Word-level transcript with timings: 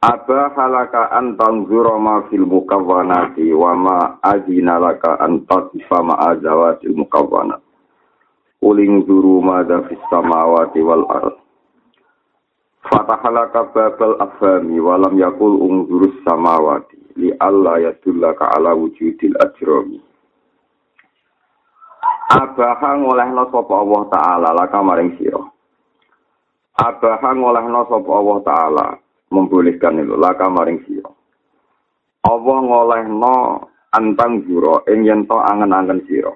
Aba 0.00 0.48
halaka 0.56 1.12
an 1.12 1.36
tanzura 1.36 2.00
ma 2.00 2.24
fil 2.32 2.48
mukawwanati 2.48 3.52
wa 3.52 3.76
ma 3.76 3.96
azina 4.24 4.80
laka 4.80 5.20
an 5.20 5.44
tasifa 5.44 6.00
ma 6.00 6.16
azawatil 6.32 6.96
mukawwanat. 6.96 7.60
Uling 8.64 9.04
zuru 9.04 9.44
ma 9.44 9.60
da 9.60 9.84
fis 9.84 10.00
samawati 10.08 10.80
wal 10.80 11.04
ard. 11.04 11.36
Fatahalaka 12.88 13.68
babal 13.76 14.16
afami 14.24 14.80
wa 14.80 14.96
lam 14.96 15.20
yakul 15.20 15.60
ungzurus 15.68 16.16
samawati 16.24 16.96
li 17.20 17.36
alla 17.36 17.76
yadullaka 17.84 18.56
ala 18.56 18.72
wujudil 18.72 19.36
ajrami. 19.36 20.00
Abaha 22.40 22.96
ngolehno 23.04 23.52
sapa 23.52 23.74
Allah 23.76 24.02
taala 24.08 24.48
laka 24.64 24.80
maring 24.80 25.12
sira. 25.20 25.44
Abaha 26.88 27.36
ngolehno 27.36 27.84
sapa 27.84 28.10
Allah 28.16 28.38
taala 28.48 28.86
membolehkan 29.30 30.02
itu 30.02 30.18
laka 30.18 30.50
maring 30.50 30.82
sira. 30.84 31.10
Allah 32.26 32.58
ngolehno 32.60 33.36
antang 33.94 34.44
juro 34.44 34.84
ing 34.90 35.06
yen 35.06 35.24
to 35.24 35.38
angen-angen 35.38 36.04
sira. 36.04 36.34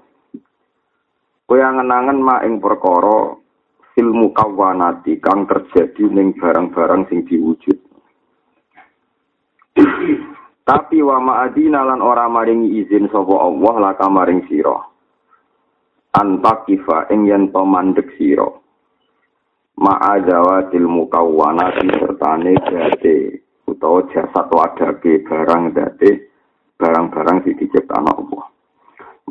Kowe 1.45 1.61
angen-angen 1.61 2.19
ma 2.25 2.41
ing 2.47 2.63
perkara 2.63 3.37
fil 3.93 4.11
mukawwanati 4.11 5.21
kang 5.21 5.45
terjadi 5.45 6.09
ning 6.09 6.33
barang-barang 6.39 7.07
sing 7.11 7.27
diwujud. 7.29 7.79
Tapi 10.65 10.97
wa 11.05 11.21
ma'adina 11.21 11.85
lan 11.85 12.01
ora 12.01 12.25
maringi 12.25 12.81
izin 12.81 13.13
sapa 13.13 13.37
Allah 13.37 13.75
laka 13.91 14.09
maring 14.09 14.49
sira. 14.49 14.81
Antakifa 16.17 17.13
ing 17.13 17.29
yen 17.29 17.53
to 17.53 17.63
mandek 17.69 18.09
sira. 18.17 18.64
Ma'azawatil 19.79 20.87
mukawwana 20.87 21.75
sertane 21.75 22.55
date 22.71 23.43
utawa 23.67 24.03
jasad 24.15 24.47
wadake 24.51 25.27
barang 25.27 25.75
date 25.75 26.31
barang-barang 26.79 27.43
sing 27.47 27.55
diciptakno 27.59 28.11
Allah. 28.13 28.45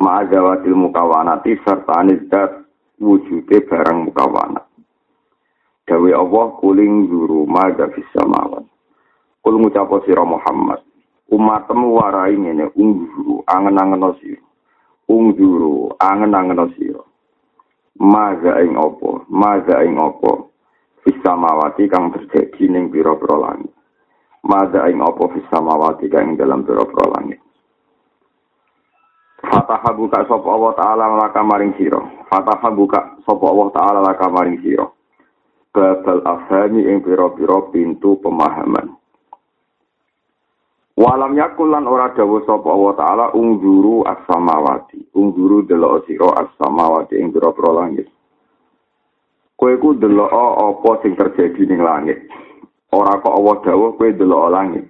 Ma'azawatil 0.00 0.74
mukawwanati 0.74 1.54
sertane 1.64 2.26
dat 2.28 2.64
wujude 3.00 3.62
barang 3.68 4.10
mukawwana. 4.10 4.60
Dawe 5.84 6.10
Allah 6.16 6.46
kuling 6.58 7.06
guru 7.12 7.44
maga 7.44 7.92
fis 7.92 8.08
samawat. 8.16 8.64
Kul 9.44 9.60
ngucapo 9.60 10.00
sira 10.08 10.24
Muhammad, 10.24 10.80
umatmu 11.28 11.92
warai 12.00 12.32
ngene 12.40 12.72
ungguru 12.72 13.44
angen-angen 13.44 14.16
sira. 14.16 14.40
Ungguru 15.12 15.92
angen-angen 16.00 16.72
sira. 16.80 17.04
Maga 18.00 18.58
ing 18.62 18.74
opo 18.74 19.22
maga 19.30 19.84
ing 19.86 19.98
opo 19.98 20.50
fisamawati 21.04 21.86
kang 21.86 22.10
terjadi 22.10 22.64
ning 22.66 22.90
pira-pira 22.90 23.36
langit. 23.36 23.70
Maga 24.44 24.88
ing 24.90 25.04
opo 25.04 25.30
fisamawati 25.30 26.10
kang 26.10 26.34
dalam 26.34 26.64
pira-pira 26.66 27.06
langit? 27.20 27.40
Fataha 29.44 29.92
buka 29.92 30.24
sapa 30.24 30.48
Allah 30.48 30.72
taala 30.74 31.04
laka 31.20 31.40
maring 31.44 31.76
sira. 31.76 32.00
Fataha 32.32 32.68
buka 32.72 33.20
sapa 33.22 33.44
Allah 33.44 33.68
taala 33.76 34.00
laka 34.00 34.26
maring 34.32 34.58
sira. 34.64 34.88
Babal 35.74 36.24
afhami 36.24 36.86
ing 36.88 37.04
pira-pira 37.04 37.68
pintu 37.70 38.16
pemahaman 38.24 39.03
Walam 40.94 41.34
yakul 41.34 41.74
lan 41.74 41.90
ora 41.90 42.14
dawuh 42.14 42.46
sapa 42.46 42.70
Allah 42.70 42.94
taala 42.94 43.24
ungzuru 43.34 44.06
as-samawati. 44.06 45.10
Ungzuru 45.18 45.66
delok 45.66 46.06
sira 46.06 46.30
as-samawati 46.38 47.18
ing 47.18 47.34
pira-pira 47.34 47.70
langit. 47.74 48.06
Kowe 49.58 49.74
ku 49.82 49.98
delok 49.98 50.30
apa 50.30 50.90
sing 51.02 51.18
terjadi 51.18 51.66
ning 51.66 51.82
langit. 51.82 52.30
Ora 52.94 53.18
kok 53.18 53.34
Allah 53.34 53.56
dawuh 53.66 53.98
kowe 53.98 54.06
delok 54.06 54.46
langit. 54.54 54.86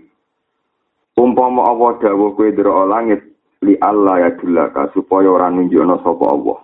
Umpama 1.17 1.73
Allah 1.73 1.97
dawuh 1.97 2.37
kowe 2.37 2.53
delok 2.53 2.85
langit 2.85 3.25
li 3.65 3.81
Allah 3.81 4.29
ya 4.29 4.31
dulaka 4.37 4.93
supaya 4.93 5.33
ora 5.33 5.49
nunjukno 5.49 6.05
sapa 6.05 6.25
Allah. 6.29 6.59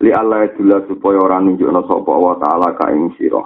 Li 0.00 0.08
Allah 0.08 0.48
ya 0.48 0.48
dulaka 0.56 0.88
supaya 0.88 1.20
ora 1.20 1.36
nunjukno 1.36 1.84
sapa 1.84 2.10
Allah 2.16 2.34
taala 2.40 2.68
ka 2.80 2.88
ing 2.96 3.12
sira. 3.20 3.44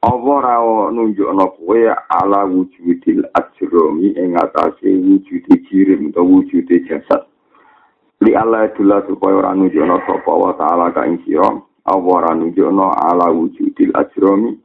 Allah 0.00 0.40
ra 0.40 0.56
nunjukno 0.96 1.46
kowe 1.60 1.92
ala 2.08 2.44
wujudil 2.48 3.20
ajromi 3.36 4.08
ing 4.16 4.32
atase 4.32 4.88
wujude 4.96 5.60
jirim 5.68 6.08
utawa 6.08 6.26
wujude 6.26 6.80
jasad. 6.88 7.28
Li 8.24 8.32
Allah 8.34 8.72
dula 8.72 9.04
supaya 9.04 9.36
ora 9.36 9.52
nunjukno 9.54 10.00
sapa 10.08 10.32
wa 10.32 10.56
taala 10.56 10.88
ka 10.96 11.04
ing 11.04 11.20
sira, 11.28 11.52
Allah 11.84 12.16
ra 12.24 12.32
nunjukno 12.32 12.88
ala 12.96 13.28
wujudil 13.28 13.92
ajromi 13.92 14.56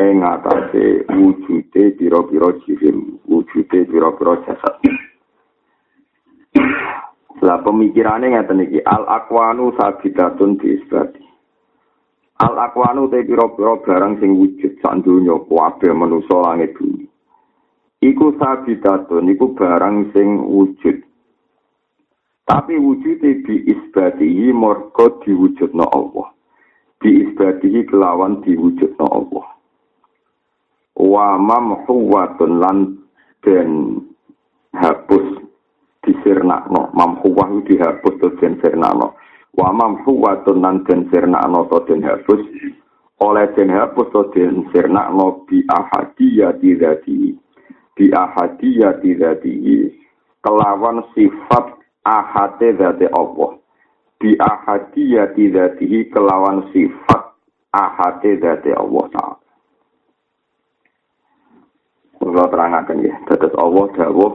ing 0.00 0.24
atase 0.24 1.04
wujude 1.12 1.92
pira-pira 2.00 2.48
jirim, 2.64 3.20
wujude 3.28 3.84
pira-pira 3.92 4.40
jasad. 4.48 4.80
Lah 7.44 7.60
pemikirane 7.60 8.32
ngeten 8.32 8.64
iki 8.64 8.80
al 8.88 9.04
aqwanu 9.04 9.76
sabidatun 9.76 10.56
bi 10.56 10.80
isbati. 10.80 11.27
Al 12.38 12.54
akwanu 12.54 13.10
te 13.10 13.26
pira-pira 13.26 13.74
barang 13.82 14.22
sing 14.22 14.38
wujud 14.38 14.78
sak 14.78 15.02
donya 15.02 15.34
kabeh 15.50 15.90
manusa 15.90 16.38
langit 16.38 16.70
bumi. 16.78 17.02
Iku 17.98 18.38
sabidatun 18.38 19.26
iku 19.34 19.58
barang 19.58 20.14
sing 20.14 20.46
wujud. 20.46 21.02
Tapi 22.46 22.78
wujude 22.78 23.42
bi 23.42 23.54
isbatihi 23.66 24.54
marga 24.54 25.18
diwujudna 25.26 25.82
Allah. 25.90 26.30
Bi 27.02 27.26
isbatihi 27.26 27.90
kelawan 27.90 28.38
diwujudna 28.46 29.04
Allah. 29.04 29.46
Wa 30.94 31.34
mamhuwatun 31.42 32.62
lan 32.62 33.02
den 33.42 33.98
hapus 34.78 35.42
disirnakno. 36.06 36.94
Mamhuwah 36.94 37.50
dihapus 37.66 38.14
to 38.22 38.30
den 38.38 38.62
sirnakno. 38.62 39.18
Wa 39.58 39.74
mamhuwatun 39.74 40.62
nan 40.62 40.86
den 40.86 41.10
sirnakno 41.10 41.66
to 41.66 41.82
den 41.90 42.06
hapus. 42.06 42.38
Oleh 43.18 43.50
den 43.58 43.74
hapus 43.74 44.06
to 44.14 44.30
den 44.30 44.70
sirnakno 44.70 45.42
bi 45.50 45.66
ahadiyati 45.66 46.78
dzati 46.78 47.34
bi 47.98 48.04
ahadiyati 48.14 49.10
dzati 49.18 49.52
kelawan 50.38 51.02
sifat 51.18 51.74
ahate 52.06 52.78
dzati 52.78 53.10
Allah. 53.10 53.58
Bi 54.22 54.38
ahadiyati 54.38 55.50
dzati 55.50 56.06
kelawan 56.14 56.70
sifat 56.70 57.34
ahate 57.74 58.38
dzati 58.38 58.70
Allah 58.70 59.04
taala. 59.10 59.36
Kula 62.18 62.44
terangaken 62.50 62.98
ya, 63.06 63.14
dados 63.30 63.54
Allah 63.58 63.86
dawuh 63.94 64.32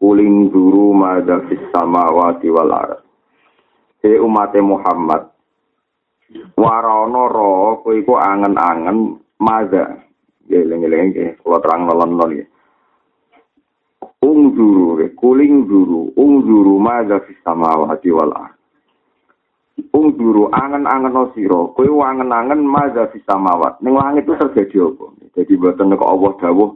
kuling 0.00 0.52
duru 0.52 0.92
madha 0.92 1.44
fis 1.48 1.60
samawati 1.72 2.52
wal 2.52 2.72
ardh 2.72 3.05
e 4.06 4.22
umate 4.22 4.62
Muhammad. 4.62 5.34
Warono 6.54 7.22
ro 7.30 7.80
kowe 7.82 7.94
iku 7.94 8.14
angen-angen 8.18 9.18
maza. 9.42 10.02
Geleng-geleng 10.46 11.10
ke 11.10 11.24
kula 11.42 11.58
terang 11.58 11.90
nolon 11.90 12.38
ya 12.38 12.46
ung 14.26 14.52
juru 14.58 14.98
kuling 15.14 15.70
juru. 15.70 16.10
Ung 16.18 16.42
juru 16.42 16.82
maza 16.82 17.22
fis 17.24 17.38
samawati 17.46 18.10
wal 18.10 18.32
ung 19.92 20.08
juru 20.16 20.48
angen-angen 20.50 21.12
no 21.12 21.30
sira 21.36 21.72
kowe 21.76 21.86
angen-angen 22.02 22.66
maza 22.66 23.06
fis 23.12 23.22
samawat. 23.28 23.78
Ning 23.80 23.94
langit 23.94 24.26
itu 24.26 24.34
terjadi 24.34 24.76
apa? 24.92 25.06
Jadi 25.36 25.52
boten 25.60 25.92
kok 25.94 26.10
Allah 26.10 26.32
dawuh 26.40 26.70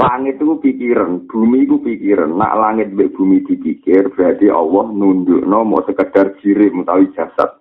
langit 0.00 0.40
itu 0.40 0.56
pikiran, 0.56 1.28
bumi 1.28 1.68
itu 1.68 1.76
pikiran. 1.84 2.32
Nak 2.32 2.56
langit 2.56 2.88
be 2.96 3.12
bumi 3.12 3.44
dipikir, 3.44 4.08
berarti 4.16 4.48
Allah 4.48 4.88
nunduk 4.96 5.44
no 5.44 5.60
mau 5.68 5.84
sekedar 5.84 6.40
jirim 6.40 6.80
utawi 6.80 7.12
jasad. 7.12 7.60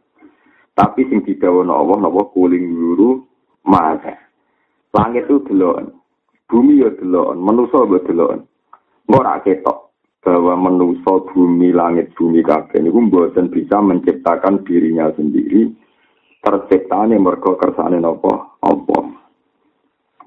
Tapi 0.72 1.04
sing 1.12 1.28
didawono 1.28 1.76
Allah 1.76 2.08
napa 2.08 2.32
kuling 2.32 2.72
guru 2.72 3.20
mata. 3.68 4.16
Langit 4.96 5.28
itu 5.28 5.44
delon, 5.52 5.92
bumi 6.48 6.80
ya 6.80 6.90
delon, 6.96 7.44
manusa 7.44 7.84
ya 7.84 8.00
delon. 8.08 8.48
Ora 9.12 9.44
ketok 9.44 9.92
bahwa 10.24 10.56
manusa 10.56 11.20
bumi 11.36 11.76
langit 11.76 12.16
bumi 12.16 12.40
kabeh 12.40 12.80
niku 12.80 13.04
mboten 13.04 13.52
bisa 13.52 13.84
menciptakan 13.84 14.64
dirinya 14.64 15.12
sendiri. 15.14 15.68
Terciptane 16.40 17.20
mergo 17.20 17.60
kersane 17.60 18.00
napa? 18.00 18.56
Allah. 18.64 18.99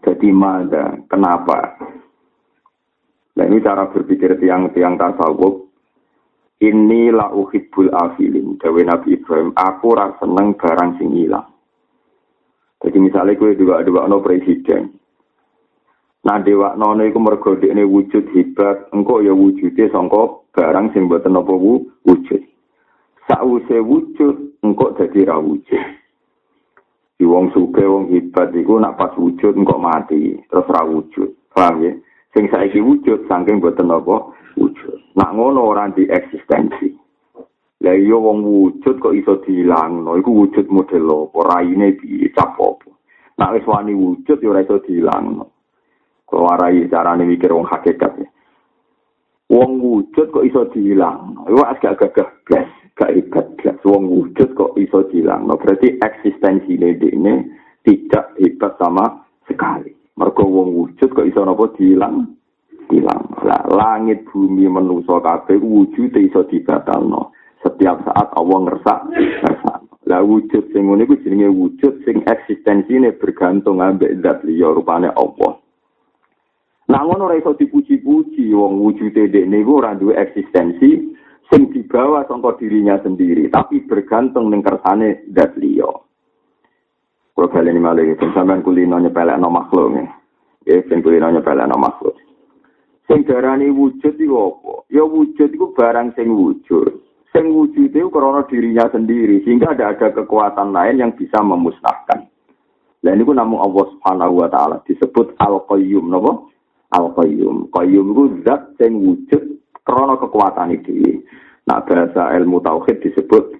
Jadi 0.02 0.28
mada, 0.34 0.98
kenapa? 1.06 1.78
ini 3.38 3.58
cara 3.62 3.88
berpikir 3.90 4.38
tiang-tiang 4.38 4.98
tasawuf. 4.98 5.70
Ini 6.62 7.10
la 7.10 7.30
uhibbul 7.34 7.90
afilin. 7.90 8.54
Dawe 8.54 8.80
Nabi 8.86 9.18
Ibrahim, 9.18 9.50
aku 9.58 9.98
rasa 9.98 10.22
seneng 10.22 10.54
barang 10.54 10.94
sing 10.98 11.10
hilang. 11.10 11.50
Jadi 12.82 12.98
misalnya 13.02 13.34
gue 13.34 13.58
juga 13.58 13.82
dua 13.82 14.06
no 14.06 14.22
presiden. 14.22 14.94
Nah 16.22 16.38
dewa 16.38 16.78
nono 16.78 17.02
itu 17.02 17.18
mergo 17.18 17.58
ini 17.58 17.82
wujud 17.82 18.30
hebat, 18.30 18.90
engkau 18.94 19.22
ya 19.22 19.34
wujudnya 19.34 19.90
songko 19.90 20.46
barang 20.54 20.94
sing 20.94 21.10
buatan 21.10 21.34
apa 21.34 21.50
wujud. 22.06 22.42
Sause 23.26 23.78
wujud, 23.82 24.62
engkau 24.62 24.94
jadi 24.94 25.30
ra 25.30 25.42
wujud. 25.42 25.82
Di 27.22 27.30
wong 27.30 27.54
suke, 27.54 27.86
wong 27.86 28.10
hebat 28.10 28.50
itu 28.50 28.82
nak 28.82 28.98
pas 28.98 29.14
wujud, 29.14 29.54
engkau 29.54 29.78
mati, 29.78 30.42
terus 30.50 30.66
ra 30.66 30.82
wujud. 30.82 31.30
Paham 31.54 31.78
ya? 31.86 31.94
Sing 32.34 32.50
saiki 32.50 32.82
wujud, 32.82 33.30
saking 33.30 33.62
buatan 33.62 33.94
apa 33.94 34.34
wujud. 34.58 35.14
Nak 35.14 35.30
ngono 35.30 35.70
orang 35.70 35.94
di 35.94 36.02
eksistensi. 36.10 36.90
Lah 37.78 37.94
iya 37.94 38.18
wong 38.18 38.42
wujud 38.42 38.98
kok 38.98 39.14
iso 39.14 39.38
dilangno, 39.38 40.18
iku 40.18 40.34
wujud 40.34 40.66
model 40.66 41.30
apa, 41.30 41.38
raine 41.46 41.94
dicap 42.02 42.58
apa. 42.58 42.90
Nak 43.38 43.54
wis 43.54 43.70
wani 43.70 43.94
wujud 43.94 44.42
ya 44.42 44.50
ora 44.50 44.66
iso 44.66 44.82
dilangno. 44.82 45.46
Kalau 46.26 46.50
warai 46.50 46.90
carane 46.90 47.22
mikir 47.22 47.54
wong 47.54 47.70
hakikat 47.70 48.18
ya. 48.18 48.26
Wong 49.46 49.78
wujud 49.78 50.26
kok 50.26 50.42
iso 50.42 50.66
dihilang. 50.74 51.38
Iku 51.46 51.62
agak 51.62 52.02
gagah 52.02 52.34
blas, 52.50 52.66
hebat 53.10 53.58
blas. 53.58 53.78
Wong 53.82 54.06
wujud 54.06 54.54
kok 54.54 54.78
iso 54.78 55.02
dihilang. 55.10 55.50
No, 55.50 55.58
berarti 55.58 55.98
eksistensi 55.98 56.78
ini 56.78 57.34
tidak 57.82 58.38
hebat 58.38 58.78
sama 58.78 59.26
sekali. 59.50 59.90
Mergo 60.14 60.46
wong 60.46 60.76
wujud 60.76 61.10
kok 61.10 61.26
iso 61.26 61.42
napa 61.42 61.72
dihilang? 61.74 62.38
Hilang. 62.92 63.24
Lah, 63.42 63.64
langit 63.72 64.28
bumi 64.28 64.68
manusa 64.68 65.18
kabeh 65.18 65.58
wujud 65.58 66.14
iso 66.14 66.46
dibatalno. 66.46 67.34
Setiap 67.64 68.04
saat 68.04 68.28
Allah 68.36 68.58
ngersak, 68.68 69.00
ngersak. 69.16 69.78
Lah 70.10 70.20
wujud 70.26 70.74
sing 70.74 70.90
ngene 70.90 71.06
iku 71.06 71.14
jenenge 71.22 71.46
wujud 71.46 72.02
sing 72.02 72.26
eksistensine 72.26 73.14
bergantung 73.14 73.78
ambek 73.78 74.18
zat 74.18 74.42
liya 74.42 74.74
rupane 74.74 75.08
Allah. 75.14 75.62
Nah 76.90 77.00
ngono 77.06 77.30
ora 77.30 77.38
iso 77.38 77.54
dipuji-puji 77.54 78.50
wong 78.50 78.82
wujude 78.82 79.30
dekne 79.30 79.62
iku 79.62 79.78
ora 79.78 79.94
duwe 79.94 80.18
eksistensi 80.18 81.14
sing 81.52 81.68
dibawa 81.68 82.24
sangka 82.24 82.56
dirinya 82.56 82.96
sendiri, 83.04 83.52
tapi 83.52 83.84
bergantung 83.84 84.48
ning 84.48 84.64
kersane 84.64 85.28
zat 85.36 85.52
liya. 85.60 85.84
Kulo 87.36 87.46
baleni 87.52 87.76
malih 87.76 88.16
sampean 88.32 88.64
kulino 88.64 88.96
nyepelekno 88.96 89.52
makhluk. 89.52 90.00
Ya 90.64 90.80
sing 90.88 91.04
kulino 91.04 91.28
nyepelekno 91.28 91.76
makhluk. 91.76 92.16
Sing 93.04 93.28
darani 93.28 93.68
wujud 93.68 94.16
iku 94.16 94.36
apa? 94.48 94.72
Ya 94.88 95.04
wujud 95.04 95.52
iku 95.52 95.76
barang 95.76 96.16
sing 96.16 96.32
wujud. 96.32 97.04
Sing 97.36 97.52
wujud 97.52 97.92
itu 97.92 98.08
karena 98.08 98.44
dirinya 98.48 98.88
sendiri, 98.88 99.44
sehingga 99.44 99.76
ada 99.76 99.92
ada 99.92 100.08
kekuatan 100.12 100.72
lain 100.72 101.00
yang 101.00 101.12
bisa 101.12 101.40
memusnahkan. 101.40 102.28
Dan 103.02 103.18
ini 103.20 103.28
namun 103.28 103.60
Allah 103.60 103.84
Subhanahu 103.92 104.40
wa 104.40 104.48
taala 104.48 104.76
disebut 104.84 105.36
Al-Qayyum, 105.40 106.12
napa? 106.12 106.48
Al-Qayyum. 106.92 107.72
Qayyum 107.72 108.06
itu 108.14 108.24
zat 108.44 108.76
yang 108.78 109.00
wujud 109.00 109.42
krono 109.82 110.18
kekuatan 110.18 110.74
itu. 110.74 111.22
Nah, 111.66 111.82
bahasa 111.86 112.34
ilmu 112.34 112.58
tauhid 112.58 113.02
disebut 113.02 113.54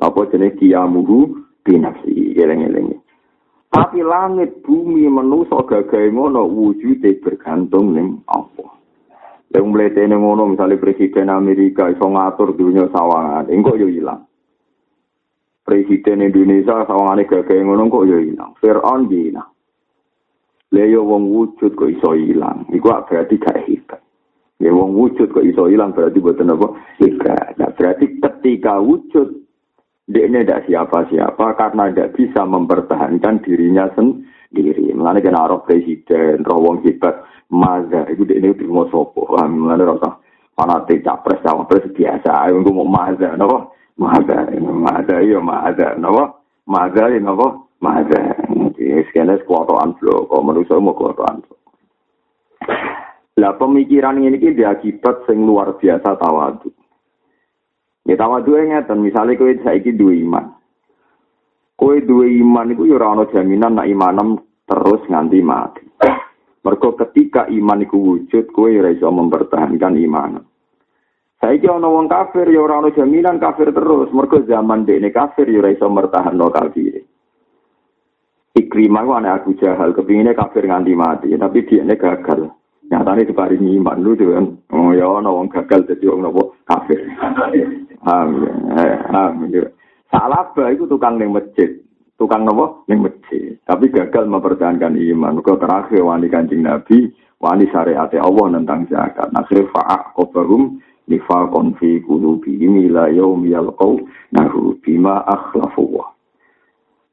apa 0.00 0.20
jenis 0.32 0.56
kiamuhu 0.56 1.36
binafsi. 1.64 2.32
Geleng-geleng. 2.36 2.96
Tapi 3.66 4.00
langit, 4.00 4.64
bumi, 4.64 5.04
manusia 5.10 5.60
gagai 5.68 6.08
ngono 6.08 6.48
wujudnya 6.48 7.12
bergantung 7.20 7.92
ning 7.92 8.24
apa. 8.24 8.72
Yang 9.52 9.66
mletene 9.68 10.16
ngono 10.16 10.48
misalnya 10.48 10.80
presiden 10.80 11.28
Amerika 11.28 11.92
iso 11.92 12.08
ngatur 12.08 12.56
dunia 12.56 12.88
sawangan, 12.88 13.52
engko 13.52 13.76
yo 13.76 13.88
ilang. 13.88 14.24
Presiden 15.66 16.22
Indonesia 16.22 16.86
sawangane 16.86 17.26
gagai 17.26 17.58
ngono 17.58 17.90
kok 17.90 18.06
yo 18.06 18.22
ilang. 18.22 18.54
Fir'aun 18.62 19.10
ilang. 19.10 19.50
Leyo 20.70 21.02
wong 21.02 21.26
wujud 21.26 21.74
kok 21.74 21.90
iso 21.90 22.14
ilang. 22.14 22.70
Iku 22.70 22.86
berarti 22.86 23.34
gak 23.34 23.66
hebat. 23.66 23.98
Ya 24.56 24.72
wong 24.72 24.96
wujud 24.96 25.36
kok 25.36 25.44
iso 25.44 25.68
ilang 25.68 25.92
berarti 25.92 26.16
buatan 26.16 26.56
apa? 26.56 26.72
Hebat. 26.96 27.60
Nah, 27.60 27.70
berarti 27.76 28.16
ketika 28.16 28.80
wujud 28.80 29.44
dia 30.06 30.22
ini 30.24 30.46
tidak 30.46 30.64
siapa-siapa 30.70 31.58
karena 31.58 31.90
tidak 31.90 32.14
bisa 32.16 32.46
mempertahankan 32.46 33.42
dirinya 33.42 33.90
sendiri. 33.92 34.94
Mengenai 34.96 35.20
kena 35.20 35.50
roh 35.50 35.60
presiden, 35.66 36.46
roh 36.46 36.62
wong 36.62 36.80
hebat, 36.86 37.26
maza, 37.52 38.06
itu 38.08 38.24
dia 38.24 38.38
ini 38.40 38.54
terima 38.56 38.86
sopo. 38.88 39.28
Mengenai 39.34 39.84
rasa 39.84 40.22
fanatik 40.56 41.04
capres, 41.04 41.42
capres 41.42 41.84
biasa. 41.92 42.48
Aku 42.48 42.70
mau 42.70 42.88
maza, 42.88 43.36
nopo 43.36 43.76
maza, 43.98 44.46
maza, 44.56 45.20
iya 45.20 45.42
maza, 45.42 45.98
nopo 46.00 46.48
maza, 46.70 47.12
iya 47.12 47.20
nopo 47.20 47.74
maza. 47.82 48.16
Sekian 48.76 49.34
kuotoan 49.44 49.92
flow, 49.98 50.24
kalau 50.30 50.62
saya 50.64 50.80
mau 50.80 50.94
kuotoan 50.94 51.42
flow. 51.44 51.65
Lah 53.36 53.52
pemikiran 53.60 54.16
ini 54.16 54.40
dia 54.40 54.72
akibat 54.72 55.28
sing 55.28 55.44
luar 55.44 55.76
biasa 55.76 56.16
tawadu. 56.16 56.72
Ya 58.08 58.16
tawadu 58.16 58.56
ngeten, 58.56 59.04
misalnya 59.04 59.36
kowe 59.36 59.52
saiki 59.60 59.92
duwe 59.92 60.24
iman. 60.24 60.56
Kowe 61.76 62.00
duwe 62.00 62.32
iman 62.40 62.72
iku 62.72 62.88
ya 62.88 62.96
ora 62.96 63.28
jaminan 63.28 63.76
nak 63.76 63.90
imanem 63.92 64.40
terus 64.64 65.04
nganti 65.12 65.44
mati. 65.44 65.84
Mergo 66.64 66.96
ketika 66.96 67.44
iman 67.52 67.84
iku 67.84 68.00
wujud, 68.00 68.48
kowe 68.56 68.72
ora 68.72 68.88
iso 68.88 69.04
mempertahankan 69.12 69.94
iman. 70.00 70.40
Saiki 71.36 71.68
ana 71.68 71.92
wong 71.92 72.08
kafir 72.08 72.48
ya 72.48 72.64
ora 72.64 72.88
jaminan 72.88 73.36
kafir 73.36 73.68
terus, 73.68 74.08
mergo 74.16 74.40
zaman 74.48 74.88
dekne 74.88 75.12
kafir 75.12 75.44
ya 75.52 75.60
ora 75.60 75.76
iso 75.76 75.84
mertahanno 75.92 76.48
kafir. 76.48 77.04
Ikrimah 78.56 79.04
ku 79.04 79.12
anak 79.12 79.44
Abu 79.44 79.52
Jahal, 79.60 79.92
kepinginnya 79.92 80.32
kafir 80.32 80.64
nganti 80.64 80.96
mati, 80.96 81.28
tapi 81.36 81.68
dia 81.68 81.84
gagal. 81.84 82.55
Nyatanya 82.86 83.26
diparingi 83.26 83.82
iman 83.82 83.98
lu 83.98 84.14
kan. 84.14 84.46
Oh 84.70 84.94
ya, 84.94 85.10
ana 85.10 85.30
wong 85.30 85.50
gagal 85.50 85.90
jadi 85.90 86.06
wong 86.06 86.22
nopo 86.22 86.54
kafir. 86.62 87.02
Amin. 88.06 88.70
Salah 90.06 90.54
bah 90.54 90.70
itu 90.70 90.86
tukang 90.86 91.18
ning 91.18 91.34
masjid. 91.34 91.82
Tukang 92.14 92.46
nopo 92.46 92.86
ning 92.86 93.02
masjid. 93.02 93.58
Tapi 93.66 93.90
gagal 93.90 94.30
mempertahankan 94.30 94.94
iman. 94.94 95.42
Kau 95.42 95.58
terakhir 95.58 95.98
wani 96.06 96.30
kancing 96.30 96.62
Nabi, 96.62 97.10
wani 97.42 97.66
syariat 97.74 98.06
Allah 98.14 98.46
tentang 98.54 98.86
zakat. 98.86 99.34
Nasir 99.34 99.66
fa'a 99.74 100.14
kobarum 100.14 100.78
nifakon 101.10 101.74
fi 101.82 101.98
kulubi 102.06 102.54
ila 102.62 103.10
yaum 103.10 103.42
yalqau 103.50 103.98
nahu 104.30 104.78
bima 104.78 105.26
akhlafuwa. 105.26 106.14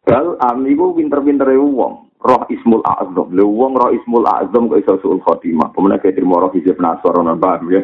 Bal 0.05 0.37
amiku 0.37 0.99
pinter-pinter 0.99 1.49
wong. 1.57 2.02
Roh 2.23 2.47
ismul 2.47 2.81
azam. 2.87 3.27
Le 3.35 3.43
wong 3.43 3.75
roh 3.75 3.91
ismul 3.91 4.23
azam 4.23 4.71
kok 4.71 4.79
iso 4.79 4.95
suul 5.03 5.19
khotimah. 5.19 5.75
Pemenang 5.75 5.99
kayak 5.99 6.15
terima 6.15 6.39
roh 6.39 6.51
hijab 6.55 6.79
nasor 6.79 7.19
non 7.19 7.37
paham 7.37 7.67
ya. 7.69 7.83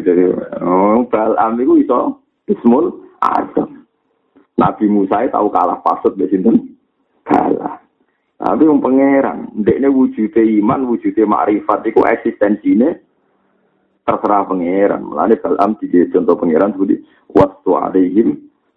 Jadi 0.00 0.32
bal 1.12 1.32
amiku 1.36 1.76
iso 1.78 2.24
ismul 2.48 3.04
azam. 3.20 3.84
Nabi 4.56 4.88
Musa 4.88 5.24
tahu 5.28 5.48
kalah 5.52 5.80
pasut 5.84 6.16
di 6.16 6.28
sini 6.28 6.52
kalah. 7.24 7.80
Tapi 8.40 8.64
yang 8.64 8.80
pangeran, 8.80 9.52
dekne 9.52 9.92
wujudnya 9.92 10.40
iman, 10.40 10.88
wujudnya 10.88 11.28
makrifat, 11.28 11.84
itu 11.84 12.00
eksistensinya 12.00 12.88
terserah 14.08 14.48
pangeran. 14.48 15.04
Mulanya 15.04 15.36
balam 15.44 15.76
tiga 15.76 16.08
contoh 16.08 16.40
pangeran 16.40 16.72
seperti 16.72 17.04
waktu 17.36 17.70
alaihim 17.76 18.28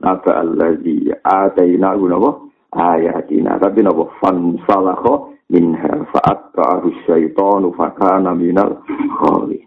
naba 0.04 0.44
allazi 0.44 1.16
ataina 1.24 1.96
gunawa 1.96 2.44
ayatina 2.75 3.62
tapi 3.62 3.86
napa 3.86 4.10
fan 4.20 4.58
salakho 4.65 5.38
minha 5.50 6.06
fa'at 6.10 6.53
ka'ahu 6.53 6.89
syaitanu 7.06 7.74
fakana 7.77 8.34
minal 8.34 8.82
khali 9.22 9.62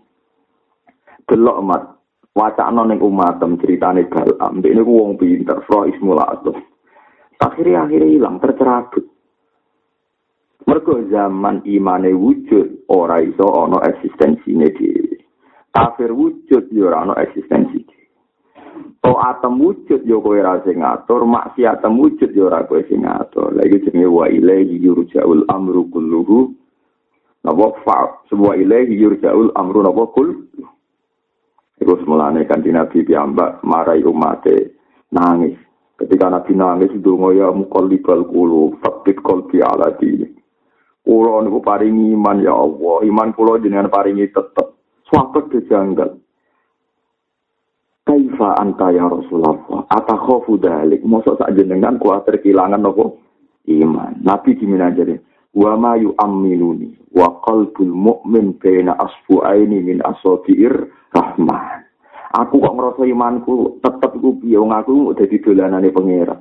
delok 1.27 1.59
mat 1.63 1.83
wacana 2.35 2.85
ning 2.87 3.01
umatem 3.01 3.59
ceritane 3.63 4.07
galam 4.11 4.63
ini 4.63 4.83
ku 4.83 4.93
wong 4.93 5.15
pinter 5.19 5.63
fro 5.67 5.87
ismul 5.87 6.19
atum 6.21 6.59
akhirnya 7.41 7.85
akhirnya 7.85 8.09
hilang 8.09 8.37
tercerabut. 8.41 9.05
Mergo 10.67 10.99
zaman 11.07 11.63
imane 11.63 12.11
wujud 12.11 12.91
ora 12.91 13.23
iso 13.23 13.47
ana 13.55 13.87
eksistensine 13.87 14.73
dhewe. 14.75 15.23
Kafir 15.71 16.11
wujud 16.11 16.73
yo 16.75 16.91
ora 16.91 17.07
ana 17.07 17.15
eksistensi 17.23 17.75
To 19.06 19.12
atem 19.23 19.62
wujud 19.62 20.02
yo 20.02 20.18
kowe 20.18 20.35
ra 20.42 20.59
sing 20.66 20.83
ngatur, 20.83 21.23
maksiat 21.23 21.85
wujud 21.87 22.35
yo 22.35 22.50
ora 22.50 22.66
kowe 22.66 22.83
sing 22.90 23.06
ngatur. 23.06 23.54
Lah 23.54 23.62
iki 23.62 23.87
jenenge 23.87 24.11
wa 24.11 24.26
ilaihi 24.26 24.83
yurja'ul 24.83 25.47
amru 25.47 25.87
kulluhu. 25.92 26.50
Napa 27.47 27.66
fa 27.87 27.99
sebuah 28.26 28.59
ilahi 28.59 28.99
yurja'ul 28.99 29.54
amru 29.54 29.87
napa 29.87 30.11
kul. 30.11 30.50
Iku 31.78 31.92
semulane 32.02 32.42
kan 32.49 32.66
Nabi 32.66 33.06
piyambak 33.06 33.62
marai 33.62 34.02
umate 34.02 34.75
nangis. 35.14 35.54
Ketika 35.95 36.26
Nabi 36.26 36.59
nangis 36.59 36.90
donga 36.99 37.30
ya 37.37 37.54
muqallibal 37.54 38.26
qulub, 38.26 38.83
fakit 38.83 39.23
qalbi 39.23 39.62
ala 39.62 39.95
dini. 40.00 40.26
Kulo 41.06 41.38
niku 41.47 41.62
paringi 41.62 42.11
iman 42.18 42.42
ya 42.42 42.50
Allah, 42.50 43.06
iman 43.06 43.30
kulo 43.30 43.62
jenengan 43.62 43.87
paringi 43.87 44.26
tetep. 44.26 44.75
Suatu 45.06 45.47
kejanggal. 45.47 46.18
Kaifa 48.07 48.55
anta 48.63 48.95
ya 48.95 49.11
Rasulullah? 49.11 49.83
Atakhofu 49.91 50.63
dalik. 50.63 51.03
Mosok 51.03 51.43
sak 51.43 51.51
jenengan 51.59 51.99
kuatir 51.99 52.39
kehilangan 52.39 52.79
nopo? 52.79 53.19
Iman. 53.67 54.23
Nabi 54.23 54.55
gimana 54.55 54.95
jadi? 54.95 55.19
Wa 55.51 55.75
ma 55.75 55.99
yu'amminuni. 55.99 57.11
Wa 57.11 57.43
qalbul 57.43 57.91
mu'min 57.91 58.63
baina 58.63 58.95
asfu'aini 58.95 59.83
min 59.83 59.99
asofi'ir 60.07 60.87
rahman. 61.11 61.83
Aku 62.37 62.63
kok 62.63 62.75
ngerasa 62.79 63.03
imanku 63.11 63.81
tetep 63.83 64.13
ku 64.23 64.39
wong 64.39 64.71
aku 64.71 64.93
mau 64.93 65.17
dadi 65.17 65.41
dolanane 65.41 65.89
pangeran. 65.89 66.41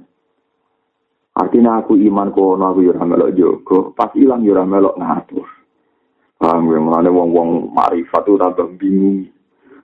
Artinya 1.35 1.83
aku 1.83 1.99
iman 1.99 2.31
kono 2.31 2.63
aku 2.71 2.79
yo 2.83 2.93
melok 2.95 3.31
jogo, 3.35 3.91
pas 3.91 4.11
ilang 4.15 4.43
yo 4.43 4.55
melok 4.59 4.95
ngatur. 4.99 5.47
Paham 6.35 6.67
ya, 6.67 6.79
mulane 6.83 7.09
wong-wong 7.11 7.71
marifat 7.71 8.27
tambah 8.27 8.75
bingung. 8.75 9.34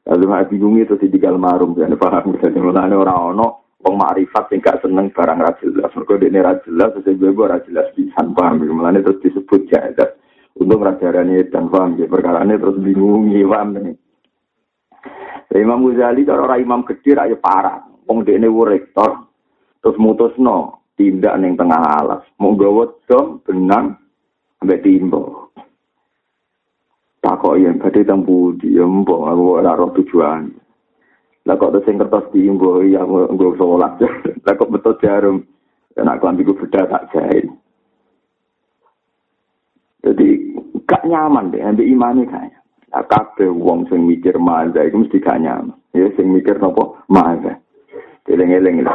Lalu 0.01 0.23
nggak 0.25 0.47
bingung 0.49 0.75
itu 0.81 0.97
di 0.97 1.13
marum, 1.21 1.77
ya 1.77 1.85
paham 1.93 2.33
ya. 2.41 2.49
Mulane 2.57 2.97
orang 2.97 3.37
ono 3.37 3.47
wong 3.81 3.95
marifat 3.97 4.49
sing 4.49 4.61
gak 4.61 4.81
seneng 4.81 5.13
barang 5.13 5.39
ra 5.41 5.53
jelas. 5.61 5.93
Mergo 5.93 6.17
dene 6.17 6.41
ra 6.41 6.57
jelas, 6.65 6.93
sing 7.05 7.21
gue 7.21 7.33
ora 7.37 7.61
jelas 7.61 7.93
pisan, 7.93 8.33
paham 8.33 8.65
ya. 8.65 8.73
Mulane 8.73 9.05
terus 9.05 9.21
disebut 9.21 9.69
jahat. 9.69 10.17
Untuk 10.57 10.83
rajarane 10.83 11.47
dan 11.47 11.69
paham 11.69 11.95
ya, 11.95 12.09
perkara 12.09 12.43
ini 12.43 12.57
terus 12.57 12.81
bingung, 12.81 13.29
paham 13.45 13.77
ya. 13.77 13.93
Imam 15.51 15.83
Ghazali 15.83 16.23
kalau 16.23 16.47
orang 16.47 16.63
imam 16.63 16.81
gede 16.87 17.11
ayo 17.19 17.35
parah. 17.35 17.83
Wong 18.07 18.23
dekne 18.23 18.47
rektor 18.47 19.27
terus 19.83 19.99
mutusno 19.99 20.87
tindak 20.95 21.35
ning 21.43 21.59
tengah 21.59 21.81
alas. 21.99 22.23
Mau 22.39 22.55
dom 22.55 23.43
benang 23.43 23.99
ambek 24.63 24.81
timbo. 24.85 25.40
Takok 27.21 27.61
yen 27.61 27.77
badhe 27.77 28.01
tempu 28.01 28.57
diembo 28.57 29.29
aku 29.29 29.61
ora 29.61 29.77
roh 29.77 29.93
tujuan. 29.93 30.49
Lah 31.45 31.57
kok 31.57 31.73
sing 31.85 32.01
kertas 32.01 32.25
diimbo 32.33 32.81
ya 32.81 33.05
nggo 33.05 33.57
salat. 33.57 34.01
Lah 34.45 34.53
kok 34.57 34.73
betul 34.73 34.97
jarum. 35.01 35.45
Enak 35.93 36.17
kelambiku 36.23 36.57
beda 36.57 36.87
tak 36.87 37.13
jahit. 37.13 37.45
Jadi 40.01 40.57
gak 40.89 41.05
nyaman 41.05 41.53
deh, 41.53 41.61
ambil 41.61 41.85
imani 41.85 42.23
kayaknya. 42.25 42.57
Nah, 42.91 43.05
kabeh 43.07 43.47
wong 43.53 43.87
sing 43.87 44.03
mikir 44.03 44.35
maza 44.41 44.81
itu 44.81 44.97
mesti 44.97 45.21
gak 45.21 45.39
nyaman. 45.39 45.77
Ya, 45.93 46.09
sing 46.17 46.31
mikir 46.33 46.57
nopo 46.57 46.97
maza. 47.05 47.59
Eling-eling 48.25 48.87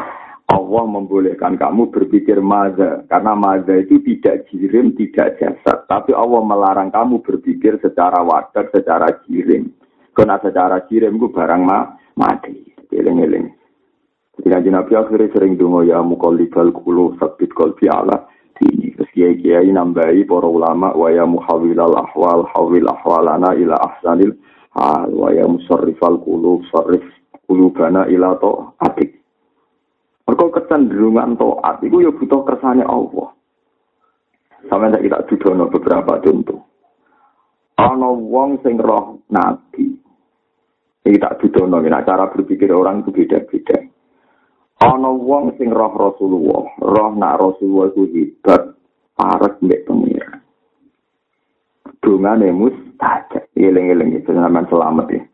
Allah 0.47 0.85
membolehkan 0.87 1.59
kamu 1.59 1.91
berpikir 1.91 2.39
maza 2.39 3.03
karena 3.11 3.35
maza 3.35 3.75
itu 3.83 3.99
tidak 4.07 4.47
jirim, 4.47 4.95
tidak 4.95 5.43
jasad. 5.43 5.83
Tapi 5.91 6.15
Allah 6.15 6.39
melarang 6.39 6.95
kamu 6.95 7.19
berpikir 7.27 7.83
secara 7.83 8.23
wadah, 8.23 8.71
secara 8.71 9.11
jirim. 9.27 9.75
Karena 10.15 10.39
secara 10.39 10.87
jirim 10.87 11.19
itu 11.19 11.35
barang 11.35 11.63
ma 11.67 11.99
mati. 12.15 12.63
Eling-eling. 12.95 13.51
Jadi 14.47 14.69
Nabi 14.71 14.93
akhirnya 14.95 15.35
sering 15.35 15.59
dungo 15.59 15.83
ya 15.83 15.99
mukolibal 15.99 16.71
kulu 16.71 17.19
sabit 17.19 17.51
kolbi 17.51 17.91
Allah 17.91 18.31
ini. 18.63 18.95
Terus 18.95 19.11
kiai-kiai 19.11 19.69
nambahi 19.75 20.23
para 20.31 20.47
ulama 20.47 20.95
wa 20.95 21.11
ya 21.11 21.27
muhawilal 21.27 21.99
ahwal 21.99 22.47
hawil 22.55 22.87
ahwalana 22.87 23.59
ila 23.59 23.75
ahsanil 23.83 24.39
hal 24.79 25.11
wa 25.11 25.35
ya 25.35 25.45
musarrifal 25.51 26.23
qulub 26.23 26.63
sarrif 26.71 27.03
qulubana 27.51 28.07
ila 28.07 28.39
to 28.39 28.71
atik. 28.79 29.26
Mergo 30.37 30.53
kecenderungan 30.53 31.41
taat 31.41 31.81
iku 31.81 32.05
ya 32.05 32.13
butuh 32.13 32.45
kersane 32.45 32.85
Allah. 32.85 33.33
Sampai 34.69 34.93
tak 34.93 35.09
kita 35.09 35.25
dudono 35.33 35.73
beberapa 35.73 36.21
contoh. 36.21 36.61
Ana 37.81 38.13
wong 38.13 38.61
sing 38.61 38.77
roh 38.77 39.25
nabi. 39.33 39.97
Iki 41.09 41.17
tak 41.17 41.41
dudono, 41.41 41.81
nah, 41.81 42.05
cara 42.05 42.29
berpikir 42.29 42.69
orang 42.69 43.01
itu 43.01 43.17
beda-beda. 43.17 43.81
ana 44.85 45.09
wong 45.09 45.57
sing 45.57 45.73
roh 45.73 45.97
Rasulullah, 45.97 46.69
roh 46.85 47.11
nak 47.17 47.41
Rasulullah 47.41 47.97
itu 47.97 48.05
hebat, 48.13 48.77
parek 49.17 49.57
mbek 49.65 49.89
pengira. 49.89 50.37
Dungane 52.05 52.53
mustajab, 52.53 53.49
eling-eling 53.57 54.21
itu 54.21 54.37
selamat 54.37 55.07
ya. 55.17 55.25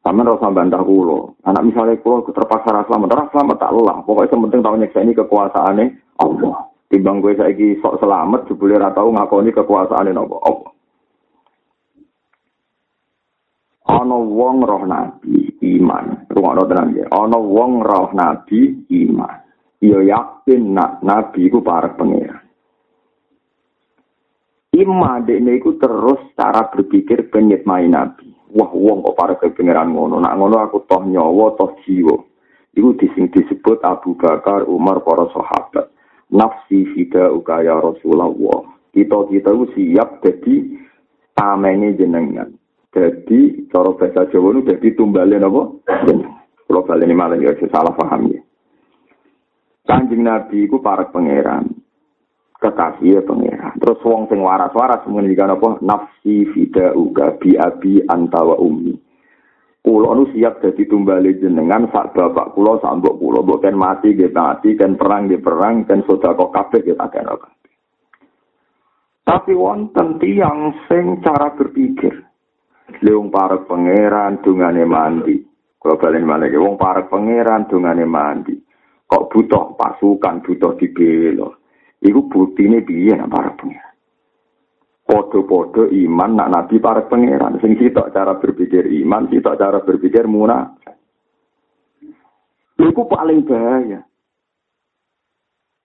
Sampeyan 0.00 0.32
ora 0.32 0.48
bantah 0.48 0.80
kulo. 0.80 1.36
Anak 1.44 1.64
misalnya 1.68 2.00
kulo 2.00 2.24
terpaksa 2.32 2.72
ra 2.72 2.82
selamat, 2.88 3.08
ora 3.12 3.24
selamat 3.28 3.56
tak 3.60 3.72
lelah. 3.76 3.98
Pokoknya 4.08 4.32
yang 4.32 4.42
penting 4.48 4.60
tau 4.64 4.76
nyeksa 4.80 4.98
ini 5.04 5.12
kekuasaane 5.12 5.84
Allah. 6.24 6.56
Timbang 6.88 7.20
gue 7.20 7.36
saiki 7.36 7.78
sok 7.84 8.00
selamat, 8.00 8.48
jebule 8.48 8.80
ra 8.80 8.90
tau 8.96 9.12
ngakoni 9.12 9.52
kekuasaane 9.52 10.10
Allah. 10.16 10.70
ana 13.90 14.16
wong 14.16 14.62
roh 14.62 14.84
nabi 14.86 15.50
iman 15.76 16.30
rungokno 16.30 16.62
tenan 16.70 16.94
ya 16.94 17.06
ana 17.10 17.38
wong 17.38 17.82
roh 17.82 18.08
nabi 18.14 18.86
iman 18.86 19.36
ya 19.82 19.98
yakin 19.98 20.62
nak 20.70 21.02
nabi 21.02 21.50
iku 21.50 21.58
para 21.60 21.90
pangeran 21.98 22.46
iman 24.78 25.26
dekne 25.26 25.58
iku 25.58 25.74
terus 25.76 26.22
cara 26.38 26.70
berpikir 26.70 27.28
penyet 27.34 27.66
main 27.66 27.90
nabi 27.90 28.30
wah 28.54 28.70
wong 28.70 29.02
kok 29.06 29.16
para 29.16 29.34
pangeran 29.38 29.94
ngono 29.94 30.18
nak 30.18 30.34
ngono 30.36 30.56
aku 30.60 30.84
toh 30.86 31.02
nyawa 31.06 31.54
toh 31.58 31.74
jiwa 31.86 32.16
iku 32.74 32.94
dising 32.98 33.30
disebut 33.30 33.82
Abu 33.82 34.14
Bakar 34.18 34.66
Umar 34.66 35.02
para 35.02 35.26
sahabat 35.30 35.90
nafsi 36.30 36.86
fida 36.94 37.30
ukaya 37.30 37.78
Rasulullah 37.78 38.30
kita 38.90 39.16
kita 39.30 39.50
siap 39.74 40.22
jadi 40.22 40.54
tamene 41.34 41.94
jenengan 41.94 42.50
Jadi 42.90 43.70
cara 43.70 43.94
bahasa 43.94 44.26
Jawa 44.34 44.50
itu 44.50 44.66
jadi 44.66 44.88
tumbalin 44.98 45.46
apa? 45.46 45.62
Kalau 46.66 46.86
balik 46.86 47.06
ini 47.06 47.14
malah 47.14 47.38
ya 47.38 47.54
salah 47.70 47.94
paham 47.94 48.34
ya. 48.34 48.42
Kanjeng 49.86 50.26
Nabi 50.26 50.66
itu 50.66 50.78
para 50.82 51.06
pangeran. 51.06 51.70
Kekasih 52.58 53.18
ya 53.18 53.22
pangeran. 53.22 53.49
Terus 53.76 54.00
wong 54.02 54.26
sing 54.26 54.40
waras-waras 54.42 55.06
mengendikan 55.06 55.54
apa? 55.54 55.78
Nafsi 55.84 56.48
fida 56.50 56.96
uga 56.96 57.36
bi 57.38 57.54
abi 57.54 58.02
antawa 58.08 58.58
umi. 58.58 58.96
Kulo 59.80 60.12
nu 60.12 60.28
siap 60.28 60.60
jadi 60.60 60.84
tumbali 60.84 61.40
jenengan 61.40 61.88
sak 61.88 62.12
bapak 62.12 62.52
kulo 62.52 62.76
sak 62.84 63.00
mbok 63.00 63.16
kulo 63.16 63.40
bukan 63.40 63.72
mati 63.72 64.12
gitu 64.12 64.28
mati 64.28 64.76
kan 64.76 64.92
perang 65.00 65.24
di 65.24 65.40
perang 65.40 65.88
kan 65.88 66.04
kabeh 66.04 66.84
kita 66.84 67.06
kan 67.08 67.32
Tapi 69.24 69.52
wonten 69.56 70.20
tiang 70.20 70.84
sing 70.84 71.24
cara 71.24 71.56
berpikir 71.56 72.12
Leung 72.98 73.30
para 73.30 73.62
pangeran 73.64 74.42
dungane 74.42 74.82
mandi. 74.82 75.38
Kalau 75.80 75.96
balen 75.96 76.26
malah 76.26 76.50
wong 76.50 76.74
para 76.76 77.06
pangeran 77.06 77.70
dungane 77.70 78.04
mandi. 78.04 78.52
Kok 79.06 79.26
butuh 79.30 79.78
pasukan, 79.78 80.42
butuh 80.44 80.74
dibelo. 80.76 81.59
Iku 82.00 82.32
buktine 82.32 82.80
piye 82.80 83.12
nak 83.12 83.28
para 83.28 83.52
pangeran. 83.52 83.96
Podo-podo 85.04 85.90
iman 85.92 86.32
nak 86.32 86.48
nabi 86.48 86.80
para 86.80 87.04
pangeran. 87.04 87.60
Sing 87.60 87.76
sitok 87.76 88.08
cara 88.14 88.40
berpikir 88.40 88.88
iman, 89.04 89.28
sitok 89.28 89.58
cara 89.60 89.84
berpikir 89.84 90.24
munafik. 90.24 90.96
Iku 92.80 93.04
paling 93.04 93.44
bahaya. 93.44 94.00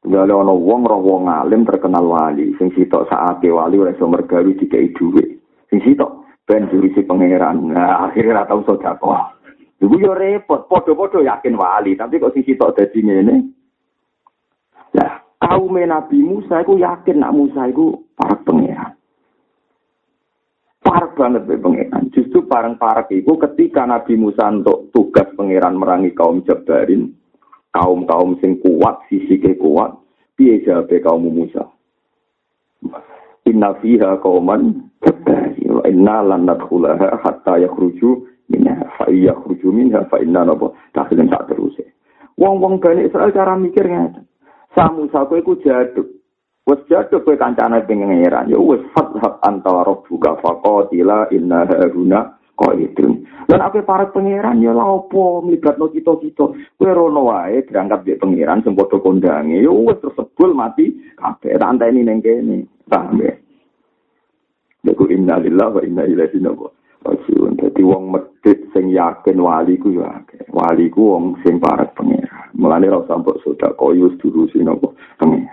Gale 0.06 0.34
ana 0.38 0.54
wong 0.54 0.86
roh 0.86 1.02
wong 1.02 1.26
alim 1.26 1.66
terkenal 1.66 2.06
wali, 2.06 2.54
sing 2.62 2.70
sitok 2.78 3.10
saate 3.10 3.50
wali 3.50 3.82
ora 3.82 3.92
iso 3.92 4.06
mergawi 4.06 4.54
dikai 4.54 4.94
dhuwit. 4.94 5.42
Sing 5.68 5.82
sitok 5.82 6.24
ben 6.46 6.70
jurisi 6.70 7.02
pangeran. 7.04 7.74
Nah, 7.74 8.08
akhirnya 8.08 8.40
ora 8.40 8.48
tau 8.48 8.62
sedekah. 8.64 9.36
Iku 9.82 9.96
yo 10.00 10.16
repot, 10.16 10.72
padha-padha 10.72 11.20
yakin 11.20 11.60
wali, 11.60 12.00
tapi 12.00 12.22
kok 12.22 12.32
sisi 12.32 12.56
tok 12.56 12.80
dadi 12.80 13.04
ngene. 13.04 13.36
Lah, 14.96 15.25
kaum 15.46 15.78
Nabi 15.78 16.18
Musa 16.26 16.66
iku 16.66 16.82
yakin 16.82 17.22
nak 17.22 17.36
Musa 17.38 17.70
iku 17.70 18.02
para 18.18 18.34
pangeran. 18.42 18.98
Parek 20.82 21.14
banget 21.14 21.46
be 21.46 21.56
pangeran. 21.62 22.10
Justru 22.10 22.50
parang 22.50 22.82
parek 22.82 23.14
iku 23.14 23.38
ketika 23.38 23.86
Nabi 23.86 24.18
Musa 24.18 24.50
untuk 24.50 24.90
tugas 24.90 25.30
pangeran 25.38 25.78
merangi 25.78 26.18
kaum 26.18 26.42
Jabarin, 26.42 27.14
kaum-kaum 27.70 28.42
sing 28.42 28.58
kuat, 28.58 29.06
sisi 29.06 29.38
ke 29.38 29.54
kuat, 29.58 29.94
piye 30.34 30.66
jawabe 30.66 30.98
kaum 31.06 31.30
Musa? 31.30 31.70
Inna 33.46 33.78
fiha 33.78 34.18
kauman 34.26 34.90
wa 35.70 35.84
inna 35.86 36.26
lan 36.26 36.50
nadkhulaha 36.50 37.22
hatta 37.22 37.62
yakhruju 37.62 38.26
minha 38.50 38.90
fa 38.98 39.06
yakhruju 39.10 39.70
minha 39.70 40.02
fa 40.10 40.18
inna 40.18 40.42
takhilun 40.98 41.30
sak 41.30 41.54
terus 41.54 41.78
wong-wong 42.42 42.82
Bani 42.82 43.06
Israel 43.06 43.30
cara 43.30 43.54
mikir 43.54 43.86
ngene 43.86 44.26
samu 44.76 45.08
sako 45.10 45.40
iku 45.40 45.56
jaduk. 45.64 46.08
Wis 46.66 46.82
jaduk 46.92 47.24
kowe 47.24 47.38
kancane 47.40 47.82
pengeran 47.88 48.52
ya 48.52 48.60
wis 48.60 48.84
fathab 48.92 49.40
antara 49.46 49.86
rabbuka 49.88 50.36
faqatila 50.44 51.32
inna 51.32 51.64
haruna 51.70 52.36
qaidun. 52.58 53.22
Lan 53.46 53.62
aku 53.62 53.86
para 53.86 54.10
pangeran 54.10 54.66
ya 54.66 54.74
lha 54.74 54.84
opo 54.84 55.46
mlibatno 55.46 55.94
kita-kita. 55.94 56.46
Kowe 56.76 56.92
rono 56.92 57.30
wae 57.30 57.62
berangkat 57.64 58.04
di 58.04 58.18
pangeran 58.18 58.66
sing 58.66 58.74
padha 58.74 58.98
kondange. 58.98 59.62
Ya 59.62 59.70
wis 59.70 60.02
tersebul 60.02 60.58
mati 60.58 60.90
kabeh. 61.16 61.54
Tak 61.54 61.70
anteni 61.70 62.02
ning 62.02 62.20
kene 62.26 62.66
paham 62.90 63.22
ya? 63.22 63.34
Lagu 64.86 65.06
inna 65.10 65.42
lillah 65.42 65.70
wa 65.70 65.82
inna 65.82 66.06
ilaihi 66.06 66.42
raji'un. 67.06 67.54
wong 67.86 68.04
medhit 68.10 68.66
sing 68.74 68.90
yakin 68.90 69.38
wali 69.38 69.78
ku 69.78 69.94
ya 69.94 70.18
akeh. 70.18 70.50
Wali 70.50 70.90
ku 70.90 71.14
wong 71.14 71.38
sing 71.46 71.62
parek 71.62 71.94
pangeran. 71.94 72.15
Mulane 72.56 72.88
ora 72.88 73.04
usah 73.04 73.20
mbok 73.20 73.44
sedekah 73.44 73.76
koyo 73.76 74.16
durusi 74.16 74.64
napa 74.64 74.88
pangeran. 75.20 75.52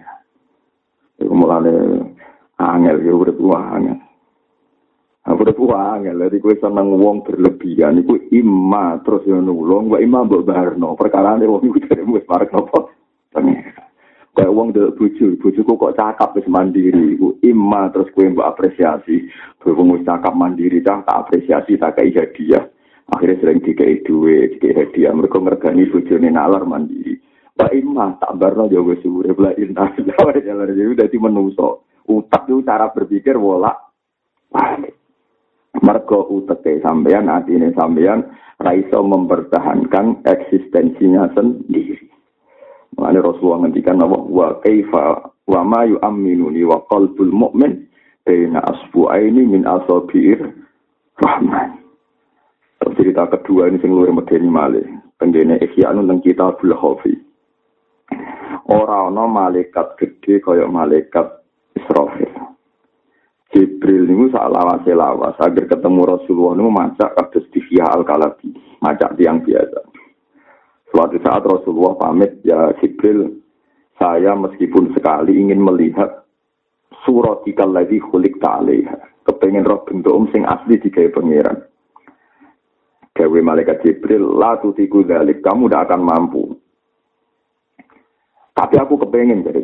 Iku 1.19 1.35
mulane 1.35 1.73
angel 2.63 2.97
yo 3.03 3.19
urip 3.19 3.39
angel. 3.43 3.99
Aku 5.23 5.47
udah 5.47 5.55
tua 5.55 5.79
angel, 5.95 6.19
jadi 6.19 6.35
gue 6.43 6.55
seneng 6.59 6.99
wong 6.99 7.23
berlebihan. 7.23 8.03
Iku 8.03 8.27
ima 8.35 8.99
terus 9.07 9.23
yang 9.23 9.47
nulung, 9.47 9.87
gue 9.87 10.03
ima 10.03 10.27
mbak 10.27 10.43
Barno. 10.43 10.99
Perkara 10.99 11.39
ini 11.39 11.47
wong 11.47 11.63
itu 11.63 11.79
dari 11.87 12.03
gue 12.03 12.27
parek 12.27 12.51
nopo. 12.51 12.91
Kayak 14.33 14.51
wong 14.51 14.75
dari 14.75 14.91
buju, 14.99 15.39
bujuku 15.39 15.73
kok 15.79 15.95
cakap 15.95 16.35
wis 16.35 16.51
mandiri. 16.51 17.15
Iku 17.15 17.39
ima 17.47 17.87
terus 17.95 18.11
gue 18.11 18.35
mbak 18.35 18.51
apresiasi. 18.51 19.31
Berhubung 19.63 19.95
wis 19.95 20.03
cakap 20.03 20.35
mandiri, 20.35 20.83
cah 20.83 21.07
tak 21.07 21.31
apresiasi, 21.31 21.79
tak 21.79 22.03
kayak 22.03 22.35
hadiah. 22.35 22.67
Akhirnya 23.13 23.41
sering 23.45 23.61
dikai 23.61 24.01
duit, 24.09 24.57
dikai 24.57 24.73
hadiah. 24.73 25.13
Mereka 25.13 25.37
ngergani 25.37 25.85
ini 25.85 26.29
nalar 26.33 26.65
mandiri. 26.65 27.21
Mbak 27.53 27.73
ima 27.77 28.17
tak 28.17 28.41
barno 28.41 28.65
jauh 28.73 28.97
suhure, 29.05 29.37
mbak 29.37 29.61
indah. 29.61 29.93
Jadi 30.01 30.81
udah 30.81 31.07
di 31.07 31.19
menuso. 31.21 31.85
Utak 32.09 32.49
itu 32.49 32.65
cara 32.65 32.89
berpikir, 32.91 33.37
wolak. 33.37 33.77
Balik. 34.49 35.03
mergo 35.83 36.29
uteke 36.31 36.79
sampeyan 36.85 37.33
atine 37.33 37.75
sampeyan 37.75 38.29
ra 38.63 38.77
iso 38.77 39.03
mempertahankan 39.03 40.23
eksistensinya 40.23 41.33
sendiri. 41.35 42.07
Mane 42.95 43.19
Rasulullah 43.19 43.67
ngendikan 43.67 43.99
bahwa 43.99 44.21
wa 44.29 44.49
kaifa 44.63 45.33
wa 45.49 45.61
ma 45.67 45.83
yu'minu 45.89 46.55
li 46.55 46.63
wa 46.63 46.79
qalbul 46.87 47.33
mu'min 47.35 47.89
baina 48.23 48.63
asbu'aini 48.63 49.43
min 49.43 49.67
asabi'ir 49.67 50.55
rahman. 51.19 51.82
Cerita 52.99 53.31
kedua 53.31 53.71
ini 53.71 53.79
sing 53.79 53.95
luwih 53.95 54.11
medeni 54.11 54.51
malih. 54.51 54.87
Tenggene 55.21 55.61
Ihya 55.63 55.95
teng 55.95 56.19
kitabul 56.19 56.75
Khafi. 56.75 57.15
Ora 58.73 59.07
ana 59.07 59.27
malaikat 59.31 59.99
gede 59.99 60.43
kaya 60.43 60.67
malaikat 60.67 61.43
Israfil. 61.79 62.33
Jibril 63.53 64.09
niku 64.09 64.33
sak 64.33 64.49
lawase 64.49 64.97
lawas 64.97 65.37
agar 65.37 65.69
ketemu 65.69 66.09
Rasulullah 66.09 66.57
niku 66.57 66.71
macak 66.73 67.11
kados 67.13 67.45
divya 67.53 67.85
al 67.85 68.03
kalabi, 68.03 68.49
macak 68.81 69.13
tiang 69.21 69.45
biasa. 69.45 69.81
Suatu 70.89 71.21
saat 71.21 71.45
Rasulullah 71.45 72.01
pamit 72.01 72.41
ya 72.49 72.73
Jibril, 72.81 73.29
saya 74.01 74.33
meskipun 74.33 74.97
sekali 74.97 75.37
ingin 75.37 75.61
melihat 75.61 76.25
surat 77.05 77.45
ikal 77.45 77.77
lagi 77.77 78.01
khulik 78.01 78.41
ta'alaiha. 78.41 79.29
Kepengen 79.29 79.69
roh 79.69 79.85
bentuk 79.85 80.17
um 80.17 80.27
sing 80.33 80.49
asli 80.49 80.81
digawe 80.81 81.13
pangeran. 81.13 81.72
Gawe 83.23 83.39
malaikat 83.39 83.87
Jibril, 83.87 84.35
la 84.35 84.59
tutiku 84.59 85.07
dalik, 85.07 85.47
kamu 85.47 85.71
tidak 85.71 85.87
akan 85.87 86.03
mampu. 86.03 86.59
Tapi 88.51 88.75
aku 88.83 88.99
kepengen 88.99 89.47
jadi 89.47 89.63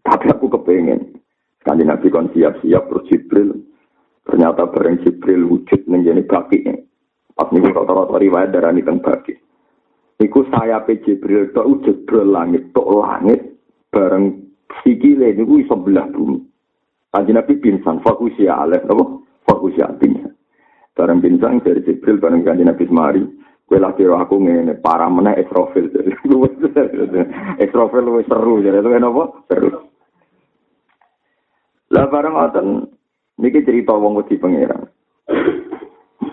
Tapi 0.00 0.26
aku 0.32 0.48
kepengen. 0.56 1.20
Kanji 1.60 1.84
Nabi 1.84 2.08
kon 2.08 2.32
siap-siap 2.32 2.88
terus 2.88 3.04
Jibril. 3.12 3.52
Ternyata 4.24 4.64
bareng 4.64 5.04
Jibril 5.04 5.44
wujud 5.44 5.84
menjadi 5.92 6.24
baki. 6.24 6.64
Pas 7.36 7.52
niku 7.52 7.68
tara 7.68 8.08
riwayat 8.16 8.56
darani 8.56 8.80
teng 8.80 9.04
baki. 9.04 9.36
Iku 10.16 10.48
saya 10.48 10.80
pe 10.88 11.04
Jibril 11.04 11.52
tok 11.52 11.68
wujud 11.68 12.08
langit 12.32 12.72
tok 12.72 12.88
langit 12.88 13.60
bareng 13.92 14.40
sikile 14.80 15.36
niku 15.36 15.60
iso 15.60 15.76
belah 15.76 16.08
bumi. 16.08 16.40
Kanji 17.12 17.36
Nabi 17.36 17.60
pingsan 17.60 18.00
fokus 18.00 18.32
ya 18.40 18.64
alef 18.64 18.88
apa? 18.88 19.04
Fokus 19.44 19.76
ya 19.76 19.92
pingsan. 20.00 20.17
Bareng 20.98 21.22
pingsan 21.22 21.62
dari 21.62 21.78
Jibril 21.86 22.18
bareng 22.18 22.42
kanji 22.42 22.66
Nabi 22.66 22.82
Semari. 22.90 23.22
Kue 23.70 23.78
lagi 23.78 24.02
aku 24.02 24.42
ngene 24.42 24.82
para 24.82 25.06
meneh 25.06 25.38
Israfil. 25.38 25.94
Israfil 27.62 28.02
luwih 28.10 28.26
seru 28.26 28.58
jadi 28.58 28.82
itu 28.82 28.90
apa? 28.90 29.24
Seru. 29.46 29.70
Lah 31.94 32.04
bareng 32.10 32.34
ngoten 32.34 32.66
niki 33.38 33.62
cerita 33.62 33.94
wong 33.94 34.18
wedi 34.18 34.40
pangeran. 34.42 34.90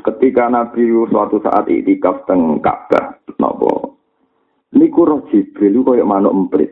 Ketika 0.02 0.50
Nabi 0.50 0.90
suatu 1.12 1.38
saat 1.46 1.70
iktikaf 1.70 2.26
teng 2.26 2.58
Ka'bah, 2.64 3.22
napa? 3.38 3.94
Niku 4.74 5.06
roh 5.06 5.30
Jibril 5.30 5.86
kaya 5.86 6.08
manuk 6.08 6.34
emprit. 6.34 6.72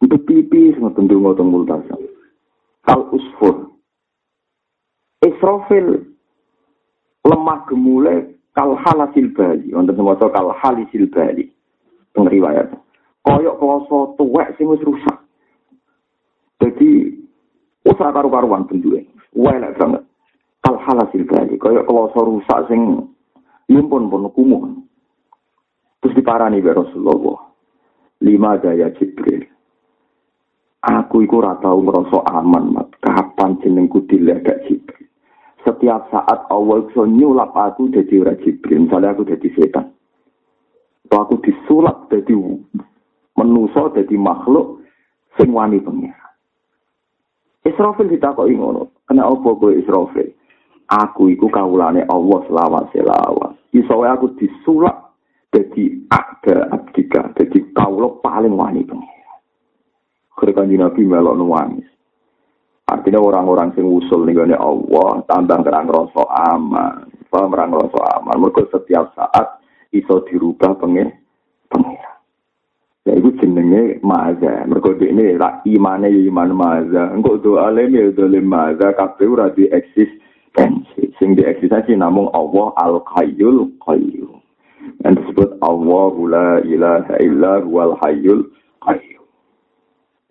Untuk 0.00 0.24
pipi 0.24 0.72
ngoten 0.80 1.10
donga 1.10 1.36
teng 1.36 1.52
multasa. 1.52 1.96
Kal 2.86 3.04
usfur. 3.12 3.71
Israfil 5.22 6.02
lemah 7.22 7.62
gemule 7.70 8.42
kal 8.58 8.74
halasil 8.74 9.30
bali, 9.32 9.70
wonten 9.70 9.96
maca 10.02 10.26
kal 10.34 10.50
halisil 10.50 11.06
bali. 11.08 11.46
Teng 12.12 12.28
riwayat. 12.28 12.74
Koyok 13.22 13.56
kloso 13.56 13.98
tuwek 14.18 14.58
sing 14.58 14.66
wis 14.68 14.82
rusak. 14.82 15.18
Jadi 16.58 17.16
usah 17.86 18.10
karu-karuan 18.10 18.66
bentuke. 18.66 19.06
Welek 19.32 19.78
banget. 19.78 20.02
Al 20.66 20.76
halasil 20.82 21.24
bali 21.24 21.54
kaya 21.56 21.86
kloso 21.86 22.18
rusak 22.18 22.66
sing 22.66 23.06
yumpun 23.70 24.10
pun 24.10 24.26
kumuh. 24.34 24.62
Terus 26.02 26.18
diparani 26.18 26.58
be 26.58 26.74
Rasulullah. 26.74 27.46
Lima 28.26 28.58
daya 28.58 28.90
Jibril. 28.98 29.46
Aku 30.82 31.22
iku 31.22 31.38
ora 31.38 31.54
tau 31.62 31.78
aman, 32.26 32.74
mat. 32.74 32.90
Kapan 32.98 33.54
jenengku 33.62 34.02
dilegak 34.10 34.66
Jibril? 34.66 35.01
Setiap 35.62 36.10
saat 36.10 36.50
Allah 36.50 36.82
iso 36.90 37.06
nyulap 37.06 37.54
aku 37.54 37.86
dadi 37.94 38.18
ora 38.18 38.34
Jibril. 38.42 38.90
Misalnya 38.90 39.14
aku 39.14 39.22
dadi 39.22 39.46
setan. 39.54 39.94
Atau 41.06 41.18
aku 41.22 41.34
disulap 41.44 42.10
dadi 42.10 42.34
menusa 43.38 43.92
dadi 43.94 44.16
makhluk 44.18 44.82
sing 45.38 45.54
wani 45.54 45.78
pengen. 45.78 46.10
Israfil 47.62 48.10
ditakoki 48.10 48.58
ngono. 48.58 49.06
Kena 49.06 49.28
apa 49.28 49.48
kowe 49.54 49.70
Israfil? 49.70 50.34
Aku 50.90 51.30
iku 51.30 51.46
kawulane 51.46 52.02
Allah 52.10 52.40
selawas 52.50 52.90
selawas. 52.90 53.54
Iso 53.70 54.02
aku 54.02 54.34
disulak 54.34 55.14
dadi 55.52 56.08
ada 56.10 56.74
abdika, 56.74 57.30
dadi 57.38 57.60
kawula 57.70 58.18
paling 58.24 58.56
wani 58.56 58.82
pengira. 58.82 59.36
Kerekan 60.32 60.72
Nabi 60.72 61.06
melok 61.06 61.38
nangis. 61.38 61.91
Artinya 62.92 63.24
orang-orang 63.24 63.72
sing 63.72 63.88
usul 63.88 64.28
nih 64.28 64.52
Allah 64.52 65.24
tambah 65.24 65.64
kerang 65.64 65.88
rasa 65.88 66.22
aman, 66.52 67.08
paham 67.32 67.48
kerang 67.48 67.72
rasa 67.72 68.00
aman. 68.20 68.36
Mereka 68.36 68.68
setiap 68.68 69.16
saat 69.16 69.64
iso 69.96 70.20
dirubah 70.28 70.76
pengen 70.76 71.08
pengira. 71.72 72.12
Ya 73.02 73.18
itu 73.18 73.32
jenenge 73.40 73.98
maza. 74.04 74.62
Mergo 74.68 74.92
ini 75.00 75.34
ra 75.34 75.64
imane 75.64 76.12
ya 76.12 76.20
iman 76.30 76.50
maza. 76.54 77.10
Engko 77.10 77.40
doa 77.40 77.72
lem 77.72 77.96
ya 77.96 78.12
dolim 78.12 78.46
maza 78.46 78.94
kabeh 78.94 79.26
ora 79.26 79.48
di 79.50 79.66
eksistensi. 79.66 81.10
Sing 81.16 81.34
di 81.34 81.42
eksistensi 81.42 81.96
namung 81.96 82.30
Allah 82.30 82.70
Al 82.78 82.94
Qayyul 83.02 83.80
Qayyum. 83.82 84.38
Yang 85.02 85.14
disebut 85.18 85.50
Allah 85.64 86.14
la 86.30 86.50
ilaha 86.62 87.14
illa 87.18 87.52
huwal 87.64 87.98
hayyul. 88.04 88.46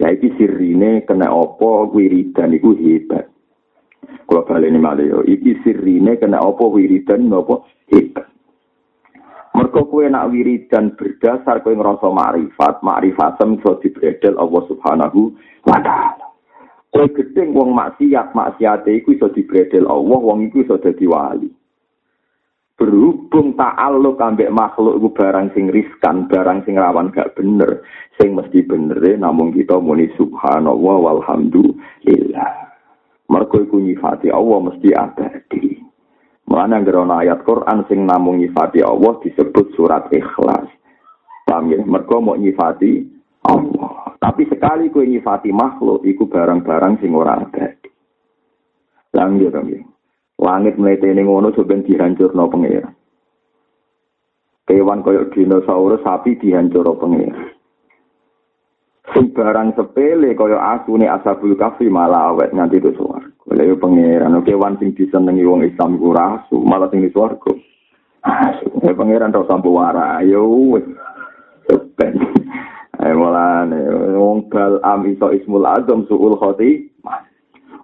Ya 0.01 0.09
iki 0.09 0.33
sirine 0.33 1.05
kena 1.05 1.29
apa 1.29 1.85
wiridan 1.93 2.57
iku 2.57 2.73
hebat. 2.73 3.29
Kalau 4.25 4.47
balik 4.49 4.73
ini 4.73 4.81
malah 4.81 5.05
yo, 5.05 5.21
iki 5.21 5.61
sirine 5.61 6.17
kena 6.17 6.41
apa 6.41 6.65
wiridan 6.65 7.29
apa 7.29 7.61
hebat. 7.93 8.25
Mergo 9.53 9.85
kowe 9.85 10.01
nak 10.09 10.33
wiridan 10.33 10.97
berdasar 10.97 11.61
kowe 11.61 11.75
ngrasa 11.77 12.09
makrifat, 12.09 12.81
makrifatem 12.81 13.61
iso 13.61 13.77
dibredel 13.77 14.41
Allah 14.41 14.61
Subhanahu 14.65 15.37
wa 15.69 15.77
taala. 15.85 16.33
Kowe 16.89 17.05
gedeng 17.13 17.53
wong 17.53 17.69
maksiat, 17.77 18.33
maksiate 18.33 19.05
iku 19.05 19.13
iso 19.13 19.29
dibredel 19.29 19.85
Allah, 19.85 20.17
wong 20.17 20.49
iku 20.49 20.65
iso 20.65 20.81
dadi 20.81 21.05
wali. 21.05 21.60
Berhubung 22.79 23.53
ta'alluq 23.53 24.17
ambek 24.17 24.49
makhluk 24.49 24.97
iku 24.97 25.09
barang 25.13 25.53
sing 25.53 25.69
riskan, 25.69 26.25
barang 26.25 26.65
sing 26.65 26.79
rawan 26.81 27.13
gak 27.13 27.37
bener, 27.37 27.85
sing 28.17 28.33
mesti 28.33 28.65
bener 28.65 28.97
namung 29.21 29.53
kita 29.53 29.77
muni 29.77 30.09
subhanallah 30.17 30.97
walhamdulillah. 30.97 32.53
Mergo 33.31 33.57
iku 33.63 33.77
nyifati 33.79 34.27
Allah 34.33 34.59
mesti 34.59 34.89
abadi. 34.91 35.79
Mulane 36.51 36.83
anggere 36.83 36.99
ayat 36.99 37.47
Quran 37.47 37.87
sing 37.87 38.03
namung 38.03 38.43
nyifati 38.43 38.83
Allah 38.83 39.15
disebut 39.23 39.71
surat 39.71 40.11
Ikhlas. 40.11 40.67
Paham 41.47 41.71
ya? 41.71 41.79
Mergo 41.79 42.19
mau 42.19 42.35
nyifati 42.35 43.07
Allah. 43.47 44.19
Tapi 44.19 44.51
sekali 44.51 44.91
kowe 44.91 45.07
nyifati 45.07 45.47
makhluk 45.55 46.03
iku 46.03 46.27
barang-barang 46.27 46.99
sing 46.99 47.15
ora 47.15 47.39
abadi. 47.39 47.87
Lanjut 49.15 49.53
ya. 49.53 49.79
Langit 50.41 50.75
mletene 50.81 51.21
ngono 51.21 51.53
sampeyan 51.53 51.85
dihancurno 51.85 52.49
pengira. 52.49 52.89
Kewan 54.65 55.05
koyok 55.05 55.37
dinosaurus 55.37 56.01
sapi 56.01 56.33
dihancurno 56.41 56.97
pengira. 56.97 57.37
Barang 59.31 59.75
sepele 59.77 60.33
kaya 60.33 60.57
asune 60.77 61.05
asabul 61.05 61.53
kafi 61.53 61.93
malah 61.93 62.33
awet 62.33 62.51
nganti 62.57 62.81
itu 62.81 62.95
suwarga. 62.95 63.29
Oleh 63.51 63.67
yo 63.67 63.75
pangeran, 63.75 64.39
oke 64.39 64.53
wan 64.55 64.79
sing 64.79 64.95
disenengi 64.95 65.43
wong 65.43 65.67
Islam 65.67 65.99
iku 65.99 66.15
rasu, 66.15 66.57
malah 66.63 66.87
sing 66.87 67.03
di 67.03 67.11
swarga. 67.11 67.51
Asu, 68.21 68.69
ya 68.85 68.93
pangeran 68.95 69.33
tok 69.33 69.49
sampo 69.49 69.75
wara, 69.75 70.23
yo 70.23 70.47
wis. 70.71 70.85
Ben. 71.97 72.15
Ayo 73.01 73.13
mulane 73.17 73.81
wong 74.15 74.47
bal 74.47 74.79
am 74.85 75.03
iso 75.09 75.33
ismul 75.33 75.65
azam 75.65 76.05
suul 76.05 76.37
khoti. 76.39 76.87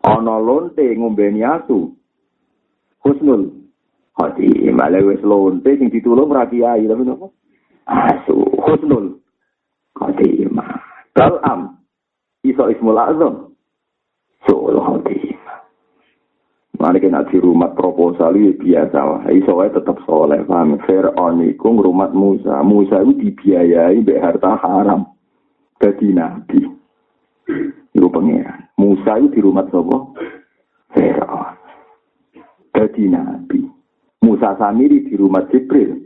Ana 0.07 0.39
lonte 0.39 0.85
ngombeni 0.95 1.43
asu. 1.43 1.91
Husnul 3.07 3.47
khoti, 4.19 4.67
malah 4.75 4.99
wis 4.99 5.23
lonte 5.23 5.71
sing 5.79 5.87
ditulung 5.87 6.27
ra 6.27 6.43
kiai 6.43 6.83
tapi 6.83 7.07
nopo? 7.07 7.31
Asu, 7.87 8.35
husnul 8.67 9.23
khoti. 9.95 10.43
Bal 11.15 11.39
am 11.47 11.79
iso 12.43 12.67
ismul 12.67 12.99
azam 12.99 13.55
suul 14.43 14.75
khoti. 14.75 15.39
Mari 16.77 17.01
kita 17.01 17.25
di 17.33 17.41
rumah 17.41 17.73
proposal 17.73 18.37
itu 18.37 18.53
biasa 18.61 18.99
wah. 19.01 19.25
Iso 19.33 19.57
wae 19.57 19.73
tetap 19.73 19.97
soleh 20.05 20.45
paham. 20.45 20.77
Fir'aun 20.85 21.41
iku 21.49 21.73
ngrumat 21.73 22.13
Musa. 22.13 22.61
Musa 22.61 23.01
itu 23.01 23.17
dibiayai 23.17 24.05
mbek 24.05 24.21
harta 24.21 24.61
haram. 24.61 25.09
Dadi 25.81 26.13
nabi. 26.13 26.61
Iku 27.97 28.07
pangeran. 28.13 28.69
Musa 28.77 29.17
itu 29.17 29.33
di 29.33 29.39
rumah 29.41 29.65
sapa? 29.73 29.97
Dadi 32.77 33.09
nabi. 33.09 33.65
Musa 34.21 34.53
Samiri 34.61 35.09
di 35.09 35.17
rumah 35.17 35.49
Jibril. 35.49 35.97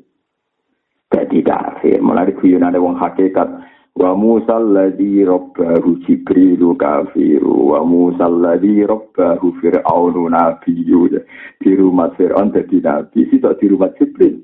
Dadi 1.11 1.43
kafir. 1.43 1.99
Mulai 1.99 2.31
guyonane 2.31 2.79
wong 2.79 2.95
hakikat. 2.95 3.67
wa 3.91 4.15
Musa 4.15 4.55
alladhi 4.55 5.19
rabbahu 5.27 5.99
Jibrilu 6.07 6.75
kafiru 6.79 7.75
wa 7.75 7.83
Musa 7.83 8.23
alladhi 8.25 8.87
rabbahu 8.87 9.51
Fir'aunu 9.59 10.31
nabiyyu 10.31 11.11
di 11.59 11.71
rumah 11.75 12.15
Fir'aun 12.15 12.55
jadi 12.55 12.79
nabi 12.79 13.27
itu 13.27 13.51
di 13.59 13.65
rumah 13.67 13.91
Jibril 13.99 14.39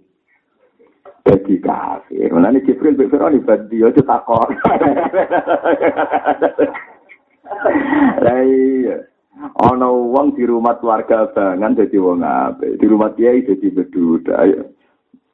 jadi 1.23 1.55
kafir 1.63 2.27
ini 2.27 2.59
Jibril 2.67 2.99
di 2.99 3.07
Fir'aun 3.07 3.39
ibadah 3.39 3.71
dia 3.71 3.87
itu 3.87 4.03
takor 4.03 4.51
lah 8.27 8.41
iya 8.43 8.99
ono 9.37 9.87
wong 10.13 10.33
di 10.33 10.43
rumah 10.45 10.77
keluarga 10.81 11.29
bangan 11.29 11.77
jadi 11.77 11.97
wong 12.01 12.21
ape 12.25 12.77
di 12.77 12.85
rumah 12.89 13.13
kiai 13.13 13.45
jadi 13.45 13.67
beduda 13.73 14.37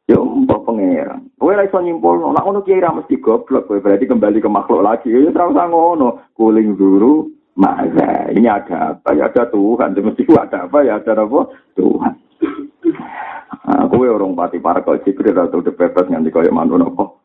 Ya 0.03 0.19
mbok 0.19 0.67
pangeran. 0.67 1.31
Kowe 1.39 1.55
ora 1.55 1.63
iso 1.63 1.79
nyimpul, 1.79 2.19
nek 2.19 2.43
ngono 2.43 2.59
kiai 2.67 2.83
ra 2.83 2.91
mesti 2.91 3.23
goblok, 3.23 3.71
kowe 3.71 3.79
berarti 3.79 4.03
kembali 4.03 4.43
ke 4.43 4.51
makhluk 4.51 4.83
lagi. 4.83 5.07
Ya 5.07 5.31
ora 5.31 5.47
usah 5.47 5.65
ngono. 5.71 6.27
Kuling 6.35 6.75
dulu, 6.75 7.31
masa 7.55 8.27
ini 8.35 8.51
ada 8.51 8.99
apa? 8.99 9.15
Ya 9.15 9.31
ada 9.31 9.47
Tuhan. 9.47 9.95
Mesti 9.95 10.27
ada 10.35 10.67
apa? 10.67 10.83
Ya 10.83 10.99
ada 10.99 11.23
apa? 11.23 11.47
Tuhan. 11.79 12.19
Nah, 13.63 13.87
kowe 13.87 14.03
orang 14.03 14.35
pati 14.35 14.59
para 14.59 14.83
jibril 15.07 15.39
atau 15.39 15.63
udah 15.63 15.71
nganti 15.71 16.35
kau 16.35 16.43
yang 16.43 16.59
mantu 16.59 16.75
nopo. 16.75 17.23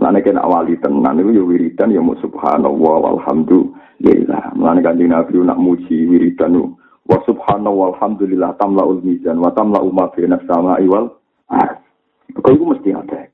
Mulane 0.00 0.24
kena 0.24 0.48
wali 0.48 0.80
tenan 0.80 1.20
itu 1.20 1.36
ya 1.36 1.44
wiridan 1.44 1.92
ya 1.92 2.00
subhanallah 2.00 2.94
walhamdulillah. 3.04 4.56
Mulane 4.56 4.80
kanjeng 4.80 5.12
Nabi 5.12 5.44
nak 5.44 5.60
muji 5.60 6.08
wiridan 6.08 6.56
itu 6.56 6.72
wa 7.04 7.20
subhanahu 7.28 7.76
walhamdulillah 7.76 8.56
tamlaul 8.56 9.04
mizan 9.04 9.36
wa 9.36 9.52
tamlau 9.52 9.92
ma 9.92 10.08
fi 10.16 10.24
sama'i 10.24 10.88
wal 10.88 11.20
ard. 11.52 11.84
Kau 12.32 12.48
itu 12.48 12.64
mesti 12.64 12.96
ada. 12.96 13.28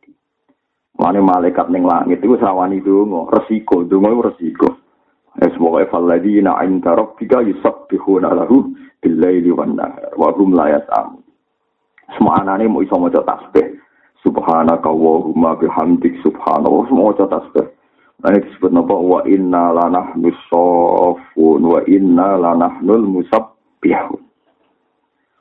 Mane 0.97 1.21
malaikat 1.21 1.69
ning 1.69 1.85
langit 1.85 2.25
itu 2.25 2.41
sawani 2.41 2.81
donga, 2.81 3.29
resiko, 3.29 3.85
itu 3.85 4.01
resiko. 4.01 4.69
Es 5.37 5.53
pokoke 5.61 5.93
falladina 5.93 6.57
inda 6.65 6.97
rabbika 6.97 7.45
yusabbihuna 7.45 8.33
lahu 8.33 8.73
bil-laili 9.05 9.53
wan 9.53 9.77
nahar 9.77 10.17
wa 10.17 10.33
hum 10.33 10.57
la 10.57 10.73
yas'am. 10.73 11.21
Semua 12.17 12.41
anane 12.41 12.65
mau 12.65 12.81
iso 12.81 12.97
maca 12.97 13.21
tasbih. 13.21 13.76
Subhanaka 14.25 14.89
wa 14.89 15.57
bihamdik 15.57 16.17
subhanallah 16.25 16.89
semua 16.89 17.13
maca 17.13 17.27
tasbih. 17.29 17.69
Ini 18.25 18.43
disebut 18.49 18.73
napa 18.73 18.97
wa 18.97 19.21
inna 19.29 19.77
lanahnu 19.77 20.33
sofun 20.49 21.61
wa 21.61 21.85
inna 21.85 22.41
lanahnul 22.41 23.05
musab 23.05 23.61
bihu. 23.85 24.17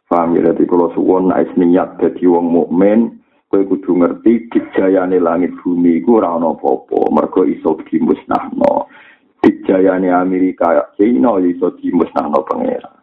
Paham 0.05 0.37
ya, 0.37 0.53
jadi 0.53 0.69
kalau 0.69 0.93
suwon 0.93 1.33
ais 1.33 1.49
niat 1.57 1.97
jadi 1.97 2.29
wong 2.29 2.45
mukmin, 2.53 3.19
kowe 3.49 3.57
kudu 3.65 4.05
ngerti 4.05 4.51
dijayane 4.53 5.17
langit 5.17 5.49
bumi 5.63 5.97
iku 5.97 6.21
ora 6.21 6.37
ana 6.37 6.53
apa-apa, 6.53 7.09
mergo 7.09 7.41
iso 7.47 7.79
dimusnahno. 7.89 8.85
Dijayane 9.41 10.13
Amerika, 10.13 10.93
China 10.99 11.41
iso 11.41 11.73
dimusnahno 11.81 12.43
pangeran. 12.45 13.01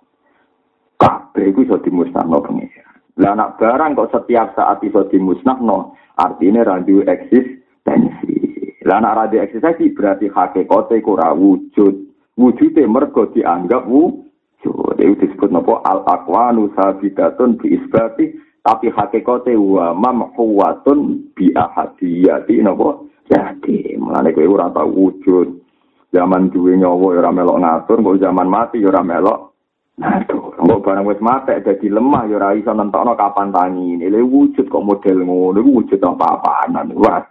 Kabeh 1.00 1.50
iku 1.50 1.66
iso 1.66 1.76
dimusnahno 1.82 2.38
pangeran. 2.38 2.91
Lah 3.20 3.36
anak 3.36 3.60
barang 3.60 3.92
kok 3.92 4.12
setiap 4.12 4.56
saat 4.56 4.80
iso 4.80 5.04
dimusnahno, 5.12 5.92
artinya 6.16 6.64
randu 6.64 7.04
eksistensi. 7.04 8.36
Lah 8.88 9.04
anak 9.04 9.14
randu 9.16 9.36
eksistensi 9.42 9.92
berarti 9.92 10.32
hakikate 10.32 11.02
ora 11.04 11.36
wujud. 11.36 11.94
Wujude 12.32 12.82
mergo 12.88 13.28
dianggap 13.28 13.84
wujud. 13.84 14.96
Itu 14.96 15.18
disebut 15.18 15.50
nopo 15.50 15.82
al 15.82 16.06
akwanu 16.06 16.70
sabidatun 16.78 17.58
bi 17.58 17.74
isbati 17.74 18.30
tapi 18.62 18.94
hakikate 18.94 19.58
wa 19.58 19.90
mamhuwatun 19.90 21.34
bi 21.34 21.50
ahadiyati 21.50 22.62
nopo 22.62 23.10
jadi 23.26 23.98
mulane 23.98 24.30
kowe 24.30 24.46
ora 24.46 24.70
tau 24.70 24.86
wujud 24.86 25.48
zaman 26.14 26.52
duwe 26.54 26.78
nyawa 26.78 27.18
ora 27.18 27.30
melok 27.34 27.58
ngatur 27.58 27.98
kok 27.98 28.20
zaman 28.22 28.46
mati 28.46 28.78
ora 28.86 29.02
melok 29.02 29.56
ngatur 29.98 30.51
kok 30.68 30.82
barang 30.84 31.06
wis 31.06 31.20
mati 31.24 31.58
dadi 31.62 31.86
lemah 31.90 32.28
ya 32.30 32.36
ora 32.38 32.54
iso 32.54 32.70
nentokno 32.70 33.18
kapan 33.18 33.50
tangi 33.50 33.98
ini 33.98 34.06
le 34.06 34.20
wujud 34.22 34.66
kok 34.70 34.84
model 34.84 35.18
ngono 35.26 35.58
iku 35.58 35.70
wujud 35.82 36.00
apa-apaan 36.00 36.94
wah 36.94 37.22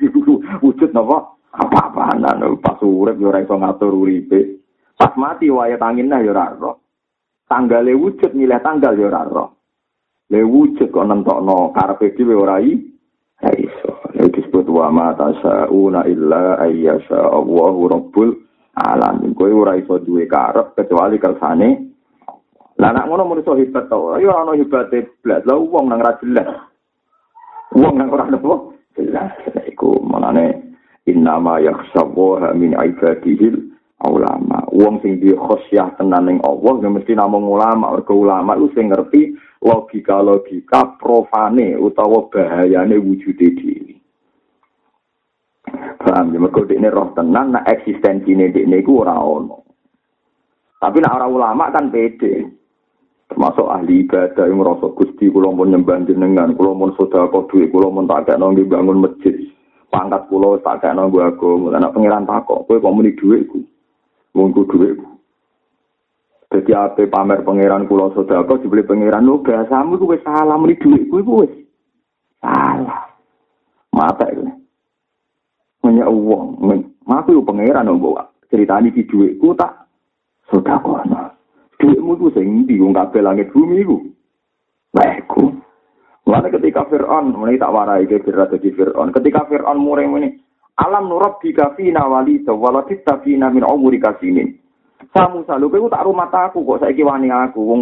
wujud 0.59 0.89
nopo 0.91 1.39
apa-apaan 1.51 2.23
pas 2.59 2.79
urip 2.83 3.15
ya 3.19 3.27
ora 3.31 3.39
iso 3.43 3.55
ngatur 3.55 3.93
uripe 3.93 4.39
pas 4.95 5.13
mati 5.15 5.49
wae 5.49 5.75
tangin 5.79 6.11
ya 6.11 6.31
ora 6.31 6.75
tanggale 7.51 7.91
wujud 7.91 8.31
milih 8.31 8.63
tanggal 8.63 8.95
ya 8.95 9.11
ora 9.11 9.21
roh. 9.27 9.49
Le 10.31 10.39
wujud 10.47 10.87
kok 10.87 11.03
nentokno 11.03 11.75
karepe 11.75 12.15
dhewe 12.15 12.39
ora 12.39 12.63
i 12.63 12.79
ya 13.43 13.51
iso. 13.59 13.99
Itu 14.15 14.39
disebut 14.39 14.71
wa 14.71 14.87
ma 14.87 15.11
tasauna 15.11 16.07
illa 16.07 16.55
ayyasha 16.63 17.19
Allahu 17.19 17.91
rabbul 17.91 18.31
alamin. 18.79 19.35
Kowe 19.35 19.51
ora 19.51 19.75
iso 19.75 19.99
duwe 19.99 20.23
karep 20.31 20.71
kecuali 20.79 21.19
kersane 21.19 21.90
Lah 22.81 22.89
nek 22.89 23.05
ngono 23.05 23.29
menurut 23.29 23.61
hebat 23.61 23.85
to, 23.93 24.17
ya 24.17 24.41
ana 24.41 24.57
hebate 24.57 25.21
blas. 25.21 25.45
Lah 25.45 25.53
wong 25.53 25.85
nang 25.85 26.01
ra 26.01 26.17
jelas. 26.17 26.49
Wong 27.77 27.93
nang 27.93 28.09
ora 28.09 28.25
nopo 28.25 28.73
jelas. 28.97 29.37
Iku 29.69 30.01
manane 30.01 30.73
innama 31.05 31.61
yakhshabu 31.61 32.41
min 32.57 32.73
ibadihi 32.73 33.53
ulama. 34.01 34.65
Wong 34.73 34.97
sing 35.05 35.21
di 35.21 35.29
khosyah 35.29 35.93
tenan 36.01 36.25
ning 36.25 36.37
Allah 36.41 36.81
ya 36.81 36.89
mesti 36.89 37.13
namung 37.13 37.45
ulama. 37.45 37.93
Mergo 37.93 38.17
ulama 38.17 38.57
lu 38.57 38.73
sing 38.73 38.89
ngerti 38.89 39.37
logika-logika 39.61 40.97
profane 40.97 41.77
utawa 41.77 42.33
bahayane 42.33 42.97
wujude 42.97 43.61
dhewe. 43.61 43.93
Paham 46.01 46.33
ya 46.33 46.41
mergo 46.41 46.65
dekne 46.65 46.89
roh 46.89 47.13
tenan 47.13 47.53
nek 47.53 47.69
eksistensine 47.77 48.49
dekne 48.49 48.81
iku 48.81 49.05
ora 49.05 49.21
ono. 49.21 49.69
Tapi 50.81 50.97
nek 50.97 51.13
ora 51.13 51.29
ulama 51.29 51.69
kan 51.69 51.93
pede. 51.93 52.60
Termasuk 53.31 53.63
ahli 53.71 54.03
ibadah 54.03 54.43
yang 54.43 54.59
merasa 54.59 54.91
gusti 54.91 55.31
kulo 55.31 55.55
pun 55.55 55.71
nyembah 55.71 56.03
jenengan 56.03 56.51
kulo 56.59 56.75
pun 56.75 56.91
sedekah 56.99 57.47
duit 57.47 57.71
kulo 57.71 57.87
pun 57.87 58.03
tak 58.03 58.27
kayak 58.27 58.43
nonggi 58.43 58.67
bangun 58.67 59.07
masjid 59.07 59.31
pangkat 59.87 60.27
kulo 60.27 60.59
tak 60.59 60.83
kayak 60.83 60.99
nonggi 60.99 61.23
agama 61.23 61.71
anak 61.71 61.95
pangeran 61.95 62.27
takok 62.27 62.67
kowe 62.67 62.75
kok 62.75 62.91
muni 62.91 63.15
duitku 63.15 63.63
wong 64.35 64.51
ku 64.51 64.67
dhuwitku. 64.67 65.07
Dadi 66.51 66.71
ape 66.75 67.07
pamer 67.07 67.47
pangeran 67.47 67.87
kula 67.87 68.11
sedekah 68.11 68.59
dibeli 68.59 68.83
pangeran 68.83 69.23
lho 69.23 69.39
bahasamu 69.39 69.95
ku 69.95 70.11
wis 70.11 70.23
salah 70.27 70.59
muni 70.59 70.75
dhuwitku 70.75 71.15
iku 71.23 71.33
wis 71.47 71.53
salah. 72.43 73.07
Mata 73.95 74.27
iki. 74.27 74.43
Menyek 75.87 76.11
wong, 76.11 76.61
maku 77.07 77.39
yo 77.39 77.41
pangeran 77.47 77.87
mbok 77.95 78.27
ceritani 78.51 78.91
di 78.91 79.07
dhuwitku 79.07 79.55
tak 79.55 79.87
sedekah. 80.51 81.30
Dhuwitmu 81.81 82.13
ku 82.21 82.29
sing 82.37 82.69
wong 82.69 82.93
kabeh 82.93 83.25
langit 83.25 83.49
bumi 83.49 83.81
iku. 83.81 83.97
Baikku. 84.93 85.57
Lalu 86.29 86.53
ketika 86.53 86.85
Fir'aun, 86.85 87.33
ini 87.33 87.57
tak 87.57 87.73
warai 87.73 88.05
ke 88.05 88.21
Fir'aun. 88.21 89.09
Ketika 89.09 89.49
Fir'aun 89.49 89.81
muring 89.81 90.13
ini, 90.21 90.29
Alam 90.79 91.11
nurab 91.11 91.43
di 91.43 91.51
kafina 91.51 92.07
wali 92.07 92.41
waladit 92.47 93.03
tafina 93.03 93.51
min 93.51 93.67
umuri 93.67 93.99
kasinin. 93.99 94.55
Samu 95.11 95.43
salu 95.43 95.67
kowe 95.67 95.89
tak 95.91 96.05
rumah 96.07 96.29
aku 96.31 96.63
kok 96.63 96.81
saiki 96.81 97.03
wani 97.03 97.27
aku 97.27 97.59
wong 97.59 97.81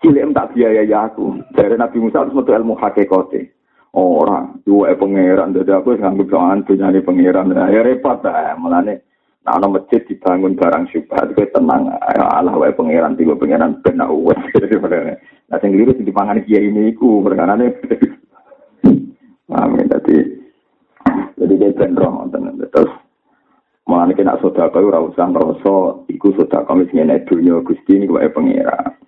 cilik 0.00 0.26
tak 0.32 0.54
biaya 0.54 0.82
ya 0.86 1.10
aku. 1.10 1.38
Dari 1.52 1.76
Nabi 1.76 1.98
Musa 2.00 2.24
harus 2.24 2.34
metu 2.34 2.54
ilmu 2.54 2.78
hakikate. 2.78 3.54
Ora, 3.92 4.46
dua 4.62 4.94
pangeran 4.94 5.52
dadi 5.52 5.74
aku 5.74 5.98
sing 5.98 6.06
nganggep 6.06 6.30
sowan 6.30 6.64
dunyane 6.64 6.98
pangeran. 7.02 7.52
Ya 7.52 7.82
repot 7.82 8.22
ta, 8.22 8.54
mulane 8.56 9.07
Nah, 9.48 9.56
ana 9.56 9.80
masjid 9.80 10.04
dibangun 10.04 10.60
barang 10.60 10.92
syubhat 10.92 11.32
kowe 11.32 11.48
tenang. 11.48 11.88
Ayo 12.04 12.20
Allah 12.20 12.52
wae 12.52 12.68
pangeran 12.68 13.16
tiga 13.16 13.32
pangeran 13.32 13.80
ben 13.80 13.96
uwes. 14.04 14.36
Nah 15.48 15.56
sing 15.64 15.72
keliru 15.72 15.96
sing 15.96 16.04
dipangani 16.04 16.44
kiai 16.44 16.68
ini 16.68 16.92
iku 16.92 17.24
perkarane. 17.24 17.72
Amin 19.48 19.88
tadi. 19.88 20.20
Jadi 21.40 21.54
dia 21.56 21.72
ben 21.72 21.96
roh 21.96 22.28
terus 22.28 22.92
Mulane 23.88 24.12
kena 24.12 24.36
sedekah 24.36 24.84
ora 24.84 25.00
usah 25.00 25.32
ngrasa 25.32 26.04
iku 26.12 26.28
sedekah 26.36 26.76
wis 26.76 26.92
ngene 26.92 27.24
dunya 27.24 27.64
Gusti 27.64 27.96
niku 27.96 28.20
wae 28.20 28.28
pangeran. 28.28 29.00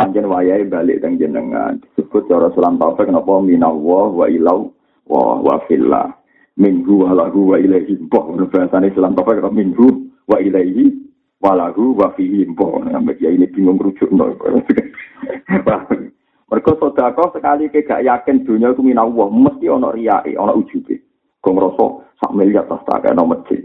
Panjen 0.00 0.32
wayahe 0.32 0.64
balik 0.64 1.04
teng 1.04 1.20
jenengan 1.20 1.76
disebut 1.92 2.24
cara 2.32 2.48
salam 2.56 2.80
taufik 2.80 3.12
napa 3.12 3.36
minallah 3.44 4.08
wa 4.08 4.24
ilau 4.32 4.72
wa 5.04 5.44
wa 5.44 5.60
fillah 5.68 6.23
minggu 6.58 7.02
walahu 7.02 7.54
wa 7.54 7.58
ilaihi. 7.58 7.98
Menurut 8.06 8.50
bahasane 8.50 8.90
Islam. 8.90 9.18
Apa 9.18 9.38
kata 9.38 9.50
minggu 9.50 9.86
wa 10.30 10.38
ilaihi? 10.38 10.94
Walahu 11.42 11.98
wa 11.98 12.14
fihi. 12.14 12.46
Mbah 12.46 12.88
sampai 12.90 13.20
ya 13.20 13.30
ini 13.30 13.46
bingung 13.50 13.78
rujuk 13.78 14.10
no 14.14 14.32
mereka 16.54 16.70
sodako 16.78 17.34
sekali 17.34 17.66
ke 17.66 17.82
gak 17.82 18.06
yakin 18.06 18.46
dunia 18.46 18.70
itu 18.70 18.84
minallah 18.84 19.26
mesti 19.26 19.66
ono 19.66 19.90
riyai 19.90 20.38
ono 20.38 20.54
ujube. 20.54 21.02
Kau 21.42 21.50
ngerasa 21.50 21.84
sak 22.22 22.30
miliar 22.30 22.68
tas 22.70 22.78
tak 22.86 23.02
kayak 23.02 23.18
masjid 23.26 23.60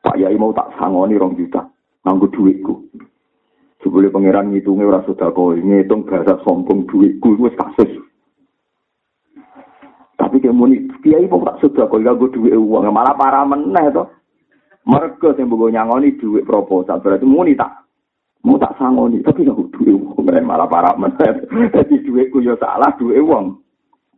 pak 0.00 0.16
yai 0.16 0.32
mau 0.40 0.54
tak 0.56 0.72
sangoni 0.80 1.20
rong 1.20 1.36
juta. 1.36 1.68
Nganggu 2.00 2.32
duitku. 2.32 2.74
Sebelum 3.84 4.08
pangeran 4.08 4.56
ngitungnya 4.56 4.88
ora 4.88 5.00
sodako 5.04 5.52
ngitung 5.52 6.08
bahasa 6.08 6.40
sombong 6.40 6.88
duitku 6.88 7.36
itu 7.36 7.52
kasus 7.60 7.92
Tapi 10.30 10.46
kayak 10.46 10.54
muni 10.54 10.86
kiai 11.02 11.26
mau 11.26 11.42
tak 11.42 11.58
sudah 11.58 11.90
kok 11.90 12.06
gak 12.06 12.22
duit 12.30 12.54
uang 12.54 12.86
malah 12.94 13.18
parah 13.18 13.42
meneh 13.42 13.90
to. 13.90 14.06
Mereka 14.86 15.34
yang 15.34 15.50
bugo 15.50 15.66
nyangoni 15.66 16.14
duit 16.22 16.46
proposal 16.46 17.02
berarti 17.02 17.26
muni 17.26 17.58
tak 17.58 17.82
mau 18.46 18.54
tak 18.54 18.78
sangoni 18.78 19.18
tapi 19.26 19.42
gak 19.42 19.58
duit 19.74 19.90
uang 19.90 20.22
malah 20.46 20.70
parah 20.70 20.94
meneh. 20.94 21.34
Jadi 21.74 22.06
duitku 22.06 22.46
yo 22.46 22.54
salah 22.62 22.94
duit 22.94 23.18
uang. 23.18 23.58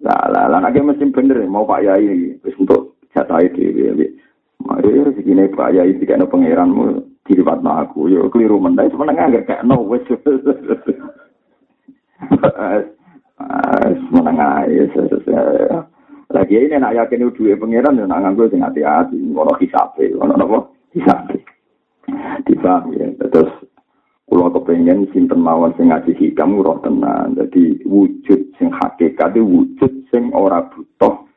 Lah 0.05 0.29
lah 0.29 0.53
lah 0.53 0.61
nek 0.61 0.77
mesti 0.85 1.09
bener 1.09 1.49
mau 1.49 1.65
Pak 1.65 1.81
Yai 1.81 2.37
wis 2.45 2.61
untuk 2.61 3.01
jatah 3.17 3.41
dhewe. 3.49 4.13
Mari 4.61 4.93
rezekine 4.93 5.49
Pak 5.49 5.73
Yai 5.73 5.97
dikene 5.97 6.29
pangeranmu 6.29 7.25
diliwat 7.25 7.65
aku 7.65 8.13
yo 8.13 8.29
keliru 8.29 8.61
meneh 8.61 8.85
semeneng 8.93 9.33
gak 9.33 9.49
kayak 9.49 9.65
no 9.65 9.81
wis. 9.89 10.05
Semeneng 14.13 14.37
ae 14.37 14.85
Lagi 16.33 16.57
ini 16.57 16.81
nak 16.81 16.97
yakin 16.97 17.29
duwe 17.37 17.61
pangeran 17.61 18.01
ya 18.01 18.09
nak 18.09 18.25
nganggo 18.25 18.49
sing 18.49 18.65
hati-hati, 18.65 19.21
ono 19.37 19.53
hisabe, 19.61 20.17
ono 20.17 20.33
napa? 20.33 20.65
Hisabe. 20.97 21.45
Dipaham 22.49 22.97
ya. 22.97 23.13
Terus 23.29 23.53
kula 24.27 24.49
kepengin 24.49 25.13
sinten 25.13 25.45
mawon 25.45 25.77
sing 25.77 25.93
ngaji 25.93 26.17
hikam 26.17 26.57
roh 26.57 26.81
tenan. 26.81 27.37
Dadi 27.37 27.85
wujud 27.85 28.57
sing 28.57 28.73
hakikat 28.73 29.37
wujud 29.37 29.93
sing 30.09 30.33
ora 30.33 30.65
butuh 30.73 31.29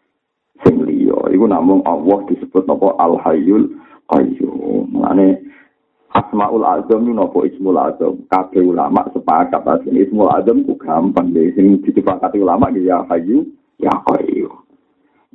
sing 0.64 0.80
liya. 0.88 1.28
Iku 1.28 1.44
namung 1.44 1.84
Allah 1.84 2.24
disebut 2.32 2.64
napa 2.64 2.96
Al 2.96 3.20
Hayyul 3.20 3.76
Qayyum. 4.08 4.96
Mane 4.96 5.44
Asmaul 6.16 6.64
Azam 6.64 7.04
itu 7.04 7.12
nopo 7.12 7.44
Ismul 7.44 7.76
Azam. 7.76 8.24
Kabeh 8.32 8.64
ulama 8.64 9.04
sepakat 9.12 9.68
asli 9.68 10.08
Ismul 10.08 10.32
Azam 10.32 10.64
ku 10.64 10.80
gampang 10.80 11.36
deh. 11.36 11.52
Sing 11.54 11.84
disepakati 11.84 12.40
ulama 12.40 12.72
ya 12.72 13.04
Hayyu 13.12 13.44
ya 13.76 13.92
Qayyum. 14.08 14.65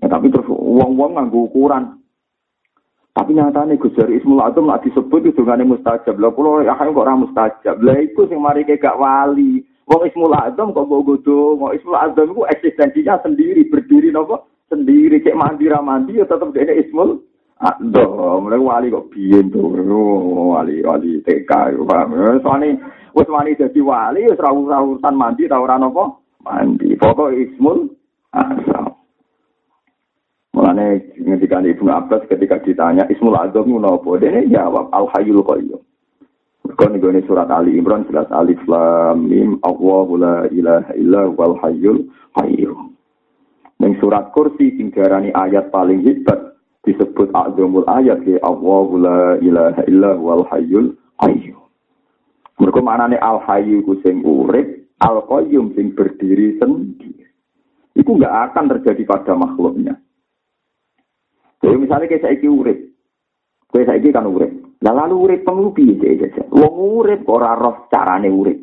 Ya, 0.01 0.09
tapi 0.09 0.33
terus 0.33 0.49
uang-uang 0.49 1.17
nganggo 1.17 1.53
ukuran. 1.53 2.01
Tapi 3.11 3.37
nyatane 3.37 3.77
Gus 3.77 3.93
Jari 3.99 4.17
Ismul 4.17 4.41
Azam 4.41 4.71
nak 4.71 4.87
disebut 4.87 5.27
itu 5.27 5.43
gane 5.43 5.67
mustajab. 5.67 6.17
Lah 6.17 6.33
ya 6.65 6.79
kok 6.79 6.95
ora 6.95 7.19
mustajab. 7.19 7.77
Lah 7.83 7.99
iku 8.01 8.25
sing 8.31 8.41
mari 8.41 8.65
gak 8.65 8.97
wali. 8.97 9.61
Wong 9.91 10.07
Ismul 10.07 10.33
Azam 10.33 10.71
kok 10.71 10.87
mbok 10.87 11.05
godo, 11.05 11.59
wong 11.59 11.75
Ismul 11.75 11.99
Azam 11.99 12.31
iku 12.31 12.47
eksistensinya 12.47 13.19
sendiri, 13.21 13.67
berdiri 13.67 14.15
nopo 14.15 14.47
sendiri 14.71 15.19
cek 15.19 15.35
mandi 15.35 15.67
ra 15.67 15.83
mandi 15.83 16.23
ya 16.23 16.25
tetep 16.25 16.55
dene 16.55 16.79
Ismul 16.79 17.19
Aduh, 17.61 18.41
mulai 18.41 18.57
wali 18.57 18.89
kok 18.89 19.13
biyen 19.13 19.53
tuh, 19.53 19.69
wali 20.49 20.81
wali 20.81 21.21
TK, 21.21 21.77
paham? 21.85 22.41
Soalnya, 22.41 22.73
wes 23.13 23.29
wali 23.29 23.53
jadi 23.53 23.77
wali, 23.85 24.25
wes 24.33 24.41
rawur-rawuran 24.41 25.13
mandi, 25.13 25.45
tau 25.45 25.69
ora 25.69 25.77
mandi. 25.77 26.97
Pokok 26.97 27.37
Ismul 27.37 27.93
Azam. 28.33 28.80
Mulane 30.71 31.03
ketika 31.19 31.59
Ibnu 31.59 31.91
Abbas 31.91 32.31
ketika 32.31 32.63
ditanya 32.63 33.03
Ismul 33.11 33.35
Azam 33.35 33.75
apa? 33.83 34.23
Dia 34.23 34.47
jawab 34.47 34.95
Al 34.95 35.11
Hayyul 35.11 35.43
Qayyum. 35.43 35.83
Nih 36.79 37.27
surat 37.27 37.51
Ali 37.51 37.75
Imran 37.75 38.07
jelas 38.07 38.31
Alif 38.31 38.63
Lam 38.71 39.27
Mim 39.27 39.59
Allahu 39.67 40.15
la 40.15 40.47
ilaha 40.55 40.95
illa 40.95 41.27
wal 41.27 41.59
Hayyul 41.59 42.07
Qayyum. 42.39 42.95
Ning 43.83 43.99
surat 43.99 44.31
kursi 44.31 44.79
sing 44.79 44.95
ayat 44.95 45.75
paling 45.75 46.07
hebat 46.07 46.55
disebut 46.87 47.35
azamul 47.35 47.83
ayat 47.91 48.23
ke 48.23 48.39
Allahu 48.39 48.95
la 49.03 49.43
ilaha 49.43 49.83
illa 49.91 50.15
wal 50.23 50.47
Hayyul 50.55 50.95
Qayyum. 51.19 51.59
Mereka 52.63 52.79
maknane 52.79 53.19
Al 53.19 53.43
Hayyu 53.43 53.83
ku 53.83 53.99
sing 54.07 54.23
urip, 54.23 54.87
Al 55.03 55.27
Qayyum 55.27 55.75
sing 55.75 55.99
berdiri 55.99 56.63
sendiri. 56.63 57.27
Itu 57.99 58.15
nggak 58.15 58.55
akan 58.55 58.71
terjadi 58.71 59.03
pada 59.03 59.35
makhluknya. 59.35 59.99
Jadi 61.71 61.87
misalnya 61.87 62.11
kayak 62.11 62.23
saya 62.27 62.51
urip, 62.51 62.79
kayak 63.71 63.87
saya 63.87 64.11
kan 64.11 64.27
urip. 64.27 64.51
Nah 64.83 64.93
lalu 64.97 65.15
urip 65.31 65.41
pengubi 65.47 65.95
aja 66.03 66.27
aja. 66.27 66.43
Wong 66.51 66.75
urip 66.99 67.23
kok 67.23 67.39
ora 67.39 67.55
roh 67.55 67.87
carane 67.87 68.27
urip. 68.27 68.59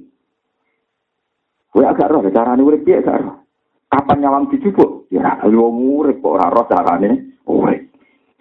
Kowe 1.72 1.88
agak 1.88 2.12
roh 2.12 2.20
carane 2.28 2.60
urip 2.60 2.84
piye 2.84 3.00
gak 3.00 3.24
roh. 3.24 3.48
Kapan 3.88 4.18
nyawang 4.20 4.52
dijupuk? 4.52 5.08
Ya 5.08 5.40
wong 5.40 6.04
urip 6.04 6.20
kok 6.20 6.36
ora 6.36 6.52
roh 6.52 6.68
carane 6.68 7.40
urip. 7.48 7.88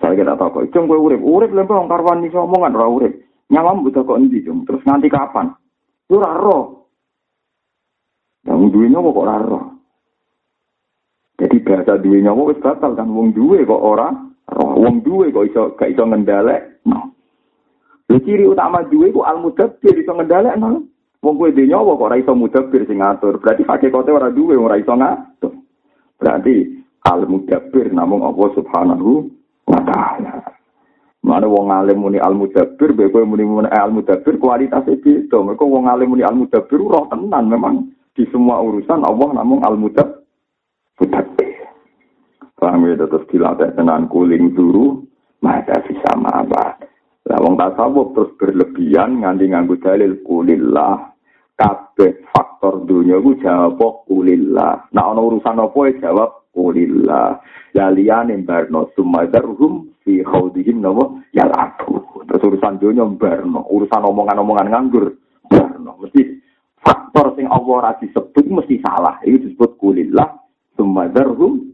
Saya 0.02 0.18
kira 0.18 0.34
tahu 0.34 0.50
kok, 0.50 0.74
cung 0.74 0.90
kowe 0.90 0.98
urip, 0.98 1.22
urip 1.22 1.54
lha 1.54 1.62
wong 1.62 1.86
karwan 1.86 2.26
iso 2.26 2.42
omongan 2.42 2.74
ora 2.74 2.88
urip. 2.90 3.14
Nyawang 3.46 3.86
butuh 3.86 4.02
kok 4.02 4.18
endi, 4.18 4.42
cung? 4.42 4.66
Terus 4.66 4.82
nganti 4.82 5.06
kapan? 5.06 5.54
Yo 6.10 6.18
ora 6.18 6.34
roh. 6.34 6.90
Yang 8.42 8.74
duwe 8.74 8.90
kok 8.90 9.22
ora 9.22 9.36
roh. 9.38 9.64
Jadi 11.38 11.56
bahasa 11.62 12.02
duwe 12.02 12.18
nyawa 12.18 12.50
wis 12.50 12.58
batal 12.58 12.98
kan 12.98 13.14
wong 13.14 13.30
duwe 13.30 13.62
kok 13.62 13.78
ora 13.78 14.10
roh 14.10 14.25
wong 14.54 15.02
duwe 15.02 15.34
kok 15.34 15.46
iso 15.50 15.62
gak 15.74 15.90
iso 15.90 16.06
ngendalek. 16.06 16.62
Lha 16.86 18.18
ciri 18.22 18.46
utama 18.46 18.86
duwe 18.86 19.10
ku 19.10 19.26
al 19.26 19.42
mudabbir 19.42 19.94
iso 19.98 20.14
ngendalek 20.14 20.54
no. 20.58 20.86
Wong 21.22 21.34
kowe 21.34 21.50
nyawa 21.50 21.98
kok 21.98 22.06
ora 22.06 22.16
iso 22.20 22.32
mudabbir 22.38 22.86
sing 22.86 23.02
ngatur. 23.02 23.42
Berarti 23.42 23.66
hakikate 23.66 24.10
ora 24.14 24.30
duwe 24.30 24.54
ora 24.54 24.78
iso 24.78 24.94
ngatur. 24.94 25.52
Berarti 26.18 26.54
al 27.02 27.26
mudabbir 27.26 27.90
namung 27.90 28.22
Allah 28.22 28.48
Subhanahu 28.54 29.10
wa 29.66 29.80
taala. 29.82 30.32
Mana 31.26 31.50
wong 31.50 31.74
alim 31.74 31.98
muni 32.06 32.22
al 32.22 32.38
mudabbir, 32.38 32.94
be 32.94 33.10
kowe 33.10 33.26
muni 33.26 33.42
muni 33.42 33.66
al 33.66 33.90
mudabbir 33.90 34.38
kualitas 34.38 34.86
beda. 34.86 35.42
Mereka 35.42 35.66
wong 35.66 35.90
alim 35.90 36.14
muni 36.14 36.22
al 36.22 36.38
mudabbir 36.38 36.78
roh 36.78 37.10
tenan 37.10 37.50
memang 37.50 37.90
di 38.14 38.22
semua 38.30 38.62
urusan 38.62 39.02
Allah 39.02 39.34
namung 39.34 39.66
al 39.66 39.74
mudabbir. 39.74 41.35
Paham 42.56 42.88
ya 42.88 42.96
terus 43.04 43.28
dilatih 43.28 43.76
tenan 43.76 44.08
kuling 44.08 44.56
turu 44.56 45.04
maka 45.44 45.76
bisa 45.84 46.16
apa. 46.16 46.80
Lah 47.28 47.38
wong 47.42 47.60
tasawuf 47.60 48.16
terus 48.16 48.32
berlebihan 48.40 49.20
nganti 49.20 49.52
nganggo 49.52 49.76
dalil 49.82 50.24
kulillah 50.24 51.12
kabeh 51.52 52.24
faktor 52.32 52.88
dunia 52.88 53.20
ku 53.20 53.36
jawab 53.44 54.08
kulillah. 54.08 54.88
Nah 54.88 55.04
ana 55.12 55.20
urusan 55.20 55.60
apa 55.60 55.78
ya 55.90 56.08
jawab 56.08 56.48
kulillah. 56.54 57.44
Ya 57.76 57.92
liyane 57.92 58.40
barno 58.40 58.88
sumadarhum 58.96 59.92
fi 60.00 60.24
khaudihim 60.24 60.80
nawa 60.80 61.18
ya 61.36 61.44
aku. 61.50 62.24
Terus 62.24 62.42
urusan 62.42 62.80
dunia 62.80 63.04
barno, 63.20 63.68
urusan 63.68 64.00
omongan-omongan 64.00 64.72
nganggur 64.72 65.18
barno. 65.44 65.98
Mesti 66.00 66.40
faktor 66.80 67.36
sing 67.36 67.52
Allah 67.52 67.76
ra 67.84 67.92
disebut 68.00 68.48
mesti 68.48 68.80
salah. 68.80 69.20
Itu 69.26 69.44
disebut 69.44 69.76
kulillah 69.76 70.40
sumadarhum 70.78 71.65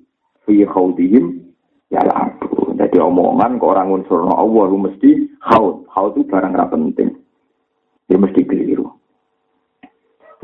fi 0.53 0.69
khawdihim 0.69 1.41
ya 1.89 2.05
labu. 2.05 2.77
Jadi 2.77 3.01
omongan 3.01 3.57
ke 3.57 3.65
orang 3.65 3.89
unsur 3.89 4.29
Allah 4.29 4.65
lu 4.69 4.85
mesti 4.85 5.33
khawd. 5.41 5.89
Khawd 5.89 6.21
itu 6.21 6.29
barang 6.29 6.53
ra 6.53 6.69
penting. 6.69 7.17
Dia 8.05 8.21
mesti 8.21 8.45
keliru. 8.45 8.85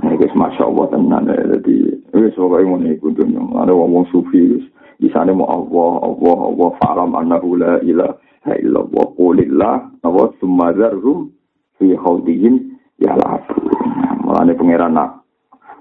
Nah, 0.01 0.14
guys, 0.16 0.33
masya 0.33 0.64
Allah 0.64 0.87
tenan 0.88 1.29
ya. 1.29 1.59
Jadi, 1.59 1.75
wis 2.14 2.33
pokoknya 2.38 2.71
mau 2.71 2.79
nih 2.79 2.97
dunia. 3.03 3.42
Ada 3.66 3.73
ngomong 3.75 4.07
sufi, 4.09 4.40
wis. 4.57 4.64
Di 5.03 5.11
sana 5.11 5.35
mau 5.35 5.51
Allah, 5.51 5.92
Allah, 6.07 6.38
Allah, 6.55 6.68
fa'alam 6.79 7.11
annahu 7.18 7.59
la 7.59 7.83
ilaha 7.83 8.55
illallah. 8.62 9.05
Qulillah, 9.18 9.77
Allah, 10.07 10.27
summazarhum 10.38 11.35
fi 11.83 11.99
khawdihim 11.99 12.79
ya 13.03 13.18
labu. 13.18 13.59
Mulanya 14.23 14.55
pengeran 14.55 14.97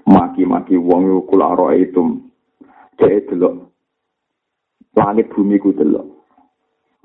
maki-maki 0.04 0.74
wong 0.74 1.06
yu 1.06 1.22
kula 1.30 1.54
itu. 1.78 2.18
Cek 2.98 3.30
delok 3.30 3.67
langit 4.98 5.30
bumi 5.30 5.62
ku 5.62 5.70
delok. 5.70 6.18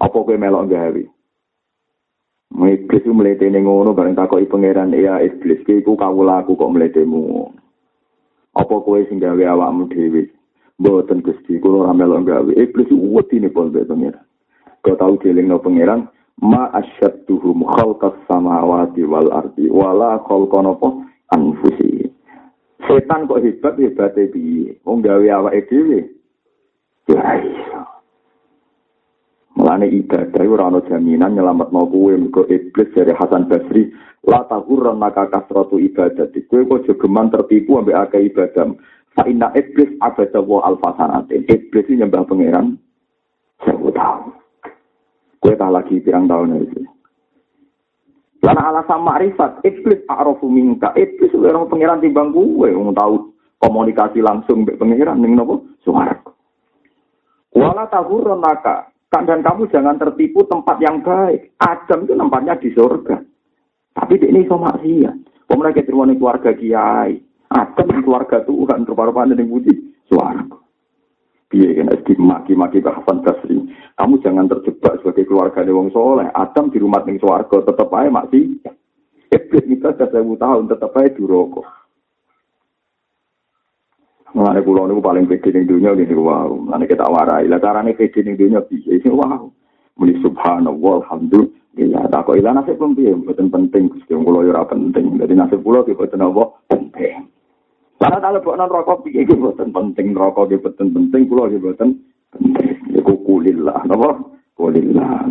Apa 0.01 0.17
kowe 0.25 0.33
melok 0.33 0.65
gawe? 0.73 1.03
Iblis 2.53 3.01
itu 3.01 3.13
meletene 3.13 3.61
ngono 3.61 3.97
bareng 3.97 4.13
takoki 4.13 4.45
pangeran 4.45 4.93
ya 4.93 5.21
iblis 5.21 5.61
ki 5.65 5.81
iku 5.81 5.97
kawula 5.97 6.41
aku 6.41 6.57
kok 6.57 6.73
meletemu. 6.73 7.49
Apa 8.53 8.75
kowe 8.81 9.01
sing 9.09 9.21
gawe 9.21 9.41
awakmu 9.41 9.89
dhewe? 9.89 10.29
Mboten 10.77 11.21
Gusti, 11.21 11.61
kula 11.61 11.85
ora 11.89 11.93
melok 11.93 12.25
gawe. 12.25 12.51
Iblis 12.53 12.89
wedine 12.89 13.49
pon 13.49 13.73
pangeran. 13.73 14.21
Kau 14.83 14.97
tahu 14.99 15.15
dilingno 15.21 15.61
pangeran 15.63 16.09
ma 16.41 16.69
asyadduhum 16.73 17.63
khalqas 17.77 18.17
samawati 18.27 19.05
wal 19.05 19.29
ardi 19.31 19.69
wala 19.69 20.19
khalqana 20.25 20.75
apa 20.75 20.89
anfusi. 21.33 22.09
Setan 22.83 23.29
kok 23.31 23.41
hebat 23.41 23.79
hebate 23.79 24.29
piye? 24.33 24.77
Wong 24.83 24.99
gawe 25.01 25.23
awake 25.23 25.69
dhewe. 25.71 25.99
Ya. 27.07 27.19
Mulane 29.63 29.87
ibadah 29.87 30.43
ora 30.43 30.67
ana 30.67 30.83
jaminan 30.91 31.39
nyelametno 31.39 31.87
kowe 31.87 32.11
mergo 32.19 32.43
iblis 32.51 32.91
dari 32.91 33.15
Hasan 33.15 33.47
Basri 33.47 33.95
la 34.27 34.43
maka 34.91 35.31
kasratu 35.31 35.79
ibadah. 35.79 36.27
Kowe 36.51 36.67
kok 36.67 36.83
jogeman 36.83 37.31
tertipu 37.31 37.79
ambek 37.79 37.95
akeh 37.95 38.27
ibadah. 38.27 38.75
Fa 39.15 39.23
inna 39.23 39.55
iblis 39.55 39.87
abada 40.03 40.43
wa 40.43 40.67
alfasanatin. 40.67 41.47
Iblis 41.47 41.87
nyembah 41.95 42.27
pangeran 42.27 42.75
sewu 43.63 43.87
tahun. 43.95 44.35
Kowe 45.39 45.55
tak 45.55 45.71
lagi 45.71 45.95
pirang 46.03 46.27
tahun 46.27 46.59
itu. 46.59 46.83
Lan 48.43 48.59
alasan 48.59 48.99
makrifat, 48.99 49.63
iblis 49.63 50.03
a'rafu 50.11 50.51
minka. 50.51 50.91
Iblis 50.91 51.31
luwih 51.31 51.71
pangeran 51.71 52.03
timbang 52.03 52.35
kowe 52.35 52.67
wong 52.67 52.91
tau 52.91 53.31
komunikasi 53.63 54.19
langsung 54.19 54.67
mbek 54.67 54.75
pangeran 54.75 55.23
ning 55.23 55.39
napa? 55.39 55.55
Suara. 55.87 56.19
Wala 57.55 57.87
tahurran 57.87 58.43
maka 58.43 58.92
dan 59.21 59.45
kamu 59.45 59.69
jangan 59.69 60.01
tertipu 60.01 60.41
tempat 60.49 60.81
yang 60.81 61.05
baik. 61.05 61.53
Adam 61.61 62.09
itu 62.09 62.17
tempatnya 62.17 62.57
di 62.57 62.73
surga. 62.73 63.21
Tapi 63.93 64.17
ini 64.25 64.41
iso 64.41 64.57
maksiat. 64.57 65.45
Pemerintah 65.45 65.85
keterima 65.85 66.09
keluarga 66.17 66.49
kiai. 66.57 67.21
Adam 67.53 68.01
keluarga 68.01 68.41
Tuhan. 68.41 68.89
Rupa-rupa 68.89 69.29
yang 69.29 69.45
budi. 69.45 69.93
Suara. 70.09 70.41
Biar 71.45 71.85
kan 71.85 71.93
maki-maki 72.17 72.81
ke 72.81 72.89
Hasan 72.89 73.21
Basri. 73.21 73.61
Kamu 73.93 74.17
jangan 74.25 74.49
terjebak 74.49 74.97
sebagai 75.05 75.29
keluarga 75.29 75.61
wong 75.69 75.93
soleh. 75.93 76.25
Adam 76.33 76.73
di 76.73 76.81
rumah 76.81 77.05
ning 77.05 77.21
suarga 77.21 77.61
tetap 77.69 77.93
aja 77.93 78.09
maksiat. 78.09 78.73
Iblis 79.29 79.65
nikah 79.69 79.93
sudah 79.93 80.09
tahun 80.09 80.65
tetap 80.73 80.97
aja 80.97 81.21
rokok. 81.21 81.82
Mengenai 84.33 84.65
pulau 84.65 84.89
ini 84.89 84.97
paling 84.97 85.29
pede 85.29 85.53
di 85.53 85.69
dunia 85.69 85.93
gitu 85.93 86.25
wow. 86.25 86.49
Mengenai 86.49 86.89
kita 86.89 87.05
warai. 87.05 87.45
Lah 87.45 87.61
caranya 87.61 87.93
pede 87.93 88.25
dunia 88.25 88.65
bisa 88.65 88.89
ini 88.89 89.09
wow. 89.13 89.45
Muni 90.01 90.17
subhanallah 90.25 91.05
alhamdulillah. 91.05 92.09
Ya 92.09 92.21
kok 92.21 92.37
ilah 92.37 92.53
nasib 92.53 92.81
pun 92.81 92.97
piye 92.97 93.13
mboten 93.13 93.49
penting 93.49 93.89
Gusti 93.93 94.13
kula 94.13 94.45
yo 94.45 94.53
ora 94.53 94.65
penting. 94.65 95.21
Dadi 95.21 95.33
nasib 95.37 95.61
kula 95.61 95.85
ki 95.85 95.93
boten 95.93 96.21
apa 96.21 96.49
penting. 96.69 97.29
Karena 98.01 98.17
kalau 98.21 98.41
buat 98.41 98.61
rokok 98.61 99.05
piye 99.05 99.21
ki 99.21 99.37
boten 99.37 99.69
penting 99.69 100.17
rokok 100.17 100.49
ki 100.49 100.57
boten 100.61 100.93
penting 100.93 101.29
kula 101.29 101.49
ki 101.49 101.57
boten 101.61 101.89
penting. 102.33 102.77
Iku 102.93 103.13
kulillah 103.25 103.85
napa? 103.85 104.17
Kulillah. 104.57 105.29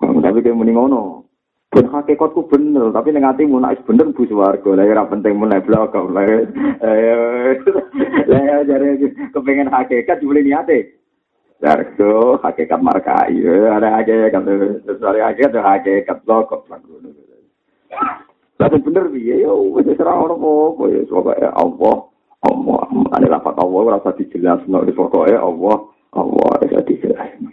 Tapi 0.00 0.38
kayak 0.40 0.56
muni 0.56 0.72
ngono. 0.72 1.31
Ben 1.72 1.88
hakikatku 1.88 2.52
bener, 2.52 2.92
tapi 2.92 3.16
ning 3.16 3.24
atimu 3.24 3.56
nek 3.56 3.88
bener 3.88 4.12
bu 4.12 4.28
swarga. 4.28 4.76
Lah 4.76 4.84
ora 4.84 5.08
penting 5.08 5.40
mun 5.40 5.48
nek 5.48 5.64
blok 5.64 5.96
kok. 5.96 6.12
Lah 6.12 6.28
ya 8.28 8.60
jare 8.68 9.00
kepengin 9.32 9.72
hakikat 9.72 10.20
jebule 10.20 10.44
niate. 10.44 11.00
Darso 11.64 12.36
hakikat 12.44 12.76
markai. 12.76 13.40
Ada 13.72 13.88
hakikat 13.88 14.44
sesuai 14.84 15.24
hakikat 15.32 15.64
hakikat 15.64 16.20
blok 16.28 16.52
kok. 16.52 16.68
Lah 18.60 18.68
bener 18.68 19.08
piye 19.08 19.40
yo 19.40 19.72
wis 19.72 19.96
ora 19.96 20.12
ono 20.12 20.76
apa 20.76 20.84
ya 20.92 21.00
pokoke 21.08 21.40
Allah. 21.56 21.96
Allah, 22.42 22.84
ane 23.16 23.30
lafat 23.32 23.54
Allah 23.56 23.80
ora 23.80 24.02
usah 24.02 24.12
dijelasno 24.18 24.84
pokoke 24.92 25.32
Allah, 25.32 25.88
Allah 26.12 26.52
ya 26.68 26.84
dijelasno. 26.84 27.48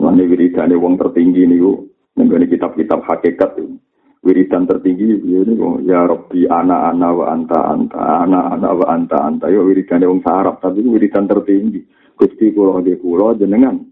Mane 0.00 0.22
wiridane 0.24 0.80
wong 0.80 0.96
tertinggi 0.96 1.44
niku 1.44 1.95
Nenggone 2.16 2.48
kitab-kitab 2.48 3.04
hakikat 3.04 3.60
itu. 3.60 3.76
Wiridan 4.24 4.66
tertinggi 4.66 5.22
ya 5.22 5.46
ini 5.46 5.54
ya 5.86 6.02
Rabbi 6.02 6.50
ana 6.50 6.90
ana 6.90 7.14
wa 7.14 7.30
anta 7.30 7.62
anta 7.70 8.26
ana 8.26 8.58
ana 8.58 8.74
wa 8.74 8.86
anta 8.90 9.22
anta. 9.22 9.46
Yo 9.46 9.62
wiridan 9.62 10.02
wong 10.02 10.24
Arab 10.26 10.58
tapi 10.58 10.82
wiridan 10.82 11.30
tertinggi. 11.30 11.86
Gusti 12.18 12.50
kula 12.50 12.82
nggih 12.82 12.98
kula 12.98 13.38
jenengan. 13.38 13.86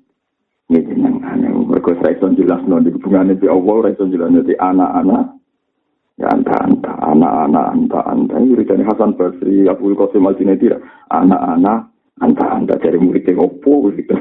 Nggih 0.72 0.82
jenengan 0.90 1.38
mergo 1.70 1.94
saya 2.02 2.18
iso 2.18 2.26
jelasno 2.34 2.82
di 2.82 2.90
hubungane 2.90 3.38
di 3.38 3.46
Allah 3.46 3.74
ora 3.78 3.94
iso 3.94 4.10
jelasno 4.10 4.42
di 4.42 4.58
ana 4.58 4.90
ana 4.96 5.18
ya 6.18 6.34
anta 6.34 6.56
anta 6.66 6.92
ana 6.98 7.28
ana 7.46 7.60
anta. 7.70 8.00
Anta 8.02 8.34
wiridan 8.40 8.82
Hasan 8.82 9.14
Basri 9.14 9.70
Abu 9.70 9.94
Qasim 9.94 10.26
Al-Junaidi 10.26 10.72
ana 11.14 11.36
ana 11.46 11.86
anta 12.18 12.58
anta. 12.58 12.74
Dari 12.80 12.98
murid 12.98 13.28
opo 13.38 13.86
wiridan 13.86 14.18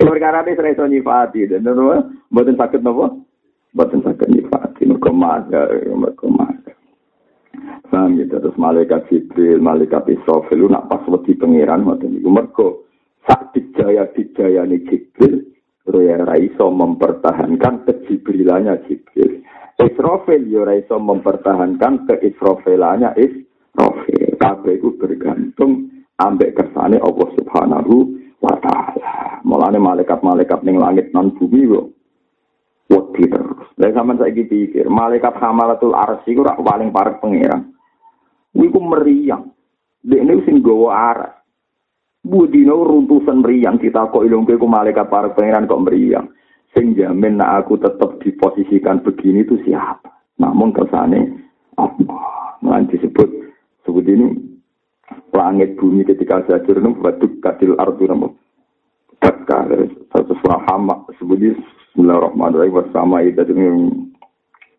Perkara 0.00 0.40
ini 0.48 0.56
iso 0.56 0.88
nyifati, 0.88 1.44
dan 1.44 1.66
itu 2.30 2.38
buatan 2.38 2.54
sakit 2.62 2.80
nopo, 2.86 3.26
buatan 3.74 4.06
sakit 4.06 4.28
nyifati, 4.30 4.86
mereka 4.86 5.10
maga, 5.10 5.66
mereka 5.90 6.26
maga. 6.30 6.72
Paham 7.90 8.22
gitu, 8.22 8.38
terus 8.38 8.54
malaikat 8.54 9.10
Jibril, 9.10 9.58
malaikat 9.58 10.06
Israfil, 10.06 10.70
nak 10.70 10.86
pas 10.86 11.02
wedi 11.10 11.34
pengiran, 11.34 11.82
buatan 11.82 12.22
itu 12.22 12.30
mereka 12.30 12.86
sak 13.26 13.50
dijaya 13.50 14.06
dijaya 14.14 14.62
nih 14.62 14.78
Jibril, 14.86 15.42
ya 15.90 16.22
raiso 16.22 16.70
mempertahankan 16.70 17.82
kejibrilannya 17.82 18.78
Jibril. 18.86 19.42
Israfil 19.82 20.46
ya 20.46 20.62
raiso 20.62 21.02
mempertahankan 21.02 22.06
keisrafilannya 22.06 23.10
Israfil. 23.18 24.38
Kabeh 24.38 24.78
itu 24.78 24.94
bergantung 25.02 25.90
ambek 26.22 26.54
kersane 26.54 27.02
Allah 27.02 27.28
Subhanahu 27.34 27.94
wa 28.38 28.54
ta'ala. 28.62 29.42
Mulane 29.42 29.82
malaikat-malaikat 29.82 30.62
ning 30.62 30.78
langit 30.78 31.10
non 31.10 31.34
bumi 31.34 31.66
kok 31.66 31.99
wedi 32.90 33.24
terus. 33.30 33.70
Lah 33.78 33.90
sampean 33.94 34.18
saiki 34.18 34.44
pikir, 34.50 34.90
malaikat 34.90 35.38
hamalatul 35.38 35.94
arsy 35.94 36.34
ku 36.34 36.42
paling 36.42 36.90
parek 36.90 37.22
pangeran. 37.22 37.70
Kuwi 38.50 38.68
ku 38.74 38.80
meriang. 38.82 39.54
Dekne 40.02 40.42
sing 40.42 40.58
gawa 40.60 40.90
aras. 41.14 41.34
Budino 42.20 42.84
runtusan 42.84 43.40
meriang 43.40 43.80
kok 43.80 44.26
ilung 44.26 44.44
ku 44.44 44.66
malaikat 44.66 45.06
parek 45.06 45.38
pangeran 45.38 45.70
kok 45.70 45.80
meriang. 45.86 46.26
Sing 46.74 46.94
jamin 46.94 47.38
nak 47.38 47.66
aku 47.66 47.82
tetap 47.82 48.22
diposisikan 48.22 49.02
begini 49.02 49.42
itu 49.42 49.58
siapa? 49.66 50.06
Namun 50.38 50.70
kesane 50.70 51.50
Allah. 51.74 52.54
Nah, 52.62 52.78
disebut 52.86 53.26
sebut 53.82 54.06
ini 54.06 54.36
langit 55.34 55.74
bumi 55.80 56.06
ketika 56.06 56.44
hancur 56.46 56.78
itu 56.78 56.90
batu 57.00 57.26
katil 57.42 57.74
ardu 57.80 58.04
nama 58.06 58.28
Dakka 59.20 59.68
satu 60.14 60.32
surah 60.40 60.62
hama 60.70 61.04
sebut 61.18 61.56
Bismillahirrahmanirrahim 62.00 62.76
bersama 62.80 63.20
itu 63.20 63.44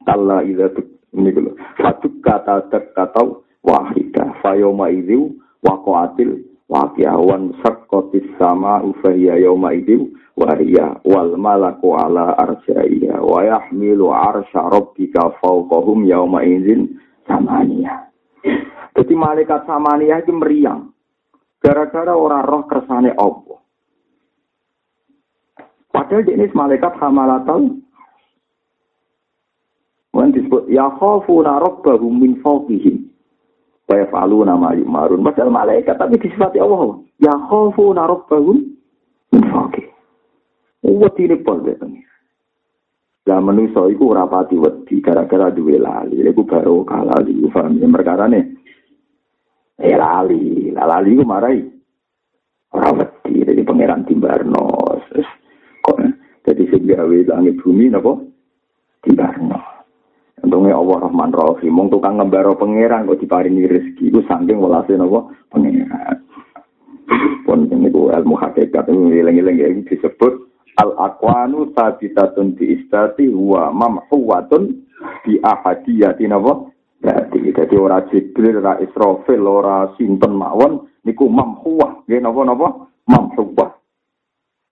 kalla 0.09 0.41
idza 0.41 0.73
ini 1.13 1.29
dulu 1.29 1.53
satu 1.77 2.17
kata 2.17 2.65
kata 2.97 3.21
wahidah 3.61 4.41
fayoma 4.41 4.89
itu 4.89 5.29
waqatil 5.61 6.41
waqiawan 6.65 7.53
sakotis 7.61 8.25
sama 8.41 8.81
ufahiyah 8.81 9.37
yoma 9.37 9.69
itu 9.69 10.09
waria 10.33 10.97
wal 11.05 11.37
malaku 11.37 11.93
ala 11.93 12.33
arsyaiya 12.41 13.21
wa 13.21 13.45
yahmilu 13.45 14.09
arsya 14.09 14.73
rabbika 14.73 15.37
fawqahum 15.45 16.09
yawma 16.09 16.41
idzin 16.41 16.97
samania 17.29 18.09
Jadi 18.97 19.13
malaikat 19.13 19.69
samaniyah 19.69 20.25
itu 20.25 20.33
meriang. 20.33 20.89
Gara-gara 21.61 22.17
orang 22.17 22.49
roh 22.49 22.65
kersane 22.65 23.13
Allah. 23.13 23.60
Padahal 26.01 26.25
ini 26.33 26.49
malaikat 26.57 26.97
hamalatal. 26.97 27.77
Mungkin 30.17 30.33
disebut, 30.33 30.65
Ya 30.73 30.89
khafuna 30.97 31.61
rabbahum 31.61 32.17
min 32.17 32.41
fawqihim. 32.41 33.05
Wa 33.85 34.01
yaf'aluna 34.01 34.57
ma 34.57 34.73
yumarun. 34.73 35.21
Padahal 35.21 35.53
malaikat, 35.53 36.01
tapi 36.01 36.17
disifati 36.17 36.57
Allah. 36.57 36.97
Ya 37.21 37.37
khafuna 37.37 38.09
rabbahum 38.09 38.65
min 39.29 39.43
fawqihim. 39.53 39.93
Wedi 40.81 41.29
ini 41.29 41.37
pol 41.45 41.61
betulnya. 41.61 42.01
Lah 43.29 43.37
manusa 43.37 43.85
iku 43.85 44.17
ora 44.17 44.25
wedi 44.25 44.97
gara-gara 44.97 45.53
duwe 45.53 45.77
lali. 45.77 46.25
Iku 46.25 46.41
baru 46.41 46.81
kalah 46.81 47.21
di 47.21 47.37
paham 47.53 47.77
ya 47.77 47.85
perkara 47.85 48.25
nih. 48.25 48.45
Eh 49.77 49.93
lali, 49.93 50.73
lali 50.73 51.11
ku 51.13 51.21
marai. 51.21 51.61
Ora 52.73 52.89
wedi 52.97 53.45
dari 53.45 53.61
pangeran 53.61 54.09
Timbarno. 54.09 54.70
Gawe 56.81 57.17
langit 57.29 57.55
bumi 57.61 57.93
napa? 57.93 58.17
Timbarno. 59.05 59.57
Untungnya 60.41 60.73
Allah 60.73 60.97
Rahman 61.05 61.31
Rahim, 61.33 61.73
mung 61.73 61.93
tukang 61.93 62.17
ngembaro 62.17 62.57
pangeran 62.57 63.05
kok 63.05 63.21
diparingi 63.21 63.69
rezeki 63.69 64.09
iku 64.09 64.25
saking 64.25 64.57
welase 64.57 64.97
napa 64.97 65.29
pangeran. 65.53 66.17
Pun 67.45 67.69
niku 67.69 68.09
ilmu 68.09 68.35
hakikat 68.39 68.89
ini 68.89 69.21
eling-eling 69.21 69.85
disebut 69.85 70.49
al 70.81 70.97
akwanu 70.97 71.69
sabitatun 71.77 72.57
bi 72.57 72.73
istati 72.73 73.29
wa 73.29 73.69
mamhuwatun 73.69 74.81
bi 75.21 75.37
ahadiyati 75.43 76.25
napa 76.25 76.71
Jadi, 77.01 77.49
jadi 77.49 77.75
ora 77.81 78.05
Jibril, 78.13 78.61
ora 78.61 78.77
Israfil, 78.77 79.41
ora 79.41 79.89
sinten 79.97 80.37
mawon, 80.37 80.85
niku 81.01 81.25
mamhuwah, 81.25 82.05
nggih 82.05 82.21
napa-napa? 82.21 82.93
Mamhuwah. 83.09 83.80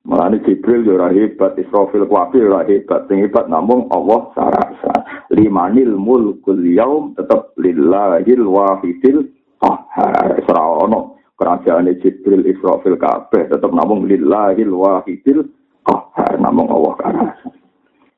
Mulane 0.07 0.39
Jibril 0.47 0.87
yo 0.87 0.95
ora 0.95 1.11
hebat, 1.11 1.59
Israfil 1.59 2.07
kuwi 2.07 2.39
ora 2.47 2.63
hebat, 2.63 3.11
sing 3.11 3.19
hebat 3.19 3.51
namung 3.51 3.91
Allah 3.91 4.31
sarasa. 4.31 4.95
Limanil 5.35 5.99
mulkul 5.99 6.63
yaum 6.63 7.11
tetep 7.19 7.51
lillahil 7.59 8.47
wahidil 8.47 9.27
qahhar. 9.59 10.39
Ora 10.47 10.63
ono 10.87 11.19
kerajaan 11.35 11.91
Jibril, 11.99 12.47
Israfil 12.47 12.95
kabeh 12.95 13.51
tetep 13.51 13.71
namung 13.75 14.07
lillahil 14.07 14.71
wahidil 14.71 15.43
qahhar 15.83 16.39
namung 16.39 16.71
Allah 16.71 16.93
sarasa. 17.03 17.51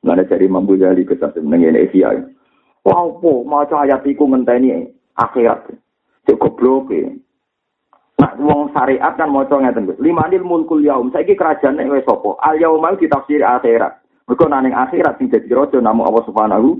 Mulane 0.06 0.22
dari 0.30 0.46
Imam 0.46 0.66
Ghazali 0.66 1.02
kesat 1.02 1.34
menenge 1.42 1.78
Asia. 1.78 2.14
Wah, 2.82 3.06
apa 3.06 3.30
maca 3.46 3.86
ayat 3.86 4.02
iku 4.06 4.26
ngenteni 4.26 4.90
akhirat. 5.14 5.70
Cek. 6.26 6.42
Nah, 8.22 8.38
wong 8.38 8.70
syariat 8.70 9.18
kan 9.18 9.34
maca 9.34 9.58
ngeten, 9.58 9.90
Gus. 9.90 9.98
Limanil 9.98 10.46
mulkul 10.46 10.78
yaum. 10.86 11.10
Saiki 11.10 11.34
kerajaan 11.34 11.82
wis 11.90 12.06
sapa? 12.06 12.38
Al 12.38 12.54
yaum 12.62 12.78
mau 12.78 12.94
ditafsir 12.94 13.42
akhirat. 13.42 13.98
Mergo 14.30 14.46
nang 14.46 14.70
akhirat 14.70 15.18
sing 15.18 15.26
dadi 15.26 15.50
raja 15.50 15.82
namung 15.82 16.06
Allah 16.06 16.22
Subhanahu 16.30 16.78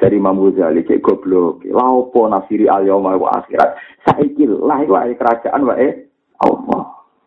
dari 0.00 0.16
Imam 0.16 0.40
Ghazali 0.40 0.80
cek 0.88 1.04
goblok. 1.04 1.60
Lah 1.68 1.92
opo 1.92 2.24
al 2.24 2.40
yaum 2.88 3.04
wa 3.04 3.28
akhirat? 3.36 3.76
Saiki 4.08 4.48
lah 4.48 4.80
iku 4.80 4.96
kerajaan 5.20 5.68
wae 5.68 6.08
Allah. 6.40 6.82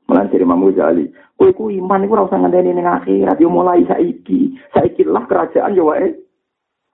Mulan 0.10 0.34
dari 0.34 0.42
Imam. 0.42 0.66
Kowe 1.38 1.50
ku 1.54 1.70
iman 1.70 2.02
iku 2.10 2.18
ora 2.18 2.26
usah 2.26 2.42
ning 2.42 2.82
akhirat, 2.82 3.38
yo 3.38 3.54
mulai 3.54 3.86
saiki. 3.86 4.58
Saiki 4.74 5.06
lah 5.06 5.30
kerajaan 5.30 5.78
yo 5.78 5.94
wae 5.94 6.18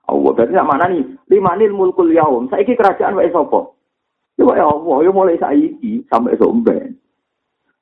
Allah. 0.04 0.30
Berarti 0.36 0.52
mana 0.52 0.84
nih? 0.84 1.16
Lima 1.32 1.56
nil 1.56 1.72
mulkul 1.72 2.12
yaum. 2.12 2.52
Saiki 2.52 2.76
kerajaan 2.76 3.16
wae 3.16 3.32
sapa? 3.32 3.79
Ya 4.40 4.48
wae 4.48 4.62
Allah. 4.64 4.96
Ya 5.04 5.10
mulai 5.12 5.36
saiki 5.36 6.08
sampai 6.08 6.40
somben. 6.40 6.96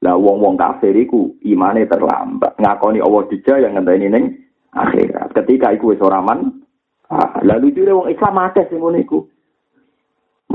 Lah 0.02 0.18
wong-wong 0.18 0.59
kafir 0.59 0.90
iku 0.98 1.38
imane 1.46 1.86
terlambat. 1.86 2.59
Ngakoni 2.59 2.98
Allah 2.98 3.22
dija 3.30 3.62
yang 3.62 3.78
ngenteni 3.78 4.11
ning 4.11 4.24
akhirat. 4.74 5.30
Ketika 5.38 5.70
iku 5.74 5.94
wis 5.94 6.02
ora 6.02 6.18
man, 6.18 6.66
ah, 7.14 7.38
lalu 7.46 7.70
jure 7.70 7.94
wong 7.94 8.11
Islam 8.11 8.42
akeh 8.42 8.66
sing 8.66 8.82
ngono 8.82 8.98
iku. 8.98 9.22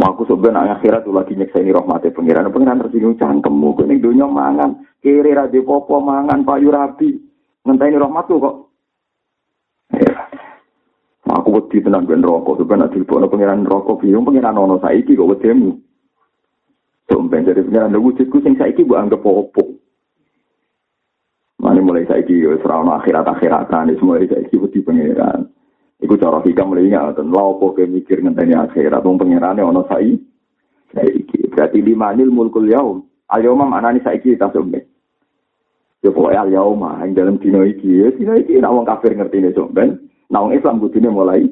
Aku 0.03 0.27
sebenarnya 0.27 0.83
akhirat 0.83 1.07
tuh 1.07 1.15
lagi 1.15 1.31
nyekseni 1.39 1.71
rahmati 1.71 2.11
pengiran. 2.11 2.51
Pengiran 2.51 2.83
tersinggung 2.83 3.15
cangkemmu. 3.15 3.79
Kini 3.79 4.03
dunia 4.03 4.27
mangan. 4.27 4.83
Kiri 4.99 5.31
rade 5.31 5.63
popo 5.63 6.03
mangan 6.03 6.43
payu 6.43 6.67
rabi. 6.67 7.15
Ngenteni 7.63 7.95
rahmat 7.95 8.27
tuh 8.27 8.37
kok. 8.43 8.55
Ya. 9.95 10.27
Aku 11.23 11.55
wedi 11.55 11.79
tenan 11.79 12.03
ben 12.03 12.19
rokok, 12.19 12.67
ben 12.67 12.83
nek 12.83 12.91
dilebokno 12.91 13.31
pangeran 13.31 13.63
rokok 13.63 14.03
piye 14.03 14.19
pangeran 14.19 14.59
ono 14.59 14.75
saiki 14.83 15.15
kok 15.15 15.31
wedemu. 15.31 15.71
Tumben 17.13 17.45
dari 17.45 17.61
pangeran 17.61 17.93
wujudku 17.93 18.41
sing 18.41 18.57
saiki 18.57 18.81
mbok 18.81 18.97
anggap 18.97 19.21
opo. 19.21 19.77
Mane 21.61 21.79
mulai 21.85 22.09
saiki 22.09 22.41
wis 22.41 22.65
ono 22.65 22.97
akhirat-akhiratan 22.97 23.93
semua 24.01 24.17
saiki 24.17 24.57
wedi 24.57 24.81
pangeran. 24.81 25.45
Iku 26.01 26.17
cara 26.17 26.41
hikam 26.41 26.73
mulai 26.73 26.89
ngaten, 26.89 27.29
lha 27.29 27.43
opo 27.53 27.77
ke 27.77 27.85
mikir 27.85 28.17
ngenteni 28.25 28.57
akhirat 28.57 29.05
wong 29.05 29.21
pangerane 29.21 29.61
ono 29.61 29.85
saiki. 29.85 30.17
Saiki 30.89 31.53
berarti 31.53 31.85
lima 31.85 32.17
nil 32.17 32.33
mulkul 32.33 32.65
yaum. 32.65 33.05
Al-yauma 33.29 33.69
maknane 33.69 34.01
saiki 34.01 34.33
ta 34.33 34.49
sombe. 34.49 34.81
Ya 36.01 36.09
pokoknya 36.09 36.49
al-yauma 36.49 36.97
yang 37.05 37.13
dalam 37.13 37.37
dino 37.37 37.61
iki, 37.61 37.93
ya 37.93 38.09
dino 38.09 38.33
iki 38.41 38.57
nak 38.57 38.73
wong 38.73 38.89
kafir 38.89 39.13
ngerti 39.13 39.37
ini 39.37 39.53
somben. 39.53 40.09
Nah, 40.33 40.41
wong 40.41 40.57
Islam 40.57 40.81
kudune 40.81 41.13
mulai 41.13 41.45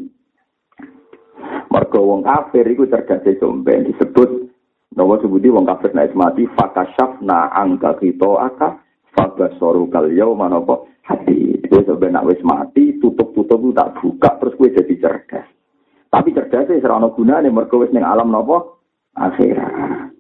mergo 1.70 2.02
wong 2.02 2.26
kafir 2.26 2.66
iku 2.66 2.90
cerdas 2.90 3.24
somben 3.38 3.86
disebut 3.86 4.51
Nawa 4.92 5.16
sebuti 5.24 5.48
wong 5.48 5.64
kafir 5.64 5.96
naik 5.96 6.12
mati 6.20 6.44
fakashafna 6.52 7.56
angka 7.56 7.96
kita 8.04 8.28
aka 8.44 8.84
fagasoru 9.16 9.88
kal 9.88 10.12
yauma 10.12 10.52
napa? 10.52 10.84
Hati 11.08 11.64
itu 11.64 11.78
sebenarnya 11.88 12.28
wis 12.28 12.44
mati 12.44 13.00
tutup-tutup 13.00 13.72
tak 13.72 13.98
buka 14.00 14.30
terus 14.38 14.56
gue 14.60 14.76
jadi 14.76 14.96
cerdas. 15.00 15.48
Tapi 16.12 16.36
cerdas 16.36 16.68
sih 16.68 16.84
serana 16.84 17.08
gunane 17.16 17.48
mergo 17.48 17.80
wis 17.82 17.92
ning 17.96 18.04
alam 18.04 18.36
napa? 18.36 18.68
Akhirat. 19.16 20.12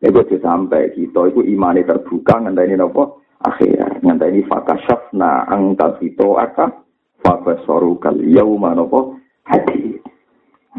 Ego 0.00 0.24
sampai 0.24 0.96
kita 0.96 1.32
itu 1.32 1.40
imane 1.44 1.84
terbuka 1.88 2.44
ngenteni 2.44 2.76
napa? 2.76 3.16
Akhirat. 3.40 4.04
Ngenteni 4.04 4.44
fakashafna 4.44 5.48
angka 5.48 5.96
kita 5.96 6.28
aka 6.36 6.66
Fabasoru 7.20 8.00
kal 8.00 8.16
yauma 8.16 8.72
nopo 8.72 9.20
hadi. 9.44 10.00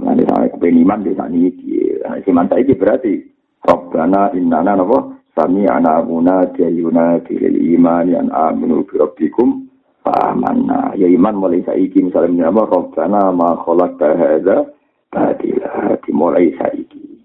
Nanti 0.01 0.23
sama 0.25 0.49
kepen 0.49 0.81
iman 0.81 1.05
di 1.05 1.13
sana 1.13 1.29
ini. 1.29 1.93
Saya 2.01 2.57
ini 2.57 2.73
berarti 2.73 3.13
Rabbana 3.61 4.33
innana 4.33 4.73
nopo 4.73 5.21
sami 5.37 5.69
ana 5.69 6.01
abuna 6.01 6.49
jayuna 6.57 7.21
kilil 7.23 7.57
iman 7.77 8.05
yang 8.09 8.29
aminu 8.33 8.81
birabbikum 8.89 9.71
Fahamana. 10.01 10.97
Ya 10.97 11.05
iman 11.05 11.37
mulai 11.37 11.61
saiki 11.61 12.01
misalnya 12.01 12.49
apa 12.49 12.65
Rabbana 12.65 13.29
ma 13.29 13.53
kholak 13.61 14.01
hadza 14.01 14.65
badila 15.13 15.93
dimulai 16.01 16.57
saiki. 16.57 17.21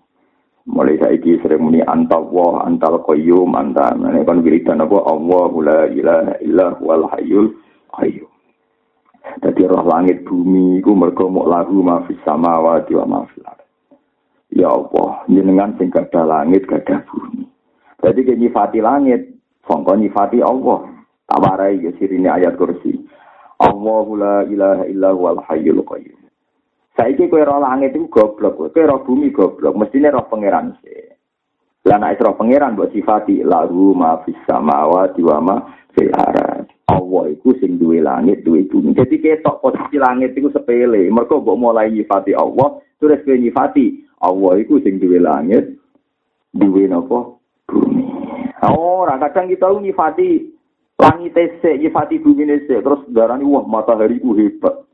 Mulai 0.68 1.00
saiki 1.00 1.40
sering 1.40 1.64
muni 1.64 1.80
antal 1.80 2.28
wa 2.28 2.68
antal 2.68 3.00
qayyum 3.00 3.56
antal. 3.56 3.96
Ini 3.96 4.28
kan 4.28 4.44
wiridan 4.44 4.84
apa 4.84 4.98
Allah 5.08 5.50
la 5.64 5.80
ilaha 5.88 6.34
illa 6.44 6.76
wal 6.76 7.08
hayyul 7.16 7.56
qayyum. 7.96 8.28
Jadi 9.40 9.62
roh 9.66 9.82
langit 9.88 10.22
bumi 10.22 10.78
iku 10.78 10.92
mergo 10.94 11.26
mok 11.32 11.48
lagu 11.48 11.80
mafis 11.82 12.20
samawati 12.22 12.94
wa 12.94 13.04
mafil 13.08 13.42
Ya 14.54 14.70
Allah, 14.70 15.26
jenengan 15.26 15.74
sing 15.76 15.90
gadah 15.90 16.22
langit 16.22 16.64
gadah 16.70 17.02
bumi. 17.10 17.44
Jadi 17.98 18.20
ke 18.22 18.34
nyifati 18.38 18.78
langit, 18.78 19.34
sangka 19.66 19.98
nyifati 19.98 20.38
Allah. 20.38 20.86
Tak 21.26 21.42
warai 21.42 21.82
ya 21.82 21.90
sirine 21.98 22.30
ayat 22.30 22.54
kursi. 22.54 23.02
Allahu 23.58 24.14
la 24.14 24.46
ilaha 24.46 24.86
illa 24.86 25.10
huwal 25.10 25.42
hayyul 25.42 25.82
qayyum. 25.82 26.30
Saiki 26.94 27.26
kowe 27.26 27.42
roh 27.42 27.58
langit 27.58 27.92
iku 27.98 28.06
goblok, 28.08 28.70
kowe 28.70 28.82
roh 28.86 29.02
bumi 29.02 29.34
goblok, 29.34 29.74
mestine 29.74 30.14
roh 30.14 30.30
pangeran 30.30 30.78
sih. 30.80 31.10
Lah 31.82 31.98
nek 31.98 32.22
roh 32.22 32.38
pangeran 32.38 32.78
mbok 32.78 32.94
sifati 32.94 33.42
lahu 33.42 33.92
mafis 33.92 34.38
samawati 34.46 35.20
wa 35.26 35.38
ma 35.42 35.56
fil 35.92 36.14
arad. 36.14 36.70
Allah 36.86 37.24
iku 37.34 37.58
sing 37.58 37.82
duwe 37.82 37.98
langit, 37.98 38.46
duwe 38.46 38.64
bumi. 38.70 38.94
Jadi 38.94 39.18
ketok 39.18 39.58
posisi 39.58 39.98
langit 39.98 40.38
iku 40.38 40.54
sepele. 40.54 41.10
Mergo 41.10 41.42
mbok 41.42 41.58
mulai 41.58 41.90
nyifati 41.90 42.38
Allah, 42.38 42.78
terus 43.02 43.18
kowe 43.26 43.34
nyifati 43.34 44.05
Allah 44.22 44.52
iku 44.60 44.80
sing 44.80 44.96
duwe 44.96 45.20
langit, 45.20 45.76
duwe 46.56 46.88
napa? 46.88 47.36
Bumi. 47.68 48.04
Ora, 48.66 49.20
kadang 49.20 49.52
kita 49.52 49.68
nyifati 49.68 50.48
langit 50.96 51.36
sik, 51.60 51.76
nyifati 51.76 52.16
bumi 52.22 52.48
sik, 52.64 52.80
terus 52.80 53.04
darani 53.12 53.44
wah 53.44 53.66
matahari 53.68 54.16
ku 54.16 54.32
hebat. 54.32 54.86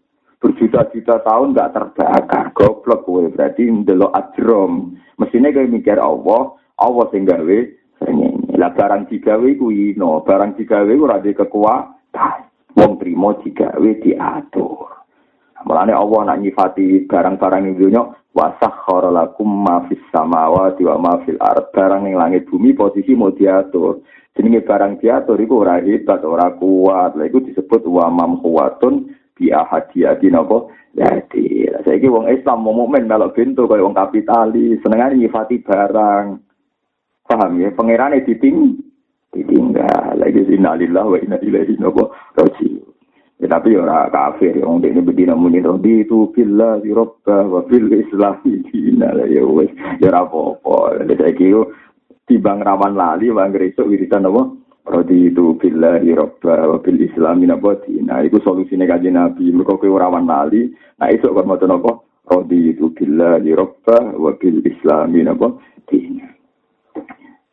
Berjuta-juta 0.43 1.23
tahun 1.23 1.55
gak 1.55 1.71
terbakar. 1.71 2.51
Goblok 2.51 3.07
kowe 3.07 3.23
berarti 3.31 3.63
ndelok 3.71 4.11
ajrom. 4.11 4.99
Mesine 5.15 5.55
kowe 5.55 5.63
mikir 5.71 6.03
Allah, 6.03 6.59
Allah 6.83 7.07
sing 7.15 7.23
gawe. 7.23 7.59
Lah 8.59 8.75
barang 8.75 9.07
digawe 9.07 9.49
kuwi 9.55 9.95
no, 9.95 10.27
barang 10.27 10.59
digawe 10.59 10.91
ora 10.99 11.23
kekuatan. 11.23 12.39
Wong 12.75 12.99
trimo 12.99 13.39
digawe 13.39 13.91
diatur. 14.03 15.02
Mulane 15.63 15.95
Allah 15.95 16.21
nak 16.27 16.41
nyifati 16.43 17.07
barang-barang 17.07 17.63
ing 17.71 17.77
dunya 17.79 18.03
wa 18.35 18.47
sakhkhara 18.59 19.13
lakum 19.13 19.47
ma 19.47 19.87
fis 19.87 20.01
samawati 20.11 20.83
wa 20.83 20.97
ma 20.99 21.13
fil 21.23 21.39
ard. 21.39 21.71
Barang 21.71 22.05
ning 22.05 22.19
langit 22.19 22.51
bumi 22.51 22.75
posisi 22.75 23.15
mau 23.15 23.31
diatur. 23.31 24.03
Jenenge 24.33 24.65
barang 24.65 24.99
diatur 24.99 25.37
iku 25.39 25.63
ora 25.63 25.79
hebat, 25.79 26.25
ora 26.25 26.51
kuat. 26.57 27.15
Lah 27.15 27.25
iku 27.29 27.45
disebut 27.45 27.85
wa 27.87 28.09
mamhuwatun 28.09 29.13
bi 29.37 29.53
ahadiyati 29.53 30.33
napa? 30.33 30.67
Jadi, 30.93 31.73
saiki 31.89 32.05
wong 32.05 32.29
Islam 32.29 32.69
mau 32.69 32.77
mukmin 32.77 33.09
melok 33.09 33.33
pintu 33.33 33.65
kaya 33.65 33.81
wong 33.81 33.97
kapitalis, 33.97 34.77
senengane 34.85 35.17
nyifati 35.17 35.65
barang. 35.65 36.37
Paham 37.25 37.53
ya? 37.57 37.73
Pangerane 37.73 38.21
diting 38.29 38.77
ditinggal. 39.33 40.21
Lagi 40.21 40.45
innalillah 40.53 41.05
wa 41.09 41.17
inna 41.17 41.41
ilaihi 41.41 41.81
raji'un. 41.81 42.92
Ya, 43.43 43.59
tapi 43.59 43.75
ora 43.75 44.07
kafir 44.07 44.55
ya 44.55 44.63
wong 44.63 44.87
ini 44.87 45.03
bedina 45.03 45.35
muni 45.35 45.59
di 45.59 46.07
itu 46.07 46.31
billah 46.31 46.79
di 46.79 46.95
wa 46.95 47.61
bil 47.67 47.91
islam 47.91 48.39
dina 48.47 49.19
ya 49.27 49.43
wis 49.43 49.67
ya 49.99 50.15
ora 50.15 50.31
apa-apa. 50.31 51.03
Saiki 51.11 51.51
tibang 52.31 52.63
rawan 52.63 52.95
lali 52.95 53.35
wong 53.35 53.51
gresuk 53.51 53.91
wiridan 53.91 54.31
apa? 54.31 54.47
Rodi 54.87 55.35
itu 55.35 55.59
billah 55.59 55.99
di 55.99 56.15
wa 56.15 56.79
bil 56.79 56.99
islam 57.03 57.43
napa 57.43 57.83
dina. 57.83 58.23
Iku 58.23 58.39
solusine 58.47 58.87
kanjeng 58.87 59.19
Nabi. 59.19 59.51
Mergo 59.51 59.75
kowe 59.75 59.91
ora 59.91 60.07
rawan 60.07 60.23
nah 60.23 61.11
esuk 61.11 61.35
kon 61.35 61.51
maca 61.51 61.67
napa? 61.67 61.99
Rodi 62.31 62.79
itu 62.79 62.95
billah 62.95 63.43
di 63.43 63.59
wa 63.59 64.31
bil 64.39 64.63
islam 64.63 65.19
napa 65.19 65.51
dina. 65.91 66.31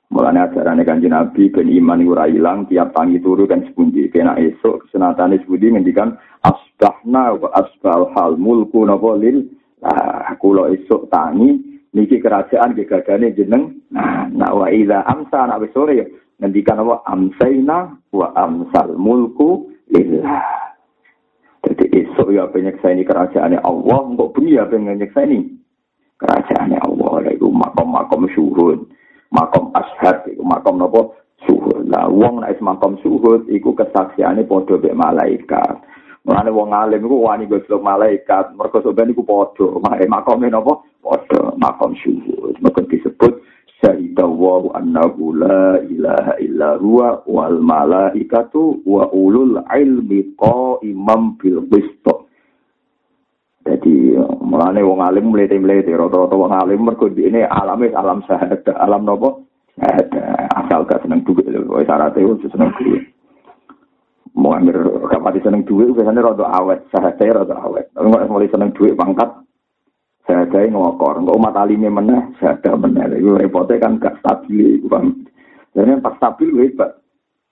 Mulane 0.09 0.41
ajarane 0.41 0.81
Kanjeng 0.81 1.13
Nabi 1.13 1.53
ben 1.53 1.69
iman 1.69 2.01
ora 2.01 2.25
ilang 2.25 2.65
tiap 2.65 2.97
tangi 2.97 3.21
turu 3.21 3.45
kan 3.45 3.61
sepundi. 3.61 4.09
Kena 4.09 4.38
senatane 4.99 5.39
sepundi 5.39 5.71
ngendikan 5.71 6.19
asbahna 6.43 7.39
wa 7.39 7.47
asbal 7.55 8.11
hal 8.19 8.35
mulku 8.35 8.83
napa 8.83 9.15
lil 9.15 9.47
Nah, 9.79 10.35
kula 10.35 10.75
esuk 10.75 11.07
tangi 11.07 11.55
niki 11.95 12.19
kerajaan 12.19 12.75
gegagane 12.75 13.31
jeneng. 13.31 13.79
Nah, 13.95 14.27
nah 14.27 14.51
wa 14.51 14.67
ila 14.67 15.07
amsa 15.07 15.47
nak 15.47 15.63
wis 15.63 15.71
sore 15.71 16.03
ya 16.03 16.05
ngendikan 16.43 16.83
apa 16.83 16.99
amsaina 17.07 17.95
wa 18.11 18.27
amsal 18.35 18.99
mulku 18.99 19.71
lillah. 19.87 20.43
Jadi 21.63 21.95
esok 21.95 22.35
ya 22.35 22.51
banyak 22.51 22.75
saya 22.83 22.95
ini 22.95 23.07
kerajaannya 23.07 23.59
Allah, 23.63 23.99
kok 24.19 24.31
bumi 24.35 24.59
ya 24.59 24.67
banyak 24.67 25.11
saya 25.15 25.31
ini 25.31 25.47
kerajaannya 26.19 26.79
Allah. 26.83 27.31
Itu 27.31 27.47
makom-makom 27.47 28.27
syuhud. 28.35 28.83
makom 29.29 29.69
ashad 29.77 30.25
iku 30.25 30.41
makom 30.41 30.81
napa 30.81 31.13
suhud 31.89 31.97
lah 31.97 32.05
wong 32.05 32.45
nek 32.45 32.61
makom 32.61 33.01
suhud 33.01 33.49
iku 33.49 33.73
kesaksiane 33.73 34.45
padha 34.45 34.77
mek 34.77 34.93
malaikat 34.93 35.75
Mulane 36.27 36.51
wong 36.51 36.75
alim 36.75 37.01
iku 37.09 37.25
wani 37.25 37.47
goslok 37.49 37.81
malaikat, 37.81 38.53
mergo 38.53 38.83
sampeyan 38.83 39.15
iku 39.15 39.23
padha, 39.25 39.81
makome 40.05 40.51
napa? 40.51 40.83
Padha, 41.01 41.55
makom 41.57 41.95
syuhud. 41.95 42.59
Maka 42.59 42.85
disebut 42.85 43.39
syahida 43.79 44.27
wa 44.27 44.67
annahu 44.75 45.33
la 45.33 45.79
ilaha 45.79 46.37
illa 46.43 46.75
huwa 46.77 47.23
wal 47.23 47.57
malaikatu 47.63 48.83
wa 48.83 49.07
ulul 49.15 49.63
ilmi 49.73 50.35
qaimam 50.37 51.39
bil 51.39 51.65
qist. 51.71 52.05
Jadi 53.65 54.19
mulane 54.43 54.85
wong 54.85 54.99
alim 55.01 55.31
mlete-mlete 55.31 55.97
rata-rata 55.97 56.35
wong 56.35 56.51
alim 56.51 56.83
mergo 56.83 57.07
ini 57.09 57.47
alame 57.47 57.89
alam 57.95 58.21
syahadat, 58.27 58.69
alam 58.75 59.07
nopo? 59.07 59.48
Ada 59.79 60.51
asal 60.59 60.83
gak 60.83 61.01
seneng 61.07 61.23
duit 61.23 61.47
lho, 61.47 61.63
wis 61.71 61.87
syaratnya 61.87 62.27
wis 62.27 62.43
seneng 62.51 62.71
duit. 62.75 63.03
Mau 64.35 64.55
ambil 64.55 65.07
kapati 65.07 65.39
seneng 65.39 65.63
duit 65.63 65.95
biasanya 65.95 66.31
rada 66.31 66.45
awet, 66.51 66.83
syahadatnya 66.91 67.43
rada 67.43 67.55
awet. 67.63 67.87
Tapi 67.95 68.07
mulai 68.07 68.51
seneng 68.51 68.75
duit 68.75 68.95
pangkat 68.99 69.31
syahadatnya 70.27 70.75
ngokor. 70.75 71.23
Enggak 71.23 71.37
umat 71.39 71.55
alimnya 71.55 71.91
meneh, 71.91 72.21
syahadat 72.37 72.75
meneh. 72.75 73.19
Itu 73.19 73.39
repotnya 73.39 73.81
kan 73.81 73.99
gak 74.03 74.19
stabil. 74.19 74.83
Jadi 75.73 75.91
pas 76.03 76.15
stabil 76.19 76.49
hebat. 76.59 76.99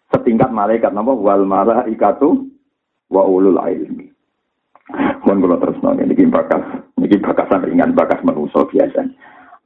Setingkat 0.07 0.51
malaikat 0.55 0.95
nama 0.95 1.11
wal 1.11 1.43
malaikatu 1.43 2.47
wa 3.11 3.23
ulul 3.27 3.59
ilmi. 3.59 4.07
Mohon 5.27 5.43
kalau 5.43 5.57
terus 5.59 5.79
nanya, 5.83 6.07
ini 6.07 6.31
bakas, 6.31 6.63
ini 6.95 7.19
bakasan 7.19 7.67
ringan, 7.67 7.91
bakas 7.91 8.23
manusia 8.23 8.63
biasa. 8.63 9.03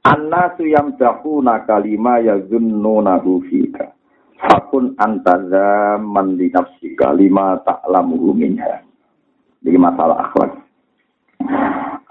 Annasu 0.02 0.66
yang 0.66 0.98
dahuna 0.98 1.62
kalima 1.62 2.18
ya 2.18 2.34
zunnunahu 2.50 3.46
fika. 3.46 3.94
Fakun 4.34 4.98
antaza 4.98 5.94
man 6.02 6.34
li 6.34 6.50
nafsika 6.50 7.14
lima 7.14 7.62
ta'lamu 7.62 8.34
minha. 8.34 8.82
Ini 9.62 9.78
masalah 9.78 10.26
akhlak. 10.26 10.58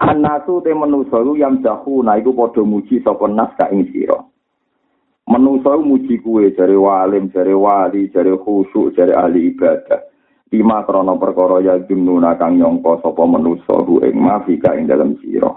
Annasu 0.00 0.64
te 0.64 0.72
manusia 0.72 1.20
yang 1.36 1.60
dahuna 1.60 2.16
iku 2.16 2.32
podo 2.32 2.64
muji 2.64 3.04
sopon 3.04 3.36
nas 3.36 3.52
ka 3.60 3.68
ing 3.68 3.84
sira. 3.92 4.24
Manusia 5.28 5.76
muji 5.76 6.16
kue 6.24 6.48
jare 6.56 6.72
walim, 6.72 7.28
jare 7.28 7.52
wali, 7.52 8.08
jare 8.08 8.32
khusyuk, 8.40 8.96
jare 8.96 9.12
ahli 9.12 9.52
ibadah. 9.52 10.00
Lima 10.48 10.80
krono 10.88 11.20
perkara 11.20 11.60
ya 11.60 11.76
jumnuna 11.84 12.40
kang 12.40 12.56
nyongko 12.56 13.04
sapa 13.04 13.24
manusa 13.28 13.84
hu 13.84 14.00
ing 14.00 14.16
mafika 14.16 14.80
ing 14.80 14.88
dalem 14.88 15.20
sira. 15.20 15.52